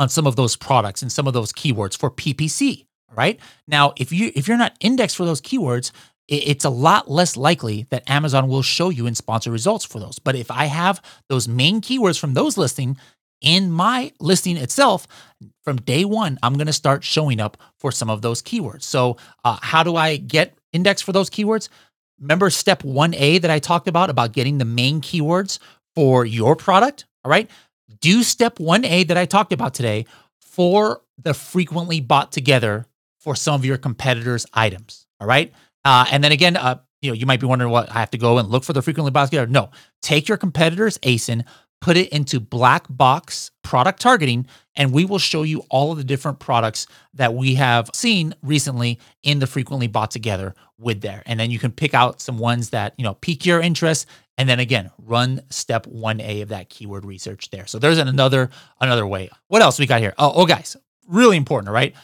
on 0.00 0.08
some 0.08 0.26
of 0.26 0.34
those 0.34 0.56
products 0.56 1.00
and 1.00 1.12
some 1.12 1.28
of 1.28 1.32
those 1.32 1.52
keywords 1.52 1.96
for 1.96 2.10
PPC. 2.10 2.86
Right 3.14 3.38
now, 3.68 3.92
if 3.98 4.10
you 4.10 4.32
if 4.34 4.48
you're 4.48 4.56
not 4.56 4.74
indexed 4.80 5.16
for 5.16 5.26
those 5.26 5.42
keywords, 5.42 5.92
it's 6.28 6.64
a 6.64 6.70
lot 6.70 7.10
less 7.10 7.36
likely 7.36 7.86
that 7.90 8.08
Amazon 8.08 8.48
will 8.48 8.62
show 8.62 8.88
you 8.88 9.06
in 9.06 9.14
sponsor 9.14 9.50
results 9.50 9.84
for 9.84 9.98
those. 9.98 10.18
But 10.18 10.36
if 10.36 10.50
I 10.50 10.66
have 10.66 11.02
those 11.28 11.48
main 11.48 11.80
keywords 11.80 12.18
from 12.18 12.34
those 12.34 12.56
listing 12.56 12.96
in 13.40 13.70
my 13.70 14.12
listing 14.20 14.56
itself, 14.56 15.06
from 15.64 15.76
day 15.76 16.04
one, 16.04 16.38
I'm 16.42 16.54
going 16.54 16.68
to 16.68 16.72
start 16.72 17.02
showing 17.02 17.40
up 17.40 17.56
for 17.78 17.90
some 17.90 18.08
of 18.08 18.22
those 18.22 18.40
keywords. 18.40 18.84
So, 18.84 19.16
uh, 19.44 19.58
how 19.60 19.82
do 19.82 19.96
I 19.96 20.16
get 20.16 20.54
index 20.72 21.02
for 21.02 21.12
those 21.12 21.28
keywords? 21.28 21.68
Remember 22.20 22.50
step 22.50 22.82
1A 22.82 23.40
that 23.40 23.50
I 23.50 23.58
talked 23.58 23.88
about, 23.88 24.10
about 24.10 24.32
getting 24.32 24.58
the 24.58 24.64
main 24.64 25.00
keywords 25.00 25.58
for 25.96 26.24
your 26.24 26.54
product? 26.54 27.06
All 27.24 27.30
right. 27.30 27.50
Do 28.00 28.22
step 28.22 28.58
1A 28.58 29.08
that 29.08 29.16
I 29.16 29.26
talked 29.26 29.52
about 29.52 29.74
today 29.74 30.06
for 30.40 31.02
the 31.18 31.34
frequently 31.34 32.00
bought 32.00 32.30
together 32.30 32.86
for 33.18 33.34
some 33.34 33.54
of 33.54 33.64
your 33.64 33.78
competitors' 33.78 34.46
items. 34.52 35.06
All 35.20 35.26
right. 35.26 35.52
Uh, 35.84 36.06
and 36.10 36.22
then 36.22 36.32
again, 36.32 36.56
uh, 36.56 36.78
you 37.00 37.10
know, 37.10 37.14
you 37.14 37.26
might 37.26 37.40
be 37.40 37.46
wondering 37.46 37.70
what 37.70 37.90
I 37.90 37.94
have 37.94 38.10
to 38.12 38.18
go 38.18 38.38
and 38.38 38.48
look 38.48 38.64
for 38.64 38.72
the 38.72 38.82
frequently 38.82 39.10
bought 39.10 39.26
together. 39.26 39.46
No, 39.48 39.70
take 40.00 40.28
your 40.28 40.38
competitor's 40.38 40.98
ASIN, 40.98 41.44
put 41.80 41.96
it 41.96 42.08
into 42.10 42.38
black 42.38 42.86
box 42.88 43.50
product 43.62 44.00
targeting, 44.00 44.46
and 44.76 44.92
we 44.92 45.04
will 45.04 45.18
show 45.18 45.42
you 45.42 45.64
all 45.68 45.90
of 45.90 45.98
the 45.98 46.04
different 46.04 46.38
products 46.38 46.86
that 47.14 47.34
we 47.34 47.56
have 47.56 47.90
seen 47.92 48.34
recently 48.40 49.00
in 49.24 49.40
the 49.40 49.46
frequently 49.48 49.88
bought 49.88 50.12
together 50.12 50.54
with 50.78 51.00
there. 51.00 51.22
And 51.26 51.38
then 51.38 51.50
you 51.50 51.58
can 51.58 51.72
pick 51.72 51.92
out 51.92 52.20
some 52.20 52.38
ones 52.38 52.70
that, 52.70 52.94
you 52.96 53.04
know, 53.04 53.14
pique 53.14 53.44
your 53.44 53.60
interest. 53.60 54.06
And 54.38 54.48
then 54.48 54.60
again, 54.60 54.90
run 54.98 55.42
step 55.50 55.86
1A 55.86 56.42
of 56.42 56.48
that 56.50 56.70
keyword 56.70 57.04
research 57.04 57.50
there. 57.50 57.66
So 57.66 57.78
there's 57.78 57.98
another 57.98 58.50
another 58.80 59.06
way. 59.06 59.28
What 59.48 59.60
else 59.60 59.78
we 59.78 59.86
got 59.86 60.00
here? 60.00 60.14
Oh, 60.18 60.32
oh 60.36 60.46
guys, 60.46 60.76
really 61.08 61.36
important, 61.36 61.72
right? 61.72 61.94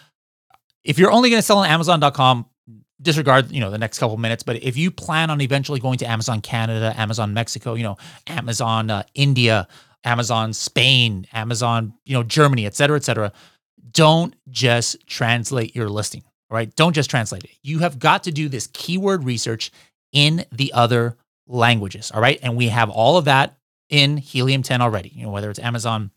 If 0.85 0.99
you're 0.99 1.11
only 1.11 1.31
going 1.31 1.41
to 1.41 1.47
sell 1.47 1.59
on 1.59 1.69
Amazon.com, 1.69 2.47
disregard 3.01 3.51
you 3.51 3.61
know 3.61 3.71
the 3.71 3.79
next 3.79 3.99
couple 3.99 4.17
minutes 4.17 4.43
but 4.43 4.57
if 4.63 4.77
you 4.77 4.91
plan 4.91 5.31
on 5.31 5.41
eventually 5.41 5.81
going 5.81 5.99
to 5.99 6.07
amazon 6.07 6.41
canada 6.41 6.93
amazon 6.97 7.33
mexico 7.33 7.75
you 7.75 7.85
know 7.85 7.97
amazon 8.27 8.91
uh, 8.91 9.03
india 9.15 9.69
amazon 10.05 10.53
spain 10.53 11.27
amazon 11.33 11.95
you 12.05 12.15
know 12.15 12.23
germany 12.23 12.67
et 12.67 12.75
cetera 12.75 12.97
et 12.97 13.05
cetera 13.05 13.33
don't 13.93 14.35
just 14.51 15.07
translate 15.07 15.75
your 15.75 15.89
listing 15.89 16.23
right? 16.51 16.75
Don't 16.77 16.95
just 16.95 17.11
translate 17.11 17.45
it. 17.45 17.51
You 17.63 17.81
have 17.81 17.99
got 17.99 18.25
to 18.25 18.33
do 18.33 18.49
this 18.49 18.69
keyword 18.73 19.25
research 19.25 19.71
in 20.13 20.45
the 20.51 20.73
other 20.73 21.17
languages 21.47 22.11
all 22.11 22.21
right? 22.21 22.39
And 22.43 22.57
we 22.57 22.69
have 22.69 22.91
all 22.91 23.19
of 23.19 23.27
that 23.27 23.59
in 23.89 24.19
helium 24.19 24.63
10 24.63 24.83
already 24.83 25.11
you 25.15 25.23
know 25.23 25.31
whether 25.31 25.49
it's 25.49 25.59
amazon 25.59 26.11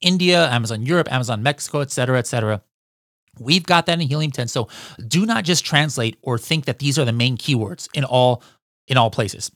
india 0.00 0.48
amazon 0.48 0.82
europe 0.82 1.12
amazon 1.12 1.42
mexico 1.42 1.80
et 1.80 1.90
cetera 1.90 2.18
et 2.18 2.26
cetera 2.26 2.62
We've 3.38 3.64
got 3.64 3.86
that 3.86 4.00
in 4.00 4.08
Helium 4.08 4.30
10. 4.30 4.48
So 4.48 4.68
do 5.06 5.26
not 5.26 5.44
just 5.44 5.64
translate 5.64 6.16
or 6.22 6.38
think 6.38 6.66
that 6.66 6.78
these 6.78 6.98
are 6.98 7.04
the 7.04 7.12
main 7.12 7.36
keywords 7.36 7.88
in 7.94 8.04
all 8.04 8.42
in 8.88 8.96
all 8.96 9.10
places. 9.10 9.50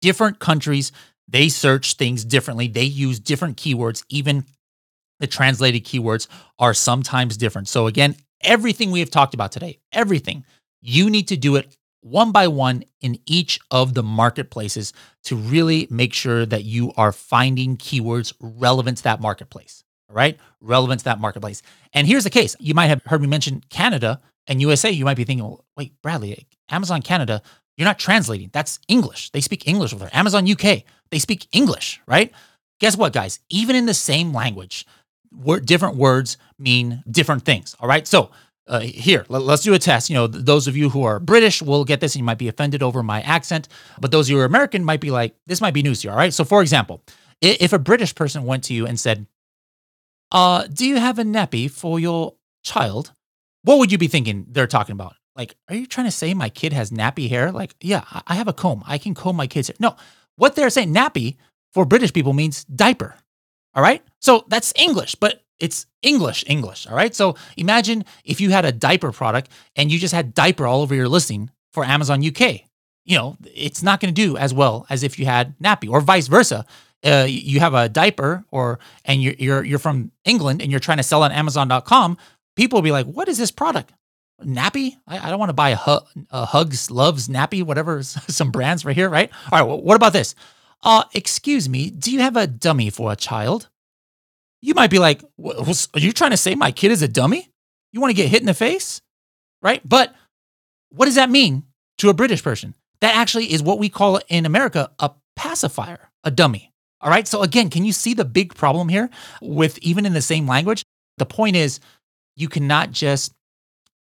Different 0.00 0.38
countries, 0.38 0.92
they 1.26 1.48
search 1.48 1.94
things 1.94 2.24
differently. 2.24 2.68
They 2.68 2.84
use 2.84 3.18
different 3.18 3.56
keywords. 3.56 4.04
Even 4.08 4.44
the 5.18 5.26
translated 5.26 5.84
keywords 5.84 6.28
are 6.58 6.74
sometimes 6.74 7.36
different. 7.36 7.68
So 7.68 7.86
again, 7.86 8.16
everything 8.42 8.90
we 8.90 9.00
have 9.00 9.10
talked 9.10 9.34
about 9.34 9.52
today, 9.52 9.78
everything, 9.92 10.44
you 10.82 11.08
need 11.08 11.28
to 11.28 11.36
do 11.36 11.56
it 11.56 11.76
one 12.02 12.32
by 12.32 12.48
one 12.48 12.84
in 13.00 13.18
each 13.24 13.58
of 13.70 13.94
the 13.94 14.02
marketplaces 14.02 14.92
to 15.24 15.36
really 15.36 15.88
make 15.90 16.12
sure 16.12 16.44
that 16.44 16.64
you 16.64 16.92
are 16.98 17.12
finding 17.12 17.78
keywords 17.78 18.34
relevant 18.40 18.98
to 18.98 19.04
that 19.04 19.22
marketplace 19.22 19.83
right? 20.14 20.38
Relevant 20.60 21.00
to 21.00 21.04
that 21.06 21.20
marketplace. 21.20 21.62
And 21.92 22.06
here's 22.06 22.24
the 22.24 22.30
case 22.30 22.56
you 22.58 22.74
might 22.74 22.86
have 22.86 23.02
heard 23.04 23.20
me 23.20 23.26
mention 23.26 23.62
Canada 23.68 24.20
and 24.46 24.60
USA. 24.60 24.90
You 24.90 25.04
might 25.04 25.16
be 25.16 25.24
thinking, 25.24 25.44
well, 25.44 25.64
wait, 25.76 26.00
Bradley, 26.02 26.46
Amazon 26.70 27.02
Canada, 27.02 27.42
you're 27.76 27.88
not 27.88 27.98
translating. 27.98 28.50
That's 28.52 28.78
English. 28.88 29.30
They 29.30 29.40
speak 29.40 29.66
English 29.66 29.92
over 29.92 30.04
there. 30.04 30.16
Amazon 30.16 30.50
UK, 30.50 30.84
they 31.10 31.18
speak 31.18 31.48
English, 31.52 32.00
right? 32.06 32.32
Guess 32.80 32.96
what, 32.96 33.12
guys? 33.12 33.40
Even 33.50 33.76
in 33.76 33.86
the 33.86 33.94
same 33.94 34.32
language, 34.32 34.86
different 35.64 35.96
words 35.96 36.36
mean 36.58 37.02
different 37.10 37.44
things. 37.44 37.74
All 37.80 37.88
right. 37.88 38.06
So 38.06 38.30
uh, 38.66 38.80
here, 38.80 39.26
let, 39.28 39.42
us 39.42 39.62
do 39.62 39.74
a 39.74 39.78
test. 39.78 40.08
You 40.08 40.14
know, 40.14 40.26
those 40.26 40.66
of 40.66 40.76
you 40.76 40.88
who 40.88 41.04
are 41.04 41.20
British 41.20 41.60
will 41.60 41.84
get 41.84 42.00
this 42.00 42.14
and 42.14 42.20
you 42.20 42.24
might 42.24 42.38
be 42.38 42.48
offended 42.48 42.82
over 42.82 43.02
my 43.02 43.20
accent, 43.22 43.68
but 44.00 44.10
those 44.10 44.28
who 44.28 44.38
are 44.38 44.44
American 44.44 44.84
might 44.84 45.00
be 45.00 45.10
like, 45.10 45.34
this 45.46 45.60
might 45.60 45.74
be 45.74 45.82
news 45.82 46.00
to 46.00 46.08
you. 46.08 46.10
All 46.12 46.16
right. 46.16 46.32
So, 46.32 46.44
for 46.44 46.62
example, 46.62 47.02
if 47.40 47.72
a 47.72 47.78
British 47.78 48.14
person 48.14 48.44
went 48.44 48.64
to 48.64 48.74
you 48.74 48.86
and 48.86 48.98
said, 48.98 49.26
uh, 50.34 50.66
do 50.66 50.84
you 50.84 50.96
have 50.96 51.18
a 51.18 51.22
nappy 51.22 51.70
for 51.70 52.00
your 52.00 52.34
child? 52.64 53.12
What 53.62 53.78
would 53.78 53.92
you 53.92 53.98
be 53.98 54.08
thinking 54.08 54.46
they're 54.50 54.66
talking 54.66 54.92
about? 54.92 55.14
Like, 55.36 55.56
are 55.68 55.76
you 55.76 55.86
trying 55.86 56.06
to 56.06 56.12
say 56.12 56.34
my 56.34 56.48
kid 56.48 56.72
has 56.72 56.90
nappy 56.90 57.28
hair? 57.28 57.52
Like, 57.52 57.74
yeah, 57.80 58.04
I 58.26 58.34
have 58.34 58.48
a 58.48 58.52
comb. 58.52 58.82
I 58.86 58.98
can 58.98 59.14
comb 59.14 59.36
my 59.36 59.46
kid's 59.46 59.68
hair. 59.68 59.76
No, 59.78 59.96
what 60.36 60.56
they're 60.56 60.70
saying, 60.70 60.92
nappy 60.92 61.36
for 61.72 61.84
British 61.84 62.12
people 62.12 62.32
means 62.32 62.64
diaper. 62.64 63.14
All 63.74 63.82
right. 63.82 64.02
So 64.20 64.44
that's 64.48 64.72
English, 64.76 65.14
but 65.14 65.42
it's 65.60 65.86
English, 66.02 66.44
English. 66.48 66.86
All 66.86 66.96
right. 66.96 67.14
So 67.14 67.36
imagine 67.56 68.04
if 68.24 68.40
you 68.40 68.50
had 68.50 68.64
a 68.64 68.72
diaper 68.72 69.12
product 69.12 69.50
and 69.76 69.90
you 69.90 69.98
just 69.98 70.14
had 70.14 70.34
diaper 70.34 70.66
all 70.66 70.82
over 70.82 70.94
your 70.94 71.08
listing 71.08 71.50
for 71.72 71.84
Amazon 71.84 72.24
UK. 72.24 72.62
You 73.04 73.18
know, 73.18 73.36
it's 73.54 73.82
not 73.82 74.00
going 74.00 74.12
to 74.12 74.20
do 74.20 74.36
as 74.36 74.54
well 74.54 74.86
as 74.88 75.02
if 75.02 75.18
you 75.18 75.26
had 75.26 75.56
nappy 75.58 75.88
or 75.88 76.00
vice 76.00 76.26
versa 76.26 76.64
uh, 77.04 77.26
you 77.28 77.60
have 77.60 77.74
a 77.74 77.88
diaper 77.88 78.44
or 78.50 78.78
and 79.04 79.22
you're, 79.22 79.34
you're 79.38 79.64
you're 79.64 79.78
from 79.78 80.10
England 80.24 80.62
and 80.62 80.70
you're 80.70 80.80
trying 80.80 80.98
to 80.98 81.02
sell 81.02 81.22
on 81.22 81.32
Amazon.com, 81.32 82.16
people 82.56 82.78
will 82.78 82.82
be 82.82 82.92
like, 82.92 83.06
"What 83.06 83.28
is 83.28 83.38
this 83.38 83.50
product? 83.50 83.92
Nappy? 84.42 84.96
I, 85.06 85.26
I 85.26 85.30
don't 85.30 85.38
want 85.38 85.50
to 85.50 85.54
buy 85.54 85.70
a, 85.70 85.76
hu- 85.76 86.24
a, 86.30 86.44
Hugs 86.44 86.90
Loves 86.90 87.28
Nappy, 87.28 87.62
whatever 87.62 88.02
some 88.02 88.50
brands 88.50 88.84
right 88.84 88.96
here, 88.96 89.08
right? 89.08 89.30
All 89.50 89.58
right, 89.58 89.66
well, 89.66 89.80
what 89.80 89.96
about 89.96 90.12
this? 90.12 90.34
Uh, 90.82 91.04
excuse 91.14 91.68
me, 91.68 91.90
do 91.90 92.12
you 92.12 92.20
have 92.20 92.36
a 92.36 92.46
dummy 92.46 92.90
for 92.90 93.12
a 93.12 93.16
child? 93.16 93.68
You 94.60 94.74
might 94.74 94.90
be 94.90 94.98
like, 94.98 95.22
are 95.22 96.00
you 96.00 96.12
trying 96.12 96.30
to 96.30 96.36
say 96.36 96.54
my 96.54 96.72
kid 96.72 96.90
is 96.90 97.02
a 97.02 97.08
dummy? 97.08 97.50
You 97.92 98.00
want 98.00 98.10
to 98.10 98.16
get 98.16 98.28
hit 98.28 98.40
in 98.40 98.46
the 98.46 98.54
face? 98.54 99.00
Right? 99.62 99.80
But 99.86 100.14
what 100.90 101.06
does 101.06 101.14
that 101.14 101.30
mean 101.30 101.64
to 101.98 102.10
a 102.10 102.14
British 102.14 102.42
person? 102.42 102.74
That 103.00 103.14
actually 103.14 103.52
is 103.52 103.62
what 103.62 103.78
we 103.78 103.88
call 103.88 104.20
in 104.28 104.46
America 104.46 104.90
a 104.98 105.10
pacifier, 105.36 106.10
a 106.22 106.30
dummy. 106.30 106.72
All 107.04 107.10
right. 107.10 107.28
So 107.28 107.42
again, 107.42 107.68
can 107.68 107.84
you 107.84 107.92
see 107.92 108.14
the 108.14 108.24
big 108.24 108.54
problem 108.54 108.88
here 108.88 109.10
with 109.42 109.78
even 109.78 110.06
in 110.06 110.14
the 110.14 110.22
same 110.22 110.46
language? 110.46 110.82
The 111.18 111.26
point 111.26 111.54
is 111.54 111.78
you 112.34 112.48
cannot 112.48 112.90
just 112.90 113.32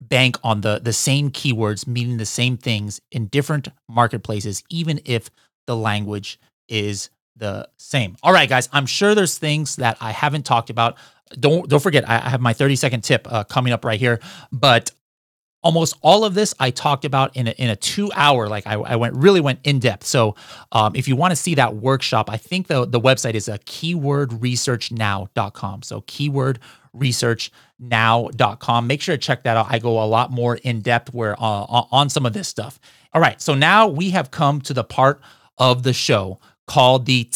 bank 0.01 0.37
on 0.43 0.61
the 0.61 0.79
the 0.83 0.93
same 0.93 1.31
keywords 1.31 1.87
meaning 1.87 2.17
the 2.17 2.25
same 2.25 2.57
things 2.57 2.99
in 3.11 3.27
different 3.27 3.67
marketplaces, 3.89 4.63
even 4.69 5.01
if 5.05 5.29
the 5.67 5.75
language 5.75 6.39
is 6.69 7.09
the 7.35 7.67
same. 7.77 8.15
All 8.23 8.33
right, 8.33 8.47
guys, 8.47 8.69
I'm 8.71 8.85
sure 8.85 9.15
there's 9.15 9.37
things 9.37 9.75
that 9.77 9.97
I 9.99 10.11
haven't 10.11 10.45
talked 10.45 10.69
about. 10.69 10.97
Don't 11.39 11.67
don't 11.67 11.81
forget, 11.81 12.07
I 12.07 12.29
have 12.29 12.41
my 12.41 12.53
30 12.53 12.75
second 12.77 13.01
tip 13.01 13.31
uh, 13.31 13.43
coming 13.43 13.73
up 13.73 13.83
right 13.83 13.99
here. 13.99 14.19
But 14.51 14.91
almost 15.63 15.95
all 16.01 16.25
of 16.25 16.33
this 16.33 16.53
I 16.59 16.69
talked 16.69 17.05
about 17.05 17.33
in 17.35 17.47
a, 17.47 17.51
in 17.51 17.69
a 17.69 17.75
two 17.75 18.11
hour, 18.13 18.47
like 18.47 18.67
I, 18.67 18.73
I 18.73 18.97
went 18.97 19.15
really 19.15 19.41
went 19.41 19.59
in 19.63 19.79
depth. 19.79 20.05
So 20.05 20.35
um, 20.71 20.95
if 20.95 21.07
you 21.07 21.15
want 21.15 21.31
to 21.31 21.35
see 21.35 21.55
that 21.55 21.77
workshop, 21.77 22.29
I 22.29 22.37
think 22.37 22.67
the, 22.67 22.85
the 22.85 22.99
website 22.99 23.33
is 23.33 23.47
a 23.47 23.57
keywordresearchnow.com. 23.59 25.81
So 25.83 26.01
keywordresearchnow.com. 26.01 28.87
Make 28.87 29.01
sure 29.01 29.15
to 29.15 29.21
check 29.21 29.43
that 29.43 29.57
out. 29.57 29.67
I 29.69 29.79
go 29.79 30.03
a 30.03 30.05
lot 30.05 30.31
more 30.31 30.55
in 30.57 30.81
depth 30.81 31.13
where 31.13 31.41
uh, 31.41 31.85
on 31.91 32.09
some 32.09 32.25
of 32.25 32.33
this 32.33 32.47
stuff. 32.47 32.79
All 33.13 33.21
right. 33.21 33.39
So 33.41 33.55
now 33.55 33.87
we 33.87 34.09
have 34.11 34.31
come 34.31 34.61
to 34.61 34.73
the 34.73 34.83
part 34.83 35.21
of 35.57 35.83
the 35.83 35.93
show 35.93 36.39
called 36.67 37.05
the 37.05 37.29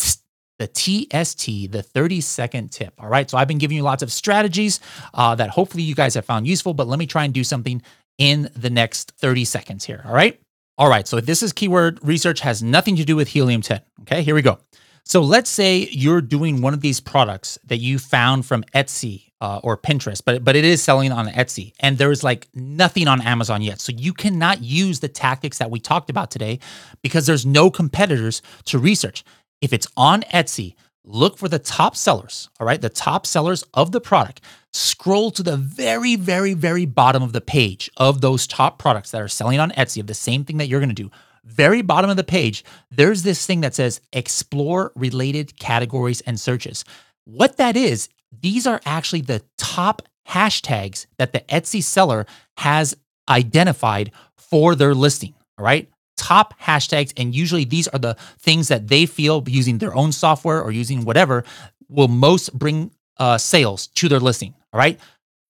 the 0.59 0.67
TST, 0.67 1.71
the 1.71 1.83
30 1.83 2.21
second 2.21 2.71
tip. 2.71 2.93
All 2.97 3.07
right. 3.07 3.29
So 3.29 3.37
I've 3.37 3.47
been 3.47 3.59
giving 3.59 3.77
you 3.77 3.83
lots 3.83 4.01
of 4.01 4.11
strategies 4.11 4.79
uh, 5.13 5.35
that 5.35 5.51
hopefully 5.51 5.83
you 5.83 5.93
guys 5.93 6.15
have 6.15 6.25
found 6.25 6.47
useful, 6.47 6.73
but 6.73 6.87
let 6.87 6.97
me 6.97 7.05
try 7.05 7.25
and 7.25 7.33
do 7.33 7.43
something 7.43 7.79
in 8.17 8.49
the 8.55 8.69
next 8.69 9.13
30 9.17 9.45
seconds 9.45 9.85
here. 9.85 10.01
All 10.05 10.13
right. 10.13 10.39
All 10.77 10.89
right. 10.89 11.07
So 11.07 11.19
this 11.19 11.41
is 11.41 11.53
keyword 11.53 11.99
research, 12.03 12.41
has 12.41 12.61
nothing 12.61 12.95
to 12.97 13.05
do 13.05 13.15
with 13.15 13.29
helium 13.29 13.61
10. 13.61 13.81
Okay. 14.01 14.23
Here 14.23 14.35
we 14.35 14.41
go. 14.41 14.59
So 15.07 15.21
let's 15.21 15.49
say 15.49 15.87
you're 15.91 16.19
doing 16.19 16.61
one 16.61 16.73
of 16.73 16.81
these 16.81 16.99
products 16.99 17.57
that 17.65 17.77
you 17.77 17.97
found 17.97 18.45
from 18.45 18.63
Etsy 18.75 19.31
uh, 19.39 19.61
or 19.63 19.77
Pinterest, 19.77 20.21
but 20.25 20.43
but 20.43 20.57
it 20.57 20.65
is 20.65 20.83
selling 20.83 21.13
on 21.13 21.27
Etsy, 21.27 21.71
and 21.79 21.97
there's 21.97 22.25
like 22.25 22.49
nothing 22.53 23.07
on 23.07 23.21
Amazon 23.21 23.61
yet. 23.61 23.79
So 23.79 23.93
you 23.95 24.11
cannot 24.11 24.61
use 24.61 24.99
the 24.99 25.07
tactics 25.07 25.59
that 25.59 25.71
we 25.71 25.79
talked 25.79 26.09
about 26.09 26.29
today 26.29 26.59
because 27.01 27.25
there's 27.25 27.45
no 27.45 27.71
competitors 27.71 28.41
to 28.65 28.79
research. 28.79 29.23
If 29.61 29.71
it's 29.71 29.87
on 29.95 30.23
Etsy, 30.23 30.75
look 31.07 31.37
for 31.37 31.47
the 31.47 31.59
top 31.59 31.95
sellers, 31.95 32.49
all 32.59 32.67
right? 32.67 32.81
The 32.81 32.89
top 32.89 33.25
sellers 33.25 33.63
of 33.73 33.91
the 33.91 34.01
product. 34.01 34.41
Scroll 34.73 35.31
to 35.31 35.41
the 35.41 35.57
very, 35.57 36.15
very, 36.15 36.53
very 36.53 36.85
bottom 36.85 37.23
of 37.23 37.33
the 37.33 37.41
page 37.41 37.89
of 37.97 38.21
those 38.21 38.45
top 38.45 38.77
products 38.77 39.11
that 39.11 39.21
are 39.21 39.27
selling 39.27 39.59
on 39.59 39.71
Etsy 39.71 39.99
of 39.99 40.07
the 40.07 40.13
same 40.13 40.43
thing 40.43 40.57
that 40.57 40.67
you're 40.67 40.81
gonna 40.81 40.93
do. 40.93 41.09
Very 41.45 41.81
bottom 41.81 42.09
of 42.09 42.17
the 42.17 42.23
page, 42.23 42.63
there's 42.91 43.23
this 43.23 43.45
thing 43.45 43.61
that 43.61 43.73
says 43.73 44.01
explore 44.11 44.91
related 44.95 45.57
categories 45.57 46.21
and 46.21 46.37
searches. 46.39 46.83
What 47.23 47.57
that 47.57 47.77
is, 47.77 48.09
these 48.37 48.67
are 48.67 48.81
actually 48.85 49.21
the 49.21 49.43
top 49.57 50.01
hashtags 50.27 51.05
that 51.17 51.31
the 51.31 51.39
Etsy 51.41 51.81
seller 51.81 52.25
has 52.57 52.95
identified 53.29 54.11
for 54.35 54.75
their 54.75 54.93
listing, 54.93 55.33
all 55.57 55.65
right? 55.65 55.89
Top 56.27 56.59
hashtags. 56.59 57.13
And 57.15 57.33
usually 57.33 57.63
these 57.63 57.87
are 57.87 57.99
the 57.99 58.17
things 58.39 58.67
that 58.67 58.89
they 58.89 59.05
feel 59.05 59.43
using 59.47 59.77
their 59.77 59.95
own 59.95 60.11
software 60.11 60.61
or 60.61 60.71
using 60.71 61.05
whatever 61.05 61.45
will 61.87 62.09
most 62.09 62.51
bring 62.57 62.91
uh, 63.17 63.37
sales 63.37 63.87
to 63.87 64.09
their 64.09 64.19
listing. 64.19 64.53
All 64.73 64.77
right. 64.77 64.99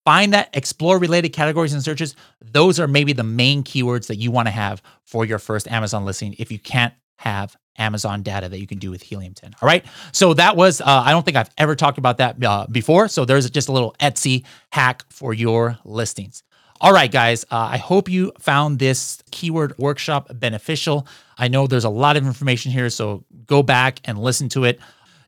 Find 0.06 0.34
that 0.34 0.50
explore 0.54 1.00
related 1.00 1.30
categories 1.30 1.74
and 1.74 1.84
searches. 1.84 2.16
Those 2.42 2.80
are 2.80 2.88
maybe 2.88 3.12
the 3.12 3.24
main 3.24 3.64
keywords 3.64 4.08
that 4.08 4.18
you 4.18 4.30
want 4.30 4.48
to 4.48 4.52
have 4.52 4.84
for 5.04 5.26
your 5.26 5.40
first 5.40 5.68
Amazon 5.68 6.06
listing 6.06 6.36
if 6.38 6.52
you 6.52 6.60
can't 6.60 6.94
have 7.18 7.58
Amazon 7.80 8.22
data 8.22 8.48
that 8.48 8.60
you 8.60 8.68
can 8.68 8.78
do 8.78 8.92
with 8.92 9.02
Helium 9.02 9.34
10. 9.34 9.56
All 9.62 9.68
right. 9.68 9.84
So 10.12 10.36
that 10.36 10.56
was, 10.56 10.80
uh, 10.80 10.86
I 10.86 11.12
don't 11.12 11.26
think 11.26 11.38
I've 11.38 11.50
ever 11.58 11.76
talked 11.76 11.98
about 11.98 12.20
that 12.20 12.44
uh, 12.44 12.68
before. 12.72 13.08
So 13.08 13.26
there's 13.26 13.50
just 13.50 13.68
a 13.68 13.72
little 13.72 13.96
Etsy 14.00 14.46
hack 14.72 15.04
for 15.10 15.34
your 15.34 15.78
listings. 15.84 16.44
All 16.80 16.94
right, 16.94 17.12
guys, 17.12 17.44
uh, 17.46 17.58
I 17.58 17.78
hope 17.78 18.08
you 18.08 18.32
found 18.40 18.78
this 18.78 19.24
keyword 19.32 19.76
workshop 19.80 20.30
beneficial. 20.36 21.08
I 21.38 21.48
know 21.48 21.66
there's 21.66 21.86
a 21.86 21.90
lot 21.90 22.18
of 22.18 22.26
information 22.26 22.72
here, 22.72 22.92
so 22.92 23.26
go 23.48 23.64
back 23.64 24.00
and 24.06 24.20
listen 24.20 24.48
to 24.50 24.64
it. 24.66 24.80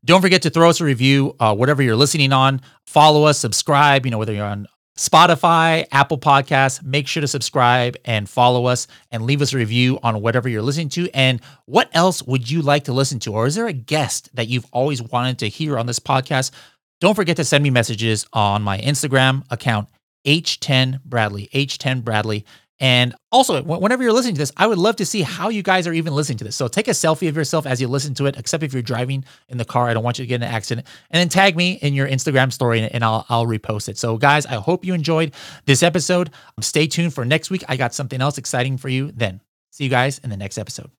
Don't 0.05 0.21
forget 0.21 0.43
to 0.43 0.51
throw 0.51 0.69
us 0.69 0.79
a 0.79 0.85
review, 0.85 1.35
uh, 1.39 1.55
whatever 1.55 1.81
you're 1.81 1.95
listening 1.95 2.33
on. 2.33 2.61
Follow 2.85 3.23
us, 3.23 3.39
subscribe, 3.39 4.05
you 4.05 4.11
know, 4.11 4.19
whether 4.19 4.33
you're 4.33 4.45
on 4.45 4.67
Spotify, 4.95 5.87
Apple 5.91 6.19
Podcasts, 6.19 6.83
make 6.83 7.07
sure 7.07 7.21
to 7.21 7.27
subscribe 7.27 7.95
and 8.05 8.29
follow 8.29 8.65
us 8.65 8.85
and 9.11 9.23
leave 9.23 9.41
us 9.41 9.53
a 9.53 9.57
review 9.57 9.97
on 10.03 10.21
whatever 10.21 10.49
you're 10.49 10.61
listening 10.61 10.89
to. 10.89 11.09
And 11.15 11.41
what 11.65 11.89
else 11.93 12.21
would 12.23 12.49
you 12.49 12.61
like 12.61 12.83
to 12.83 12.93
listen 12.93 13.17
to? 13.19 13.33
Or 13.33 13.47
is 13.47 13.55
there 13.55 13.67
a 13.67 13.73
guest 13.73 14.29
that 14.35 14.49
you've 14.49 14.67
always 14.71 15.01
wanted 15.01 15.39
to 15.39 15.47
hear 15.47 15.79
on 15.79 15.87
this 15.87 15.99
podcast? 15.99 16.51
Don't 16.99 17.15
forget 17.15 17.37
to 17.37 17.45
send 17.45 17.63
me 17.63 17.69
messages 17.69 18.27
on 18.33 18.61
my 18.61 18.77
Instagram 18.77 19.43
account 19.49 19.87
H10 20.25 21.03
Bradley, 21.03 21.49
H10 21.53 22.03
Bradley. 22.03 22.45
And 22.81 23.13
also, 23.29 23.61
whenever 23.61 24.03
you're 24.03 24.13
listening 24.13 24.35
to 24.35 24.39
this, 24.39 24.53
I 24.55 24.65
would 24.65 24.77
love 24.77 24.95
to 24.97 25.05
see 25.05 25.21
how 25.21 25.49
you 25.49 25.61
guys 25.61 25.85
are 25.85 25.91
even 25.91 26.15
listening 26.15 26.37
to 26.37 26.45
this. 26.45 26.55
So 26.55 26.69
take 26.69 26.87
a 26.87 26.91
selfie 26.91 27.27
of 27.27 27.35
yourself 27.35 27.65
as 27.65 27.81
you 27.81 27.89
listen 27.89 28.13
to 28.15 28.25
it, 28.25 28.37
except 28.37 28.63
if 28.63 28.71
you're 28.71 28.81
driving 28.81 29.25
in 29.49 29.57
the 29.57 29.65
car. 29.65 29.89
I 29.89 29.93
don't 29.93 30.03
want 30.03 30.17
you 30.17 30.23
to 30.23 30.29
get 30.29 30.35
in 30.35 30.43
an 30.43 30.53
accident. 30.53 30.87
And 31.11 31.19
then 31.19 31.27
tag 31.27 31.57
me 31.57 31.73
in 31.73 31.93
your 31.93 32.07
Instagram 32.07 32.53
story 32.53 32.81
and 32.81 33.03
I'll, 33.03 33.25
I'll 33.27 33.45
repost 33.45 33.89
it. 33.89 33.97
So, 33.97 34.17
guys, 34.17 34.45
I 34.45 34.55
hope 34.55 34.85
you 34.85 34.93
enjoyed 34.93 35.33
this 35.65 35.83
episode. 35.83 36.29
Stay 36.61 36.87
tuned 36.87 37.13
for 37.13 37.25
next 37.25 37.49
week. 37.49 37.63
I 37.67 37.75
got 37.75 37.93
something 37.93 38.21
else 38.21 38.37
exciting 38.37 38.77
for 38.77 38.87
you 38.87 39.11
then. 39.11 39.41
See 39.71 39.83
you 39.83 39.89
guys 39.89 40.19
in 40.19 40.29
the 40.29 40.37
next 40.37 40.57
episode. 40.57 40.89